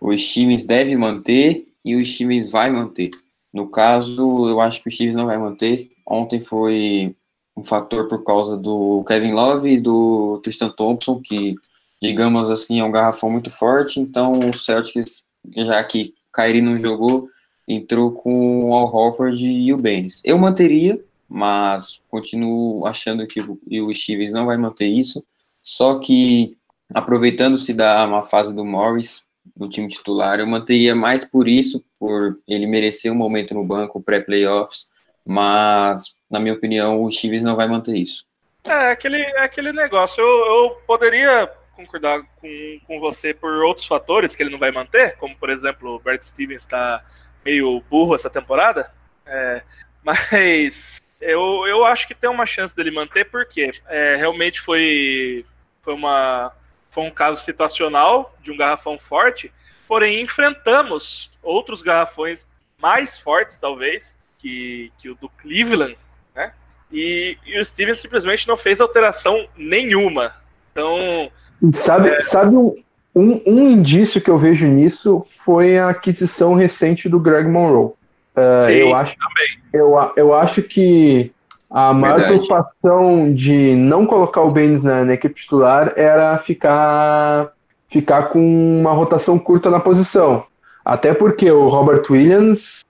Os 0.00 0.26
times 0.26 0.64
devem 0.64 0.96
manter 0.96 1.66
e 1.84 1.94
os 1.94 2.16
times 2.16 2.50
vai 2.50 2.72
manter. 2.72 3.10
No 3.52 3.68
caso, 3.68 4.48
eu 4.48 4.60
acho 4.60 4.82
que 4.82 4.88
o 4.88 4.92
Chiefs 4.92 5.16
não 5.16 5.26
vai 5.26 5.36
manter. 5.36 5.90
Ontem 6.06 6.40
foi 6.40 7.14
um 7.56 7.64
fator 7.64 8.08
por 8.08 8.24
causa 8.24 8.56
do 8.56 9.04
Kevin 9.06 9.32
Love 9.32 9.68
e 9.68 9.80
do 9.80 10.40
Tristan 10.42 10.70
Thompson, 10.70 11.20
que, 11.20 11.54
digamos 12.00 12.48
assim, 12.48 12.80
é 12.80 12.84
um 12.84 12.92
garrafão 12.92 13.28
muito 13.28 13.50
forte. 13.50 14.00
Então, 14.00 14.32
o 14.32 14.56
Celtics, 14.56 15.22
já 15.54 15.82
que 15.84 16.14
Kyrie 16.34 16.62
não 16.62 16.78
jogou, 16.78 17.28
entrou 17.66 18.12
com 18.12 18.64
o 18.64 18.74
Al 18.74 18.92
Horford 18.94 19.44
e 19.44 19.72
o 19.72 19.78
Baines. 19.78 20.22
Eu 20.24 20.38
manteria, 20.38 21.02
mas 21.28 22.00
continuo 22.08 22.86
achando 22.86 23.26
que 23.26 23.40
o 23.40 23.94
Stevens 23.94 24.32
não 24.32 24.46
vai 24.46 24.56
manter 24.56 24.86
isso. 24.86 25.24
Só 25.62 25.98
que, 25.98 26.56
aproveitando-se 26.94 27.74
da 27.74 28.06
uma 28.06 28.22
fase 28.22 28.54
do 28.54 28.64
Morris, 28.64 29.22
no 29.56 29.68
time 29.68 29.88
titular. 29.88 30.40
Eu 30.40 30.46
manteria 30.46 30.94
mais 30.94 31.24
por 31.24 31.48
isso, 31.48 31.84
por 31.98 32.38
ele 32.46 32.66
merecer 32.66 33.12
um 33.12 33.16
momento 33.16 33.54
no 33.54 33.64
banco 33.64 34.02
pré-playoffs, 34.02 34.90
mas, 35.24 36.14
na 36.30 36.40
minha 36.40 36.54
opinião, 36.54 37.02
o 37.02 37.10
Chiefs 37.10 37.42
não 37.42 37.56
vai 37.56 37.68
manter 37.68 37.96
isso. 37.96 38.24
É, 38.64 38.90
aquele, 38.90 39.18
é 39.22 39.42
aquele 39.42 39.72
negócio. 39.72 40.22
Eu, 40.22 40.28
eu 40.28 40.70
poderia 40.86 41.50
concordar 41.74 42.22
com, 42.40 42.80
com 42.86 43.00
você 43.00 43.32
por 43.32 43.62
outros 43.62 43.86
fatores 43.86 44.34
que 44.34 44.42
ele 44.42 44.50
não 44.50 44.58
vai 44.58 44.70
manter, 44.70 45.16
como, 45.16 45.36
por 45.36 45.50
exemplo, 45.50 45.94
o 45.94 45.98
Brad 45.98 46.20
Stevens 46.20 46.62
está 46.62 47.04
meio 47.44 47.82
burro 47.88 48.14
essa 48.14 48.28
temporada, 48.28 48.92
é, 49.24 49.62
mas 50.04 51.00
eu, 51.20 51.66
eu 51.66 51.84
acho 51.84 52.06
que 52.06 52.14
tem 52.14 52.28
uma 52.28 52.46
chance 52.46 52.74
dele 52.74 52.90
manter, 52.90 53.24
porque 53.30 53.72
é, 53.88 54.16
realmente 54.16 54.60
foi, 54.60 55.44
foi 55.82 55.94
uma 55.94 56.52
foi 56.90 57.04
um 57.04 57.10
caso 57.10 57.40
situacional 57.42 58.34
de 58.42 58.50
um 58.50 58.56
garrafão 58.56 58.98
forte, 58.98 59.52
porém 59.88 60.20
enfrentamos 60.20 61.30
outros 61.42 61.82
garrafões 61.82 62.46
mais 62.80 63.18
fortes, 63.18 63.56
talvez, 63.58 64.18
que, 64.38 64.92
que 64.98 65.08
o 65.08 65.14
do 65.14 65.28
Cleveland, 65.28 65.96
né? 66.34 66.52
E, 66.92 67.36
e 67.46 67.58
o 67.58 67.64
Steven 67.64 67.94
simplesmente 67.94 68.48
não 68.48 68.56
fez 68.56 68.80
alteração 68.80 69.46
nenhuma. 69.56 70.34
Então. 70.72 71.30
Sabe, 71.72 72.08
é... 72.08 72.22
sabe 72.22 72.56
um, 72.56 72.82
um, 73.14 73.42
um, 73.46 73.70
indício 73.70 74.20
que 74.20 74.30
eu 74.30 74.38
vejo 74.38 74.66
nisso 74.66 75.26
foi 75.44 75.78
a 75.78 75.90
aquisição 75.90 76.54
recente 76.54 77.08
do 77.08 77.20
Greg 77.20 77.48
Monroe. 77.48 77.92
Uh, 78.34 78.62
Sim, 78.62 78.72
eu 78.72 78.94
acho, 78.94 79.14
também. 79.16 79.58
Eu, 79.72 80.12
eu 80.16 80.34
acho 80.34 80.62
que 80.62 81.32
a 81.70 81.94
maior 81.94 82.18
Verdade. 82.18 82.46
preocupação 82.46 83.32
de 83.32 83.76
não 83.76 84.04
colocar 84.04 84.40
o 84.40 84.50
Baines 84.50 84.82
na, 84.82 85.04
na, 85.04 85.14
equipe 85.14 85.36
titular 85.36 85.92
era 85.94 86.36
ficar, 86.38 87.52
ficar 87.88 88.24
com 88.24 88.80
uma 88.80 88.92
rotação 88.92 89.38
curta 89.38 89.70
na 89.70 89.78
posição. 89.78 90.44
Até 90.84 91.14
porque 91.14 91.50
o 91.50 91.68
Robert 91.68 92.02
Williams 92.10 92.80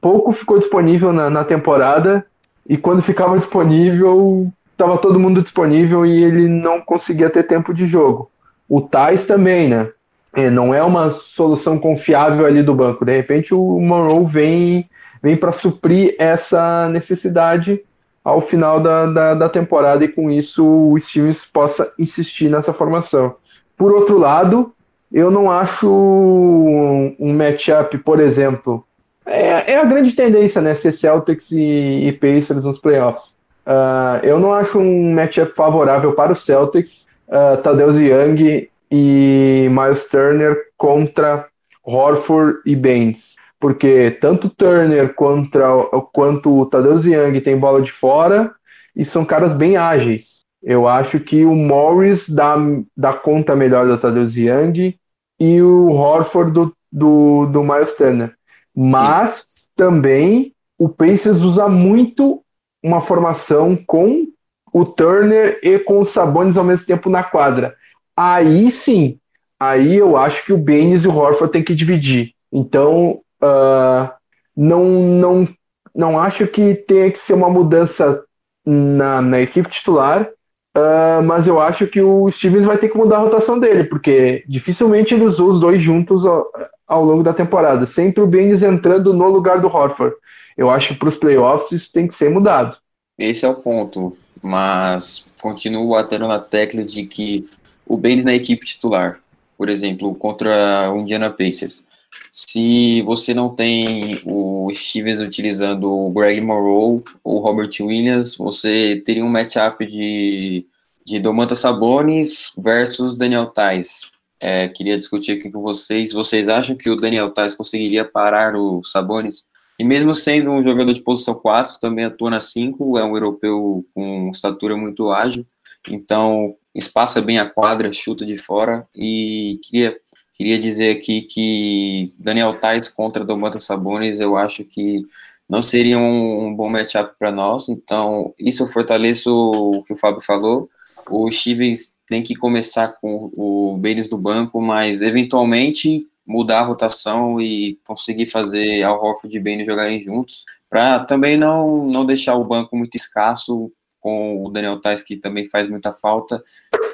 pouco 0.00 0.32
ficou 0.32 0.58
disponível 0.58 1.12
na, 1.12 1.28
na 1.28 1.44
temporada 1.44 2.24
e 2.68 2.76
quando 2.76 3.02
ficava 3.02 3.36
disponível, 3.36 4.48
estava 4.70 4.96
todo 4.96 5.18
mundo 5.18 5.42
disponível 5.42 6.06
e 6.06 6.22
ele 6.22 6.46
não 6.46 6.80
conseguia 6.80 7.28
ter 7.28 7.42
tempo 7.42 7.74
de 7.74 7.84
jogo. 7.84 8.30
O 8.68 8.80
Tais 8.80 9.26
também, 9.26 9.68
né? 9.68 9.88
É, 10.32 10.48
não 10.48 10.72
é 10.72 10.80
uma 10.80 11.10
solução 11.10 11.76
confiável 11.76 12.46
ali 12.46 12.62
do 12.62 12.76
banco. 12.76 13.04
De 13.04 13.12
repente 13.12 13.52
o 13.52 13.80
Monroe 13.80 14.24
vem, 14.24 14.90
vem 15.20 15.36
para 15.36 15.50
suprir 15.50 16.14
essa 16.16 16.88
necessidade 16.88 17.82
ao 18.24 18.40
final 18.40 18.80
da, 18.80 19.06
da, 19.06 19.34
da, 19.34 19.48
temporada 19.48 20.04
e 20.04 20.08
com 20.08 20.30
isso 20.30 20.64
o 20.64 20.98
Stevens 21.00 21.44
possa 21.46 21.92
insistir 21.98 22.50
nessa 22.50 22.72
formação. 22.72 23.36
Por 23.76 23.92
outro 23.92 24.18
lado, 24.18 24.72
eu 25.12 25.30
não 25.30 25.50
acho 25.50 25.90
um, 25.90 27.16
um 27.18 27.34
matchup, 27.34 27.96
por 27.98 28.20
exemplo, 28.20 28.84
é, 29.26 29.72
é, 29.72 29.76
a 29.76 29.84
grande 29.84 30.12
tendência, 30.12 30.60
né? 30.60 30.74
Ser 30.74 30.92
Celtics 30.92 31.50
e, 31.52 32.08
e 32.08 32.12
Pacers 32.12 32.64
nos 32.64 32.78
playoffs. 32.78 33.36
Uh, 33.66 34.24
eu 34.24 34.38
não 34.38 34.52
acho 34.52 34.78
um 34.78 35.14
matchup 35.14 35.54
favorável 35.54 36.12
para 36.12 36.32
o 36.32 36.36
Celtics, 36.36 37.06
uh, 37.28 37.56
Tadeusz 37.62 37.98
Young 37.98 38.68
e 38.90 39.68
Miles 39.70 40.04
Turner 40.06 40.56
contra 40.76 41.46
Horford 41.84 42.58
e 42.66 42.74
Baines 42.74 43.39
porque 43.60 44.10
tanto 44.10 44.48
Turner 44.48 45.14
contra, 45.14 45.68
quanto 46.12 46.58
o 46.58 46.66
Tadeusz 46.66 47.04
Young 47.04 47.40
tem 47.42 47.58
bola 47.58 47.82
de 47.82 47.92
fora 47.92 48.50
e 48.96 49.04
são 49.04 49.24
caras 49.24 49.54
bem 49.54 49.76
ágeis. 49.76 50.40
Eu 50.62 50.88
acho 50.88 51.20
que 51.20 51.44
o 51.44 51.54
Morris 51.54 52.28
dá, 52.28 52.56
dá 52.96 53.12
conta 53.12 53.54
melhor 53.54 53.86
do 53.86 53.98
Tadeusz 53.98 54.34
Young 54.34 54.98
e 55.38 55.62
o 55.62 55.90
Horford 55.90 56.52
do, 56.52 56.76
do, 56.90 57.46
do 57.46 57.62
Miles 57.62 57.94
Turner. 57.94 58.34
Mas 58.74 59.68
também 59.76 60.54
o 60.78 60.88
Pacers 60.88 61.40
usa 61.40 61.68
muito 61.68 62.42
uma 62.82 63.02
formação 63.02 63.76
com 63.86 64.26
o 64.72 64.84
Turner 64.86 65.60
e 65.62 65.78
com 65.78 66.00
os 66.00 66.10
Sabonis 66.10 66.56
ao 66.56 66.64
mesmo 66.64 66.86
tempo 66.86 67.10
na 67.10 67.22
quadra. 67.22 67.74
Aí 68.16 68.70
sim, 68.70 69.18
aí 69.58 69.96
eu 69.96 70.16
acho 70.16 70.44
que 70.44 70.52
o 70.52 70.58
Baines 70.58 71.04
e 71.04 71.08
o 71.08 71.14
Horford 71.14 71.52
tem 71.52 71.62
que 71.62 71.74
dividir. 71.74 72.32
Então, 72.52 73.20
Uh, 73.42 74.10
não, 74.56 74.84
não, 74.84 75.48
não 75.94 76.20
acho 76.20 76.46
que 76.46 76.74
tenha 76.74 77.10
que 77.10 77.18
ser 77.18 77.32
uma 77.32 77.48
mudança 77.48 78.22
na, 78.64 79.22
na 79.22 79.40
equipe 79.40 79.68
titular, 79.68 80.28
uh, 80.76 81.22
mas 81.24 81.46
eu 81.46 81.60
acho 81.60 81.86
que 81.86 82.00
o 82.00 82.30
Stevens 82.30 82.66
vai 82.66 82.78
ter 82.78 82.88
que 82.88 82.98
mudar 82.98 83.16
a 83.16 83.20
rotação 83.20 83.58
dele, 83.58 83.84
porque 83.84 84.44
dificilmente 84.46 85.14
ele 85.14 85.24
usou 85.24 85.50
os 85.50 85.60
dois 85.60 85.82
juntos 85.82 86.26
ao, 86.26 86.50
ao 86.86 87.04
longo 87.04 87.22
da 87.22 87.32
temporada, 87.32 87.86
sempre 87.86 88.22
o 88.22 88.26
Baines 88.26 88.62
entrando 88.62 89.14
no 89.14 89.28
lugar 89.28 89.60
do 89.60 89.68
Horford. 89.68 90.14
Eu 90.56 90.68
acho 90.68 90.88
que 90.88 90.98
para 90.98 91.08
os 91.08 91.16
playoffs 91.16 91.72
isso 91.72 91.92
tem 91.92 92.06
que 92.06 92.14
ser 92.14 92.28
mudado. 92.28 92.76
Esse 93.18 93.46
é 93.46 93.48
o 93.48 93.54
ponto, 93.54 94.16
mas 94.42 95.26
continuo 95.40 95.90
batendo 95.90 96.28
na 96.28 96.38
tecla 96.38 96.84
de 96.84 97.06
que 97.06 97.48
o 97.86 97.96
Baines 97.96 98.24
na 98.24 98.34
equipe 98.34 98.66
titular, 98.66 99.20
por 99.56 99.68
exemplo, 99.68 100.14
contra 100.14 100.92
o 100.92 100.98
Indiana 100.98 101.30
Pacers, 101.30 101.84
se 102.32 103.02
você 103.02 103.34
não 103.34 103.54
tem 103.54 104.20
o 104.24 104.70
Stevens 104.72 105.20
utilizando 105.20 105.90
o 105.90 106.10
Greg 106.10 106.40
Monroe 106.40 107.02
ou 107.24 107.40
Robert 107.40 107.70
Williams, 107.80 108.36
você 108.36 109.02
teria 109.04 109.24
um 109.24 109.28
matchup 109.28 109.84
de, 109.86 110.66
de 111.04 111.18
Domantas 111.18 111.60
Sabonis 111.60 112.52
versus 112.56 113.16
Daniel 113.16 113.46
Tais. 113.46 114.10
É, 114.40 114.68
queria 114.68 114.98
discutir 114.98 115.32
aqui 115.32 115.50
com 115.50 115.60
vocês. 115.60 116.12
Vocês 116.12 116.48
acham 116.48 116.76
que 116.76 116.88
o 116.88 116.96
Daniel 116.96 117.30
Tais 117.30 117.54
conseguiria 117.54 118.04
parar 118.04 118.54
o 118.56 118.82
Sabonis? 118.84 119.46
E 119.80 119.84
mesmo 119.84 120.14
sendo 120.14 120.50
um 120.50 120.62
jogador 120.62 120.92
de 120.92 121.00
posição 121.00 121.34
4, 121.34 121.80
também 121.80 122.04
atua 122.04 122.30
na 122.30 122.40
5, 122.40 122.98
é 122.98 123.04
um 123.04 123.16
europeu 123.16 123.82
com 123.94 124.30
estatura 124.30 124.76
muito 124.76 125.10
ágil, 125.10 125.46
então 125.88 126.54
espaça 126.74 127.22
bem 127.22 127.38
a 127.38 127.48
quadra, 127.48 127.90
chuta 127.90 128.26
de 128.26 128.36
fora, 128.36 128.86
e 128.94 129.58
queria 129.62 129.96
Queria 130.40 130.58
dizer 130.58 130.96
aqui 130.96 131.20
que 131.20 132.14
Daniel 132.18 132.58
Tais 132.58 132.88
contra 132.88 133.26
Domantas 133.26 133.64
Sabonis, 133.64 134.20
eu 134.20 134.38
acho 134.38 134.64
que 134.64 135.02
não 135.46 135.60
seria 135.60 135.98
um, 135.98 136.46
um 136.46 136.54
bom 136.54 136.66
matchup 136.66 137.12
para 137.18 137.30
nós. 137.30 137.68
Então, 137.68 138.32
isso 138.38 138.62
eu 138.62 138.66
fortaleço 138.66 139.30
o 139.30 139.82
que 139.82 139.92
o 139.92 139.96
Fábio 139.98 140.22
falou. 140.22 140.70
O 141.10 141.30
Stevens 141.30 141.92
tem 142.08 142.22
que 142.22 142.34
começar 142.34 142.88
com 143.02 143.30
o 143.34 143.76
Baines 143.76 144.08
do 144.08 144.16
banco, 144.16 144.62
mas 144.62 145.02
eventualmente 145.02 146.06
mudar 146.26 146.60
a 146.60 146.64
rotação 146.64 147.38
e 147.38 147.78
conseguir 147.86 148.24
fazer 148.24 148.82
Al 148.82 148.98
Horford 148.98 149.36
e 149.36 149.40
Baines 149.40 149.66
jogarem 149.66 150.02
juntos, 150.02 150.46
para 150.70 151.00
também 151.00 151.36
não, 151.36 151.84
não 151.84 152.06
deixar 152.06 152.34
o 152.36 152.46
banco 152.46 152.74
muito 152.74 152.94
escasso 152.94 153.70
com 154.00 154.42
o 154.42 154.48
Daniel 154.48 154.80
Tais, 154.80 155.02
que 155.02 155.18
também 155.18 155.44
faz 155.50 155.68
muita 155.68 155.92
falta, 155.92 156.42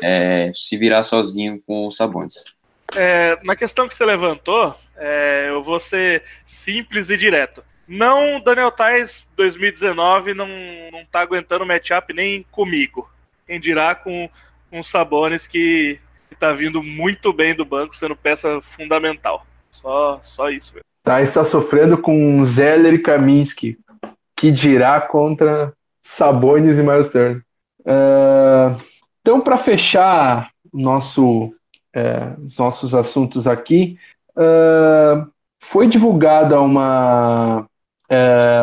é, 0.03 0.51
se 0.53 0.77
virar 0.77 1.05
sozinho 1.05 1.63
com 1.65 1.87
os 1.87 1.97
Sabonis. 1.97 2.56
É, 2.95 3.39
na 3.43 3.57
questão 3.57 3.89
que 3.89 3.95
você 3.95 4.05
levantou, 4.05 4.77
É, 4.99 5.49
eu 5.51 5.63
vou 5.63 5.79
ser 5.79 6.23
simples 6.43 7.11
e 7.11 7.19
direto. 7.19 7.63
Não, 7.87 8.41
Daniel 8.41 8.71
Tais 8.71 9.31
2019 9.37 10.33
não, 10.33 10.49
não 10.91 11.05
tá 11.05 11.21
aguentando 11.21 11.67
matchup 11.67 12.15
nem 12.15 12.45
comigo. 12.51 13.09
Quem 13.47 13.61
dirá 13.61 13.95
com 13.95 14.29
um 14.73 14.83
Sabonis 14.83 15.47
que, 15.47 16.01
que 16.29 16.35
tá 16.35 16.53
vindo 16.53 16.83
muito 16.83 17.33
bem 17.33 17.55
do 17.55 17.65
banco, 17.65 17.95
sendo 17.95 18.17
peça 18.17 18.61
fundamental. 18.63 19.47
Só, 19.71 20.19
só 20.23 20.51
isso. 20.51 20.73
Tá, 21.05 21.23
está 21.23 21.45
sofrendo 21.45 21.99
com 21.99 22.45
Zeller 22.47 22.95
e 22.95 22.99
Kaminsky, 22.99 23.79
que 24.35 24.51
dirá 24.51 25.01
contra 25.01 25.73
Sabonis 26.03 26.79
e 26.79 26.83
Miles 26.83 27.09
Turner. 27.09 27.43
Uh, 27.81 28.83
então, 29.21 29.41
para 29.41 29.59
fechar 29.59 30.51
nosso, 30.73 31.55
os 32.45 32.59
nossos 32.59 32.95
assuntos 32.95 33.47
aqui, 33.47 33.99
uh, 34.37 35.27
foi 35.61 35.89
divulgada 35.89 36.61
uma, 36.61 37.67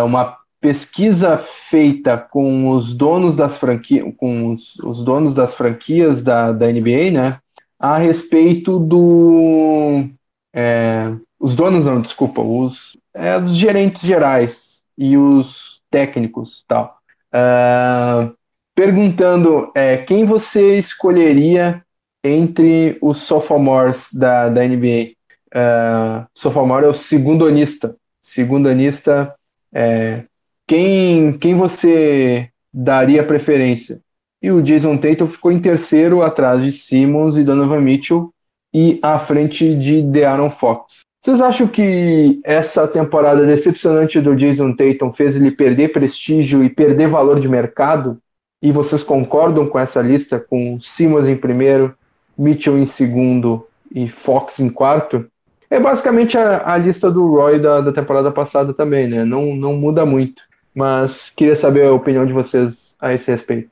uma 0.05 0.37
pesquisa 0.61 1.37
feita 1.37 2.17
com 2.17 2.69
os 2.69 2.93
donos 2.93 3.35
das 3.35 3.57
franquias, 3.57 4.13
com 4.15 4.53
os, 4.53 4.75
os, 4.79 5.03
donos 5.03 5.35
das 5.35 5.53
franquias 5.53 6.23
da, 6.23 6.53
da 6.53 6.67
NBA, 6.67 7.11
né, 7.11 7.39
a 7.77 7.97
respeito 7.97 8.79
do 8.79 10.07
é, 10.53 11.11
os 11.39 11.55
donos 11.55 11.85
não, 11.85 12.01
desculpa, 12.01 12.41
os, 12.41 12.95
é, 13.13 13.37
os 13.37 13.55
gerentes 13.55 14.03
gerais 14.03 14.81
e 14.97 15.17
os 15.17 15.81
técnicos 15.91 16.63
tal, 16.67 16.97
uh, 17.33 18.33
perguntando 18.73 19.71
é, 19.75 19.97
quem 19.97 20.23
você 20.23 20.79
escolheria 20.79 21.83
entre 22.23 22.97
os 23.01 23.23
sophomores 23.23 24.07
da, 24.13 24.49
da 24.49 24.65
NBA. 24.65 25.13
Uh, 25.53 26.25
sophomore 26.33 26.85
é 26.85 26.89
o 26.89 26.93
segundonista. 26.93 27.95
Segundonista, 28.21 29.35
é, 29.73 30.23
quem, 30.65 31.37
quem 31.37 31.55
você 31.55 32.49
daria 32.73 33.23
preferência? 33.23 33.99
E 34.41 34.51
o 34.51 34.61
Jason 34.61 34.97
Tatum 34.97 35.27
ficou 35.27 35.51
em 35.51 35.59
terceiro, 35.59 36.21
atrás 36.21 36.61
de 36.63 36.71
Simmons 36.71 37.37
e 37.37 37.43
Donovan 37.43 37.81
Mitchell, 37.81 38.33
e 38.73 38.99
à 39.01 39.19
frente 39.19 39.75
de 39.75 40.01
De'Aaron 40.01 40.49
Fox. 40.49 41.01
Vocês 41.21 41.39
acham 41.39 41.67
que 41.67 42.41
essa 42.43 42.87
temporada 42.87 43.45
decepcionante 43.45 44.19
do 44.19 44.35
Jason 44.35 44.75
Tatum 44.75 45.13
fez 45.13 45.35
ele 45.35 45.51
perder 45.51 45.93
prestígio 45.93 46.63
e 46.63 46.69
perder 46.69 47.07
valor 47.07 47.39
de 47.39 47.47
mercado? 47.47 48.17
E 48.61 48.71
vocês 48.71 49.03
concordam 49.03 49.67
com 49.67 49.79
essa 49.79 50.01
lista, 50.01 50.39
com 50.39 50.79
Simmons 50.81 51.25
em 51.27 51.35
primeiro, 51.35 51.95
Mitchell 52.37 52.77
em 52.77 52.85
segundo 52.85 53.67
e 53.93 54.09
Fox 54.09 54.59
em 54.59 54.69
quarto? 54.69 55.29
É 55.69 55.79
basicamente 55.79 56.37
a, 56.37 56.73
a 56.73 56.77
lista 56.77 57.09
do 57.09 57.27
Roy 57.27 57.59
da, 57.59 57.81
da, 57.81 57.91
temporada 57.91 58.31
passada 58.31 58.73
também, 58.73 59.07
né? 59.07 59.23
Não, 59.23 59.55
não 59.55 59.73
muda 59.73 60.05
muito. 60.05 60.41
Mas 60.73 61.29
queria 61.29 61.55
saber 61.55 61.87
a 61.87 61.93
opinião 61.93 62.25
de 62.25 62.33
vocês 62.33 62.95
a 62.99 63.13
esse 63.13 63.31
respeito. 63.31 63.69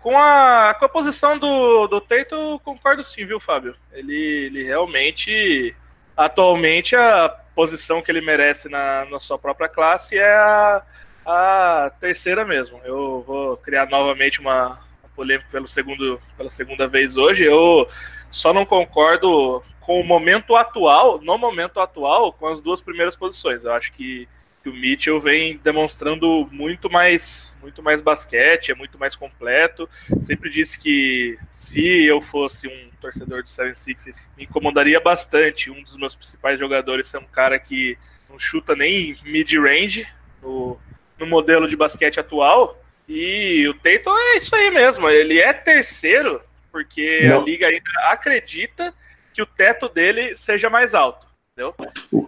Com 0.00 0.18
a, 0.18 0.74
com 0.78 0.84
a 0.84 0.88
posição 0.88 1.38
do, 1.38 1.86
do 1.86 2.00
Tatum, 2.00 2.58
concordo 2.58 3.02
sim, 3.02 3.24
viu, 3.24 3.40
Fábio? 3.40 3.74
Ele, 3.92 4.46
ele 4.46 4.62
realmente 4.64 5.74
atualmente 6.16 6.96
a 6.96 7.28
posição 7.54 8.02
que 8.02 8.10
ele 8.10 8.20
merece 8.20 8.68
na, 8.68 9.06
na 9.06 9.20
sua 9.20 9.38
própria 9.38 9.68
classe 9.68 10.18
é 10.18 10.34
a, 10.34 10.82
a 11.24 11.92
terceira 12.00 12.44
mesmo. 12.44 12.80
Eu 12.84 13.22
vou 13.26 13.56
criar 13.56 13.88
novamente 13.88 14.40
uma, 14.40 14.78
uma 15.18 15.24
polêmica 15.24 15.48
pelo 15.50 15.66
segundo, 15.66 16.20
pela 16.36 16.48
segunda 16.48 16.86
vez 16.86 17.16
hoje. 17.16 17.44
Eu 17.44 17.88
só 18.30 18.52
não 18.52 18.64
concordo 18.64 19.62
com 19.80 20.00
o 20.00 20.04
momento 20.04 20.54
atual, 20.54 21.20
no 21.20 21.36
momento 21.36 21.80
atual, 21.80 22.32
com 22.32 22.46
as 22.46 22.60
duas 22.60 22.80
primeiras 22.80 23.16
posições. 23.16 23.64
Eu 23.64 23.72
acho 23.72 23.92
que 23.92 24.28
que 24.60 24.68
o 24.68 24.74
Mitchell 24.74 25.20
vem 25.20 25.56
demonstrando 25.62 26.48
muito 26.50 26.90
mais, 26.90 27.56
muito 27.62 27.80
mais 27.80 28.00
basquete, 28.00 28.72
é 28.72 28.74
muito 28.74 28.98
mais 28.98 29.14
completo. 29.14 29.88
Sempre 30.20 30.50
disse 30.50 30.78
que 30.78 31.38
se 31.50 32.04
eu 32.04 32.20
fosse 32.20 32.66
um 32.66 32.90
torcedor 33.00 33.44
do 33.44 33.48
76 33.48 34.20
me 34.36 34.44
incomodaria 34.44 35.00
bastante 35.00 35.70
um 35.70 35.80
dos 35.80 35.96
meus 35.96 36.16
principais 36.16 36.58
jogadores 36.58 37.06
ser 37.06 37.18
um 37.18 37.24
cara 37.24 37.56
que 37.58 37.96
não 38.28 38.36
chuta 38.36 38.74
nem 38.74 39.16
mid-range 39.22 40.06
no, 40.42 40.76
no 41.18 41.26
modelo 41.26 41.68
de 41.68 41.76
basquete 41.76 42.18
atual. 42.18 42.76
E 43.08 43.66
o 43.66 43.74
Tatum 43.74 44.16
é 44.16 44.36
isso 44.36 44.54
aí 44.54 44.70
mesmo, 44.70 45.08
ele 45.08 45.38
é 45.40 45.52
terceiro, 45.52 46.38
porque 46.70 47.26
não. 47.26 47.40
a 47.40 47.44
liga 47.44 47.66
ainda 47.66 47.90
acredita 48.10 48.92
que 49.32 49.40
o 49.40 49.46
teto 49.46 49.88
dele 49.88 50.36
seja 50.36 50.68
mais 50.68 50.94
alto. 50.94 51.26
Entendeu? 51.52 51.74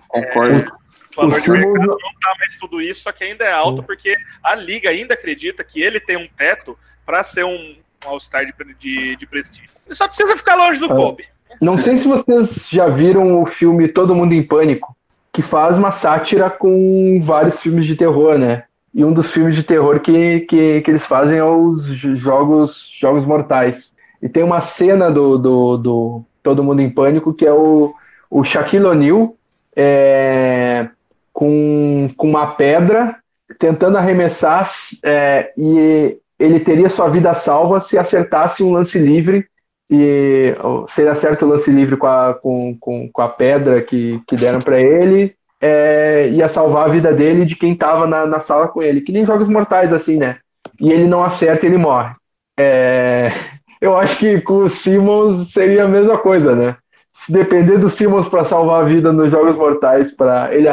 Concordo. 0.09 0.57
É, 0.57 0.65
o 1.13 1.17
valor 1.17 1.41
de 1.41 1.51
mercado 1.51 1.87
não 1.87 1.97
tá 2.21 2.35
mais 2.39 2.57
tudo 2.57 2.81
isso, 2.81 3.03
só 3.03 3.13
que 3.13 3.25
ainda 3.25 3.45
é 3.45 3.53
alto, 3.53 3.83
porque 3.83 4.17
a 4.43 4.55
liga 4.55 4.89
ainda 4.89 5.15
acredita 5.15 5.63
que 5.63 5.83
ele 5.83 6.01
tem 6.01 6.17
um 6.17 6.29
teto 6.29 6.79
para 7.05 7.23
ser 7.23 7.45
um, 7.45 7.75
um 8.05 8.09
All-Star 8.09 8.47
de, 8.47 8.55
de, 8.79 9.17
de, 9.17 9.27
prestígio. 9.27 9.71
Ele 9.85 9.95
só 9.95 10.07
precisa 10.07 10.37
ficar 10.37 10.55
longe 10.55 10.81
do 10.81 10.87
é. 10.87 10.89
Kobe. 10.89 11.25
Não 11.61 11.77
sei 11.77 11.97
se 11.97 12.07
vocês 12.07 12.69
já 12.71 12.89
viram 12.89 13.43
o 13.43 13.47
filme 13.47 13.89
Todo 13.89 14.15
Mundo 14.15 14.33
em 14.33 14.43
Pânico, 14.43 14.97
que 15.33 15.43
faz 15.43 15.77
uma 15.77 15.93
sátira 15.93 16.49
com 16.49 17.21
vários 17.25 17.61
filmes 17.61 17.85
de 17.85 17.97
terror, 17.97 18.39
né? 18.39 18.65
E 18.93 19.05
um 19.05 19.13
dos 19.13 19.31
filmes 19.31 19.55
de 19.55 19.63
terror 19.63 20.01
que, 20.01 20.41
que, 20.41 20.81
que 20.81 20.91
eles 20.91 21.05
fazem 21.05 21.39
é 21.39 21.45
os 21.45 21.87
jogos, 21.87 22.91
jogos 22.99 23.25
mortais. 23.25 23.93
E 24.21 24.29
tem 24.29 24.43
uma 24.43 24.61
cena 24.61 25.11
do, 25.11 25.39
do, 25.39 25.77
do 25.77 26.25
Todo 26.43 26.65
Mundo 26.65 26.83
em 26.83 26.91
Pânico 26.91 27.33
que 27.33 27.47
é 27.47 27.53
o, 27.53 27.95
o 28.29 28.45
Shaquille 28.45 28.85
O'Neal 28.85 29.35
é, 29.77 30.89
com, 31.33 32.11
com 32.17 32.29
uma 32.29 32.49
pedra, 32.49 33.17
tentando 33.59 33.97
arremessar, 33.97 34.71
é, 35.03 35.53
e 35.57 36.19
ele 36.39 36.61
teria 36.61 36.89
sua 36.89 37.09
vida 37.09 37.35
salva 37.35 37.81
se 37.81 37.99
acertasse 37.99 38.63
um 38.63 38.73
lance 38.73 38.99
livre. 38.99 39.47
E 39.93 40.55
se 40.89 41.01
ele 41.01 41.11
acerta 41.11 41.45
o 41.45 41.49
lance 41.49 41.71
livre 41.71 41.97
com 41.97 42.07
a, 42.07 42.33
com, 42.35 42.77
com, 42.79 43.11
com 43.11 43.23
a 43.23 43.29
pedra 43.29 43.83
que, 43.83 44.23
que 44.27 44.37
deram 44.37 44.61
para 44.61 44.81
ele, 44.81 45.35
é, 45.61 46.29
ia 46.33 46.49
salvar 46.49 46.87
a 46.87 46.93
vida 46.93 47.13
dele 47.13 47.43
e 47.43 47.47
de 47.47 47.57
quem 47.57 47.73
estava 47.73 48.07
na, 48.07 48.27
na 48.27 48.41
sala 48.41 48.69
com 48.69 48.83
ele. 48.83 49.01
Que 49.01 49.13
nem 49.13 49.27
jogos 49.27 49.49
mortais, 49.49 49.93
assim, 49.93 50.17
né? 50.17 50.39
E 50.81 50.91
ele 50.91 51.07
não 51.07 51.23
acerta 51.23 51.67
ele 51.67 51.77
morre. 51.77 52.15
É, 52.59 53.31
eu 53.81 53.95
acho 53.95 54.19
que 54.19 54.41
com 54.41 54.65
o 54.65 54.69
Simmons 54.69 55.53
seria 55.53 55.85
a 55.85 55.89
mesma 55.89 56.17
coisa, 56.19 56.55
né? 56.55 56.77
Se 57.13 57.33
depender 57.33 57.79
do 57.79 57.91
Simmons 57.91 58.29
para 58.29 58.45
salvar 58.45 58.83
a 58.83 58.87
vida 58.87 59.13
nos 59.13 59.31
jogos 59.31 59.57
mortais, 59.57 60.11
para 60.11 60.55
ele 60.55 60.69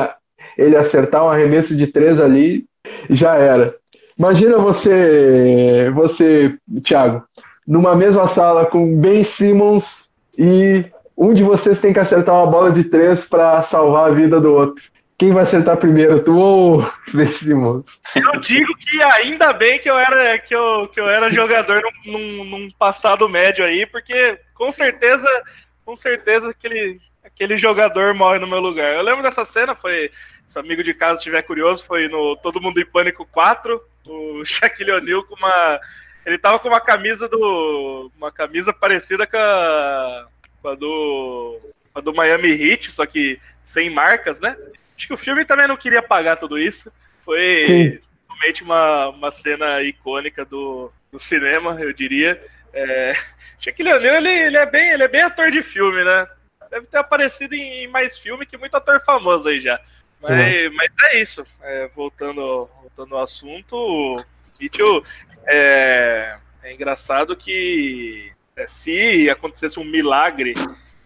ele 0.57 0.75
acertar 0.75 1.23
um 1.23 1.29
arremesso 1.29 1.75
de 1.75 1.85
três 1.85 2.19
ali, 2.19 2.65
já 3.09 3.35
era. 3.35 3.75
Imagina 4.17 4.57
você, 4.57 5.91
você, 5.93 6.55
Thiago, 6.83 7.23
numa 7.67 7.95
mesma 7.95 8.27
sala 8.27 8.65
com 8.65 8.99
Ben 8.99 9.23
Simmons 9.23 10.09
e 10.35 10.85
um 11.17 11.33
de 11.33 11.43
vocês 11.43 11.79
tem 11.79 11.91
que 11.91 11.99
acertar 11.99 12.35
uma 12.35 12.45
bola 12.45 12.71
de 12.71 12.83
três 12.83 13.25
para 13.25 13.63
salvar 13.63 14.09
a 14.09 14.13
vida 14.13 14.39
do 14.39 14.53
outro. 14.53 14.83
Quem 15.17 15.33
vai 15.33 15.43
acertar 15.43 15.75
primeiro, 15.77 16.23
tu 16.23 16.37
ou 16.37 16.91
Ben 17.11 17.31
Simmons? 17.31 17.85
Eu 18.15 18.39
digo 18.39 18.71
que 18.77 19.01
ainda 19.01 19.51
bem 19.51 19.79
que 19.79 19.89
eu 19.89 19.97
era, 19.97 20.37
que 20.37 20.55
eu, 20.55 20.87
que 20.87 20.99
eu 20.99 21.09
era 21.09 21.31
jogador 21.31 21.81
num, 22.05 22.45
num, 22.45 22.71
passado 22.77 23.27
médio 23.27 23.65
aí, 23.65 23.87
porque 23.87 24.39
com 24.53 24.71
certeza, 24.71 25.27
com 25.83 25.95
certeza 25.95 26.51
aquele, 26.51 26.99
aquele 27.23 27.57
jogador 27.57 28.13
morre 28.13 28.37
no 28.37 28.45
meu 28.45 28.59
lugar. 28.59 28.93
Eu 28.93 29.01
lembro 29.01 29.23
dessa 29.23 29.43
cena, 29.43 29.73
foi 29.73 30.11
se 30.45 30.59
amigo 30.59 30.83
de 30.83 30.93
casa 30.93 31.17
estiver 31.17 31.41
curioso, 31.41 31.83
foi 31.83 32.07
no 32.07 32.37
Todo 32.37 32.61
Mundo 32.61 32.79
em 32.79 32.85
Pânico 32.85 33.27
4, 33.31 33.81
o 34.05 34.45
Shaquille 34.45 34.91
O'Neal 34.91 35.23
com 35.23 35.35
uma. 35.35 35.79
Ele 36.25 36.37
tava 36.37 36.59
com 36.59 36.67
uma 36.67 36.79
camisa 36.79 37.27
do. 37.27 38.11
Uma 38.15 38.31
camisa 38.31 38.71
parecida 38.71 39.25
com 39.25 39.35
a, 39.35 40.27
com 40.61 40.69
a 40.69 40.75
do. 40.75 41.59
Com 41.93 41.99
a 41.99 42.01
do 42.01 42.13
Miami 42.13 42.49
Heat, 42.49 42.91
só 42.91 43.05
que 43.05 43.39
sem 43.61 43.89
marcas, 43.89 44.39
né? 44.39 44.55
Acho 44.95 45.07
que 45.07 45.13
o 45.13 45.17
filme 45.17 45.45
também 45.45 45.67
não 45.67 45.77
queria 45.77 46.01
pagar 46.01 46.37
tudo 46.37 46.57
isso. 46.57 46.91
Foi 47.23 47.99
realmente 48.27 48.63
uma, 48.63 49.09
uma 49.09 49.31
cena 49.31 49.81
icônica 49.83 50.45
do, 50.45 50.91
do 51.11 51.19
cinema, 51.19 51.79
eu 51.79 51.93
diria. 51.93 52.41
É, 52.73 53.13
Shaquille 53.59 53.93
O'Neal, 53.93 54.15
ele, 54.15 54.29
ele, 54.29 54.57
é 54.57 54.65
bem, 54.65 54.89
ele 54.89 55.03
é 55.03 55.07
bem 55.07 55.21
ator 55.21 55.51
de 55.51 55.61
filme, 55.61 56.03
né? 56.03 56.27
Deve 56.69 56.87
ter 56.87 56.97
aparecido 56.97 57.55
em 57.55 57.87
mais 57.87 58.17
filme 58.17 58.45
que 58.45 58.57
muito 58.57 58.75
ator 58.75 58.99
famoso 58.99 59.47
aí 59.49 59.59
já. 59.59 59.79
Mas, 60.21 60.65
uhum. 60.65 60.75
mas 60.75 60.87
é 61.05 61.21
isso. 61.21 61.45
É, 61.61 61.87
voltando, 61.89 62.69
voltando 62.81 63.15
ao 63.15 63.23
assunto, 63.23 63.75
o 63.75 64.23
Mitchell 64.59 65.03
é, 65.45 66.37
é 66.63 66.73
engraçado 66.73 67.35
que 67.35 68.31
se 68.65 69.29
acontecesse 69.29 69.79
um 69.79 69.83
milagre 69.83 70.53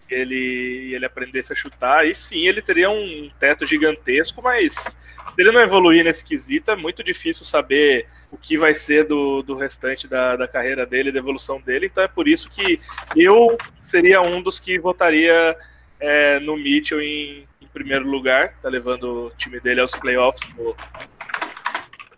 ele 0.09 0.93
ele 0.93 1.05
aprendesse 1.05 1.53
a 1.53 1.55
chutar, 1.55 1.99
aí 1.99 2.13
sim 2.13 2.45
ele 2.47 2.61
teria 2.61 2.89
um 2.89 3.31
teto 3.39 3.65
gigantesco, 3.65 4.41
mas 4.41 4.73
se 4.73 5.41
ele 5.41 5.51
não 5.51 5.61
evoluir 5.61 6.03
nesse 6.03 6.23
quesito, 6.23 6.69
é 6.69 6.75
muito 6.75 7.01
difícil 7.03 7.45
saber 7.45 8.07
o 8.29 8.37
que 8.37 8.57
vai 8.57 8.73
ser 8.73 9.05
do, 9.05 9.41
do 9.41 9.55
restante 9.55 10.07
da, 10.07 10.35
da 10.35 10.47
carreira 10.47 10.85
dele, 10.85 11.11
da 11.11 11.19
evolução 11.19 11.61
dele. 11.61 11.85
Então 11.85 12.03
é 12.03 12.07
por 12.07 12.27
isso 12.27 12.49
que 12.49 12.79
eu 13.15 13.57
seria 13.77 14.21
um 14.21 14.41
dos 14.41 14.59
que 14.59 14.77
votaria 14.77 15.55
é, 15.99 16.39
no 16.39 16.57
Mitchell 16.57 17.01
em, 17.01 17.47
primeiro 17.71 18.07
lugar, 18.07 18.53
tá 18.61 18.69
levando 18.69 19.27
o 19.27 19.31
time 19.37 19.59
dele 19.59 19.81
aos 19.81 19.91
playoffs 19.91 20.49
no 20.55 20.75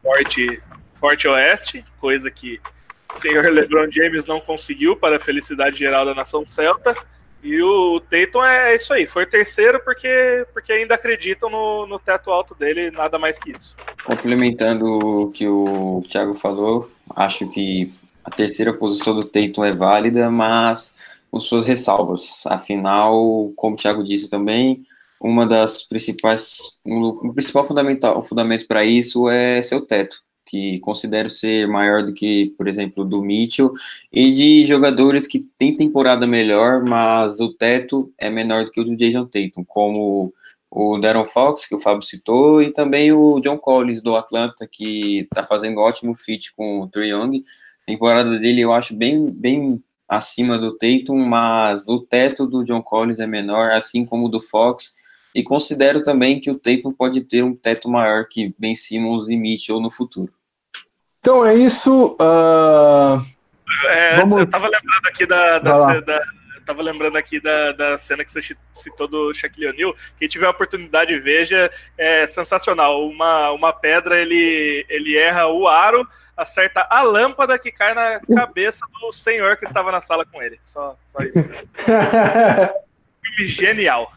Forte, 0.02 0.62
Forte 0.96 1.28
Oeste, 1.28 1.86
coisa 2.00 2.30
que 2.30 2.60
senhor 3.14 3.46
LeBron 3.52 3.90
James 3.92 4.26
não 4.26 4.40
conseguiu 4.40 4.96
para 4.96 5.18
a 5.18 5.20
felicidade 5.20 5.78
geral 5.78 6.06
da 6.06 6.14
nação 6.14 6.46
celta. 6.46 6.96
E 7.44 7.62
o 7.62 8.00
Tatum 8.00 8.42
é 8.42 8.74
isso 8.74 8.94
aí, 8.94 9.06
foi 9.06 9.26
terceiro 9.26 9.82
porque, 9.84 10.48
porque 10.54 10.72
ainda 10.72 10.96
acreditam 10.96 11.50
no, 11.50 11.86
no 11.86 12.00
teto 12.00 12.32
alto 12.32 12.56
dele, 12.56 12.90
nada 12.90 13.20
mais 13.20 13.38
que 13.38 13.52
isso. 13.52 13.76
Complementando 14.06 14.86
o 14.86 15.30
que 15.30 15.46
o 15.46 16.02
Thiago 16.08 16.36
falou, 16.36 16.90
acho 17.14 17.50
que 17.50 17.92
a 18.24 18.32
terceira 18.32 18.74
posição 18.74 19.14
do 19.14 19.26
Tatum 19.26 19.66
é 19.66 19.74
válida, 19.74 20.32
mas 20.32 20.96
com 21.30 21.40
suas 21.42 21.68
ressalvas. 21.68 22.46
Afinal, 22.48 23.52
como 23.58 23.76
o 23.76 23.78
Thiago 23.78 24.04
disse 24.04 24.30
também, 24.30 24.86
uma 25.20 25.46
das 25.46 25.84
principais, 25.84 26.78
um, 26.86 27.34
principal 27.34 27.66
fundamental, 27.66 28.18
o 28.18 28.22
fundamento 28.22 28.66
para 28.68 28.86
isso 28.86 29.30
é 29.30 29.62
seu 29.62 29.82
teto 29.82 30.24
que 30.46 30.80
considero 30.80 31.30
ser 31.30 31.68
maior 31.68 32.04
do 32.04 32.14
que, 32.14 32.54
por 32.58 32.68
exemplo, 32.68 33.06
do 33.06 33.22
Mitchell, 33.22 33.74
e 34.12 34.32
de 34.32 34.66
jogadores 34.66 35.26
que 35.28 35.40
têm 35.58 35.76
temporada 35.76 36.28
melhor, 36.28 36.84
mas 36.88 37.40
o 37.40 37.54
teto 37.54 38.12
é 38.18 38.30
menor 38.30 38.66
do 38.66 38.72
que 38.72 38.82
o 38.82 38.84
do 38.84 38.96
Jason 38.96 39.26
Tatum, 39.26 39.64
como 39.66 40.34
o 40.70 40.98
Darren 40.98 41.26
Fox, 41.26 41.68
que 41.68 41.76
o 41.76 41.80
Fábio 41.80 42.02
citou, 42.02 42.62
e 42.62 42.72
também 42.72 43.12
o 43.12 43.40
John 43.40 43.58
Collins, 43.58 44.02
do 44.02 44.16
Atlanta, 44.16 44.68
que 44.70 45.20
está 45.20 45.44
fazendo 45.44 45.80
ótimo 45.80 46.16
fit 46.16 46.54
com 46.56 46.82
o 46.82 46.88
Trae 46.88 47.10
Young. 47.10 47.44
Temporada 47.86 48.40
dele 48.40 48.62
eu 48.62 48.74
acho 48.74 48.96
bem, 48.96 49.30
bem 49.30 49.84
acima 50.08 50.58
do 50.58 50.76
Tatum, 50.76 51.18
mas 51.18 51.88
o 51.88 52.00
teto 52.00 52.48
do 52.48 52.64
John 52.64 52.82
Collins 52.82 53.20
é 53.20 53.28
menor, 53.28 53.72
assim 53.72 54.04
como 54.06 54.26
o 54.26 54.30
do 54.30 54.42
Fox, 54.42 54.96
e 55.36 55.44
considero 55.44 56.02
também 56.02 56.40
que 56.40 56.52
o 56.52 56.60
Tatum 56.60 56.92
pode 56.92 57.24
ter 57.24 57.44
um 57.44 57.56
teto 57.56 57.90
maior 57.90 58.28
que 58.28 58.54
Ben 58.58 58.76
Simmons 58.76 59.30
e 59.30 59.36
Mitchell 59.36 59.80
no 59.80 59.92
futuro. 59.92 60.32
Então 61.20 61.46
é 61.46 61.56
isso. 61.56 62.18
Uh... 62.20 63.26
É, 63.90 64.18
Vamos... 64.18 64.36
Eu 64.36 64.48
tava 64.48 64.68
lembrando 64.68 65.08
aqui 65.08 65.26
da, 65.26 65.60
da, 65.60 66.00
da 66.02 66.22
tava 66.64 66.82
lembrando 66.82 67.18
aqui 67.18 67.40
da, 67.40 67.72
da 67.72 67.98
cena 67.98 68.24
que 68.24 68.32
você 68.32 68.56
citou 68.74 69.08
do 69.08 69.34
Shaquille 69.34 69.68
O'Neal. 69.68 69.96
Quem 70.18 70.28
tiver 70.28 70.48
a 70.48 70.52
oportunidade, 70.52 71.18
veja. 71.20 71.70
É 71.98 72.26
sensacional. 72.26 73.08
Uma, 73.08 73.52
uma 73.52 73.74
pedra, 73.74 74.20
ele, 74.20 74.86
ele 74.90 75.18
erra 75.18 75.48
o 75.48 75.68
aro, 75.68 76.08
acerta 76.36 76.88
a 76.90 77.02
lâmpada 77.02 77.60
que 77.60 77.72
cai 77.72 77.94
na 77.94 78.20
cabeça 78.34 78.86
do 79.00 79.12
senhor 79.12 79.58
que 79.58 79.66
estava 79.66 79.92
na 79.92 80.02
sala 80.02 80.26
com 80.26 80.42
ele. 80.42 80.60
Só, 80.64 80.98
só 81.04 81.24
isso. 81.24 81.44
Filme 81.44 83.48
genial. 83.48 84.12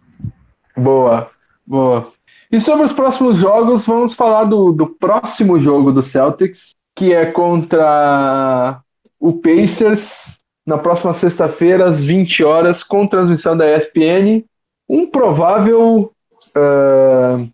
Boa, 0.76 1.30
boa. 1.66 2.12
E 2.52 2.60
sobre 2.60 2.84
os 2.84 2.92
próximos 2.92 3.38
jogos, 3.38 3.86
vamos 3.86 4.14
falar 4.14 4.44
do, 4.44 4.72
do 4.72 4.86
próximo 4.86 5.58
jogo 5.58 5.90
do 5.90 6.02
Celtics, 6.02 6.74
que 6.94 7.12
é 7.12 7.26
contra 7.26 8.80
o 9.18 9.32
Pacers, 9.32 10.36
na 10.66 10.76
próxima 10.76 11.14
sexta-feira, 11.14 11.88
às 11.88 12.04
20 12.04 12.44
horas, 12.44 12.82
com 12.82 13.06
transmissão 13.06 13.56
da 13.56 13.74
ESPN. 13.74 14.44
Um 14.88 15.10
provável 15.10 16.12
uh, 16.56 17.48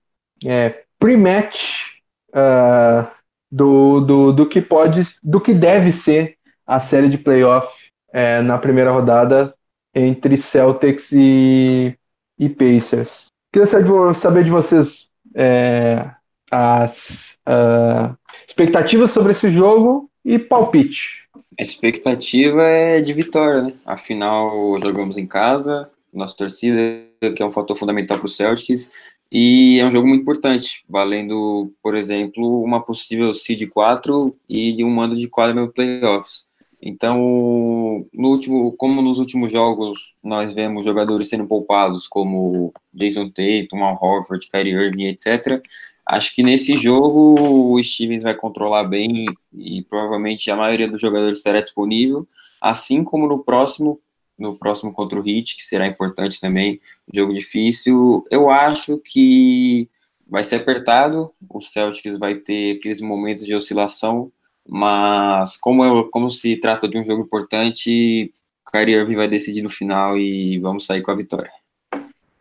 é, 0.44 0.82
pre-match 0.98 1.86
uh, 2.30 3.06
do, 3.50 4.00
do, 4.00 4.32
do 4.32 4.48
que 4.48 4.60
pode, 4.60 5.02
do 5.22 5.40
que 5.40 5.54
deve 5.54 5.92
ser 5.92 6.36
a 6.66 6.80
série 6.80 7.08
de 7.08 7.18
playoff 7.18 7.72
é, 8.12 8.42
na 8.42 8.58
primeira 8.58 8.90
rodada 8.90 9.54
entre 9.94 10.36
Celtics 10.36 11.12
e 11.12 11.96
e 12.42 12.48
Pacers. 12.48 13.26
Queria 13.52 13.66
saber 14.14 14.42
de 14.42 14.50
vocês 14.50 15.08
é, 15.34 16.10
as 16.50 17.36
uh, 17.48 18.16
expectativas 18.48 19.12
sobre 19.12 19.32
esse 19.32 19.50
jogo 19.50 20.10
e 20.24 20.38
palpite. 20.38 21.22
A 21.58 21.62
expectativa 21.62 22.62
é 22.62 23.00
de 23.00 23.12
vitória, 23.12 23.62
né? 23.62 23.72
Afinal, 23.86 24.78
jogamos 24.80 25.16
em 25.16 25.26
casa, 25.26 25.88
nossa 26.12 26.36
torcida, 26.36 27.04
que 27.36 27.42
é 27.42 27.46
um 27.46 27.52
fator 27.52 27.76
fundamental 27.76 28.18
para 28.18 28.26
o 28.26 28.28
Celtics, 28.28 28.90
e 29.30 29.78
é 29.78 29.86
um 29.86 29.90
jogo 29.90 30.08
muito 30.08 30.22
importante, 30.22 30.84
valendo, 30.88 31.72
por 31.82 31.94
exemplo, 31.94 32.62
uma 32.62 32.82
possível 32.82 33.32
seed 33.32 33.68
4 33.68 34.34
e 34.48 34.82
um 34.84 34.90
mando 34.90 35.14
de 35.14 35.28
quadra 35.28 35.54
no 35.54 35.72
playoffs. 35.72 36.46
Então, 36.84 38.04
no 38.12 38.28
último, 38.28 38.72
como 38.72 39.00
nos 39.00 39.20
últimos 39.20 39.52
jogos 39.52 40.14
nós 40.22 40.52
vemos 40.52 40.84
jogadores 40.84 41.28
sendo 41.28 41.46
poupados, 41.46 42.08
como 42.08 42.72
Jason 42.92 43.30
Tatum, 43.30 43.84
Al 43.84 43.98
Horford, 44.02 44.48
Kyrie 44.48 44.74
Irving, 44.74 45.04
etc., 45.04 45.62
acho 46.04 46.34
que 46.34 46.42
nesse 46.42 46.76
jogo 46.76 47.72
o 47.72 47.80
Stevens 47.80 48.24
vai 48.24 48.34
controlar 48.34 48.82
bem 48.82 49.26
e 49.54 49.82
provavelmente 49.82 50.50
a 50.50 50.56
maioria 50.56 50.88
dos 50.88 51.00
jogadores 51.00 51.38
estará 51.38 51.60
disponível, 51.60 52.26
assim 52.60 53.04
como 53.04 53.28
no 53.28 53.44
próximo, 53.44 54.00
no 54.36 54.58
próximo 54.58 54.92
contra 54.92 55.20
o 55.20 55.28
Heat, 55.28 55.56
que 55.56 55.62
será 55.62 55.86
importante 55.86 56.40
também, 56.40 56.80
jogo 57.14 57.32
difícil. 57.32 58.26
Eu 58.28 58.50
acho 58.50 58.98
que 58.98 59.88
vai 60.26 60.42
ser 60.42 60.56
apertado, 60.56 61.30
o 61.48 61.60
Celtics 61.60 62.18
vai 62.18 62.34
ter 62.34 62.76
aqueles 62.76 63.00
momentos 63.00 63.44
de 63.44 63.54
oscilação, 63.54 64.32
mas 64.68 65.56
como, 65.56 65.84
eu, 65.84 66.08
como 66.10 66.30
se 66.30 66.56
trata 66.56 66.88
de 66.88 66.98
um 66.98 67.04
jogo 67.04 67.22
importante, 67.22 68.32
Kyrie 68.70 68.94
Irving 68.94 69.16
vai 69.16 69.28
decidir 69.28 69.62
no 69.62 69.70
final 69.70 70.16
e 70.16 70.58
vamos 70.58 70.86
sair 70.86 71.02
com 71.02 71.10
a 71.10 71.16
vitória. 71.16 71.50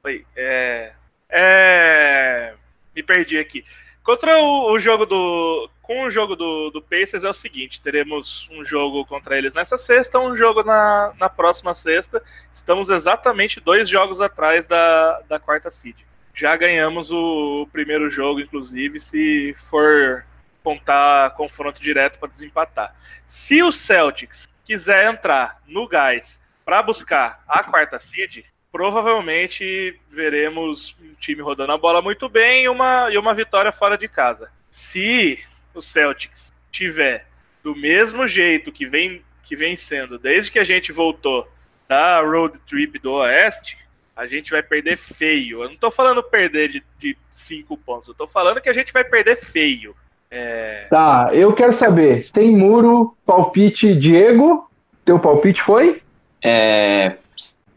Oi, 0.04 0.26
é, 0.36 0.94
é, 1.30 2.54
me 2.96 3.04
perdi 3.04 3.38
aqui. 3.38 3.64
Contra 4.04 4.40
o, 4.40 4.72
o, 4.72 4.80
jogo 4.80 5.06
do. 5.06 5.70
Com 5.82 6.04
o 6.06 6.10
jogo 6.10 6.36
do, 6.36 6.72
do 6.72 6.82
Pacers 6.82 7.24
é 7.24 7.30
o 7.30 7.34
seguinte: 7.34 7.80
teremos 7.82 8.50
um 8.52 8.66
jogo 8.66 9.06
contra 9.06 9.38
eles 9.38 9.54
nessa 9.54 9.78
sexta, 9.78 10.20
um 10.20 10.36
jogo 10.36 10.64
na, 10.64 11.14
na 11.20 11.30
próxima 11.30 11.74
sexta. 11.76 12.22
Estamos 12.52 12.90
exatamente 12.90 13.60
dois 13.60 13.88
jogos 13.88 14.20
atrás 14.20 14.66
da, 14.66 15.22
da 15.30 15.40
quarta 15.40 15.70
seed. 15.70 15.96
Já 16.34 16.56
ganhamos 16.56 17.12
o, 17.12 17.64
o 17.64 17.68
primeiro 17.68 18.10
jogo, 18.10 18.40
inclusive, 18.40 19.00
se 19.00 19.54
for 19.56 20.26
contar 20.64 21.32
confronto 21.32 21.82
direto 21.82 22.20
para 22.20 22.30
desempatar. 22.30 22.96
Se 23.26 23.62
o 23.64 23.72
Celtics 23.72 24.48
quiser 24.64 25.12
entrar 25.12 25.62
no 25.68 25.88
gás 25.88 26.42
para 26.64 26.82
buscar 26.82 27.44
a 27.48 27.64
quarta 27.64 28.00
seed, 28.00 28.46
provavelmente 28.72 30.00
veremos 30.10 30.96
um 31.02 31.14
time 31.16 31.42
rodando 31.42 31.74
a 31.74 31.78
bola 31.78 32.02
muito 32.02 32.30
bem 32.30 32.64
e 32.64 32.70
uma, 32.70 33.10
e 33.12 33.18
uma 33.18 33.34
vitória 33.34 33.72
fora 33.72 33.98
de 33.98 34.08
casa. 34.08 34.52
Se 34.70 35.44
o 35.74 35.82
Celtics 35.82 36.54
tiver 36.72 37.28
do 37.64 37.76
mesmo 37.76 38.28
jeito 38.28 38.72
que 38.72 38.86
vem, 38.86 39.24
que 39.44 39.56
vem 39.56 39.76
sendo 39.76 40.18
desde 40.18 40.52
que 40.52 40.60
a 40.60 40.64
gente 40.64 40.92
voltou 40.92 41.52
da 41.88 42.22
road 42.22 42.58
trip 42.60 42.98
do 43.00 43.12
Oeste, 43.14 43.78
a 44.16 44.26
gente 44.26 44.52
vai 44.52 44.64
perder 44.64 44.98
feio. 44.98 45.64
Eu 45.64 45.68
não 45.68 45.76
estou 45.76 45.92
falando 45.92 46.24
perder 46.24 46.70
de, 46.70 46.84
de 46.98 47.18
cinco 47.30 47.78
pontos, 47.78 48.08
eu 48.08 48.14
estou 48.14 48.28
falando 48.28 48.62
que 48.62 48.70
a 48.70 48.74
gente 48.74 48.94
vai 48.94 49.04
perder 49.04 49.36
feio. 49.36 49.96
É... 50.32 50.88
Tá, 50.90 51.30
eu 51.34 51.54
quero 51.54 51.74
saber, 51.74 52.24
sem 52.24 52.56
muro, 52.56 53.16
palpite 53.26 53.94
Diego, 53.94 54.72
teu 55.04 55.20
palpite 55.20 55.62
foi? 55.62 56.02
É 56.42 57.18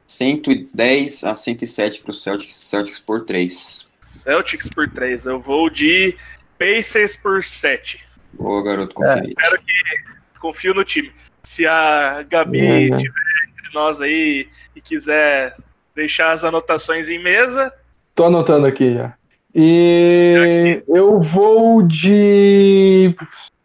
110 0.06 1.24
a 1.24 1.34
107 1.34 2.02
para 2.02 2.10
o 2.12 2.14
Celtics, 2.14 2.54
Celtics 2.54 3.00
por 3.00 3.24
3. 3.24 3.88
Celtics 4.00 4.68
por 4.68 4.88
3, 4.88 5.26
eu 5.26 5.40
vou 5.40 5.68
de 5.68 6.16
Pacers 6.56 7.16
por 7.16 7.42
7. 7.42 8.00
Boa, 8.34 8.62
garoto, 8.62 8.94
confio. 8.94 9.24
É. 9.24 9.26
Espero 9.26 9.58
que 9.60 10.38
confio 10.38 10.74
no 10.74 10.84
time. 10.84 11.12
Se 11.42 11.66
a 11.66 12.22
Gabi 12.22 12.60
é, 12.60 12.90
né? 12.90 12.96
tiver 12.96 13.48
entre 13.48 13.74
nós 13.74 14.00
aí 14.00 14.48
e 14.76 14.80
quiser 14.80 15.56
deixar 15.94 16.30
as 16.30 16.44
anotações 16.44 17.08
em 17.08 17.22
mesa. 17.22 17.72
Tô 18.14 18.24
anotando 18.24 18.66
aqui 18.66 18.94
já. 18.94 19.14
E 19.54 20.82
eu 20.88 21.20
vou 21.20 21.82
de. 21.82 23.14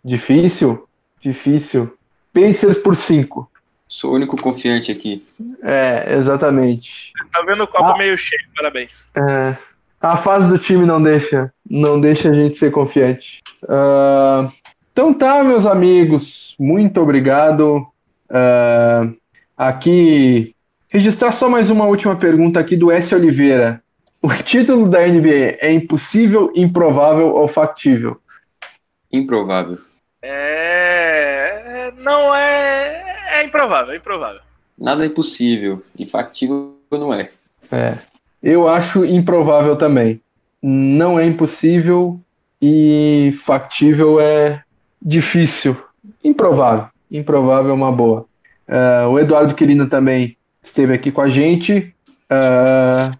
Difícil? 0.05 0.87
Difícil. 1.19 1.97
Pacers 2.31 2.77
por 2.77 2.95
5. 2.95 3.49
Sou 3.87 4.11
o 4.11 4.15
único 4.15 4.39
confiante 4.39 4.91
aqui. 4.91 5.25
É, 5.63 6.15
exatamente. 6.17 7.11
Tá 7.31 7.41
vendo 7.41 7.63
o 7.63 7.67
copo 7.67 7.85
ah, 7.85 7.97
meio 7.97 8.15
cheio, 8.17 8.43
parabéns. 8.55 9.09
É, 9.15 9.57
a 9.99 10.15
fase 10.15 10.47
do 10.47 10.59
time 10.59 10.85
não 10.85 11.01
deixa, 11.01 11.51
não 11.67 11.99
deixa 11.99 12.29
a 12.29 12.33
gente 12.33 12.55
ser 12.55 12.71
confiante. 12.71 13.39
Uh, 13.63 14.51
então 14.93 15.11
tá, 15.11 15.43
meus 15.43 15.65
amigos, 15.65 16.55
muito 16.59 17.01
obrigado. 17.01 17.87
Uh, 18.29 19.17
aqui, 19.57 20.55
registrar 20.87 21.31
só 21.31 21.49
mais 21.49 21.71
uma 21.71 21.85
última 21.85 22.15
pergunta 22.15 22.59
aqui 22.59 22.77
do 22.77 22.91
S. 22.91 23.13
Oliveira. 23.15 23.81
O 24.21 24.27
título 24.43 24.89
da 24.89 25.07
NBA 25.07 25.57
é 25.61 25.71
impossível, 25.71 26.51
improvável 26.53 27.29
ou 27.29 27.47
factível? 27.47 28.19
Improvável. 29.11 29.77
É. 30.21 31.91
Não 31.97 32.35
é. 32.35 33.39
É 33.39 33.43
improvável, 33.45 33.93
é 33.93 33.97
improvável. 33.97 34.41
Nada 34.77 35.03
é 35.03 35.07
impossível. 35.07 35.81
E 35.97 36.05
factível 36.05 36.75
não 36.91 37.13
é. 37.13 37.29
É. 37.71 37.97
Eu 38.43 38.67
acho 38.67 39.05
improvável 39.05 39.75
também. 39.75 40.21
Não 40.61 41.17
é 41.17 41.25
impossível 41.25 42.19
e 42.61 43.33
factível 43.45 44.19
é 44.19 44.63
difícil. 45.01 45.77
Improvável. 46.23 46.87
Improvável 47.09 47.71
é 47.71 47.73
uma 47.73 47.91
boa. 47.91 48.25
Uh, 48.67 49.07
o 49.09 49.19
Eduardo 49.19 49.55
Quirino 49.55 49.87
também 49.87 50.37
esteve 50.63 50.93
aqui 50.93 51.11
com 51.11 51.21
a 51.21 51.29
gente. 51.29 51.93
Uh, 52.29 53.11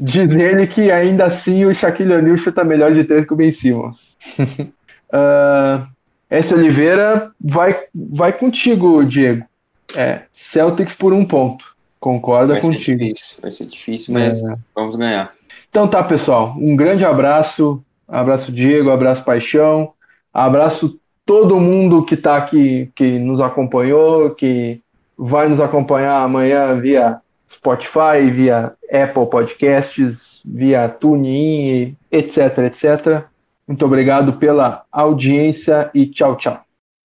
diz 0.00 0.34
ele 0.34 0.66
que 0.66 0.90
ainda 0.90 1.24
assim 1.24 1.64
o 1.64 1.74
Shaquille 1.74 2.14
O'Neal 2.14 2.36
chuta 2.36 2.64
melhor 2.64 2.92
de 2.92 3.04
três 3.04 3.26
que 3.26 3.32
o 3.32 3.36
Ben 3.36 3.52
Simmons. 3.52 4.16
uh, 4.38 5.86
S. 6.30 6.52
Oliveira 6.52 7.32
vai, 7.40 7.84
vai 7.94 8.32
contigo, 8.32 9.04
Diego. 9.04 9.44
É, 9.96 10.22
Celtics 10.32 10.94
por 10.94 11.12
um 11.12 11.24
ponto. 11.24 11.64
Concorda 11.98 12.54
vai 12.54 12.62
contigo. 12.62 12.98
Ser 12.98 13.12
difícil, 13.12 13.38
vai 13.40 13.50
ser 13.50 13.66
difícil, 13.66 14.14
mas 14.14 14.42
é. 14.42 14.56
vamos 14.74 14.96
ganhar. 14.96 15.32
Então 15.70 15.88
tá, 15.88 16.02
pessoal. 16.02 16.54
Um 16.58 16.76
grande 16.76 17.04
abraço. 17.04 17.82
Abraço, 18.06 18.52
Diego. 18.52 18.90
Abraço, 18.90 19.24
Paixão. 19.24 19.92
Abraço 20.32 20.98
todo 21.24 21.60
mundo 21.60 22.04
que 22.04 22.14
está 22.14 22.36
aqui, 22.36 22.90
que 22.94 23.18
nos 23.18 23.40
acompanhou, 23.40 24.30
que 24.30 24.80
vai 25.16 25.48
nos 25.48 25.60
acompanhar 25.60 26.22
amanhã 26.22 26.78
via 26.80 27.20
Spotify, 27.48 28.30
via 28.30 28.74
Apple 28.92 29.26
Podcasts, 29.26 30.40
via 30.44 30.88
TuneIn, 30.88 31.96
etc, 32.10 32.58
etc. 32.58 33.24
Muito 33.66 33.84
obrigado 33.84 34.34
pela 34.34 34.84
audiência 34.92 35.90
e 35.94 36.06
tchau, 36.06 36.36
tchau. 36.36 36.67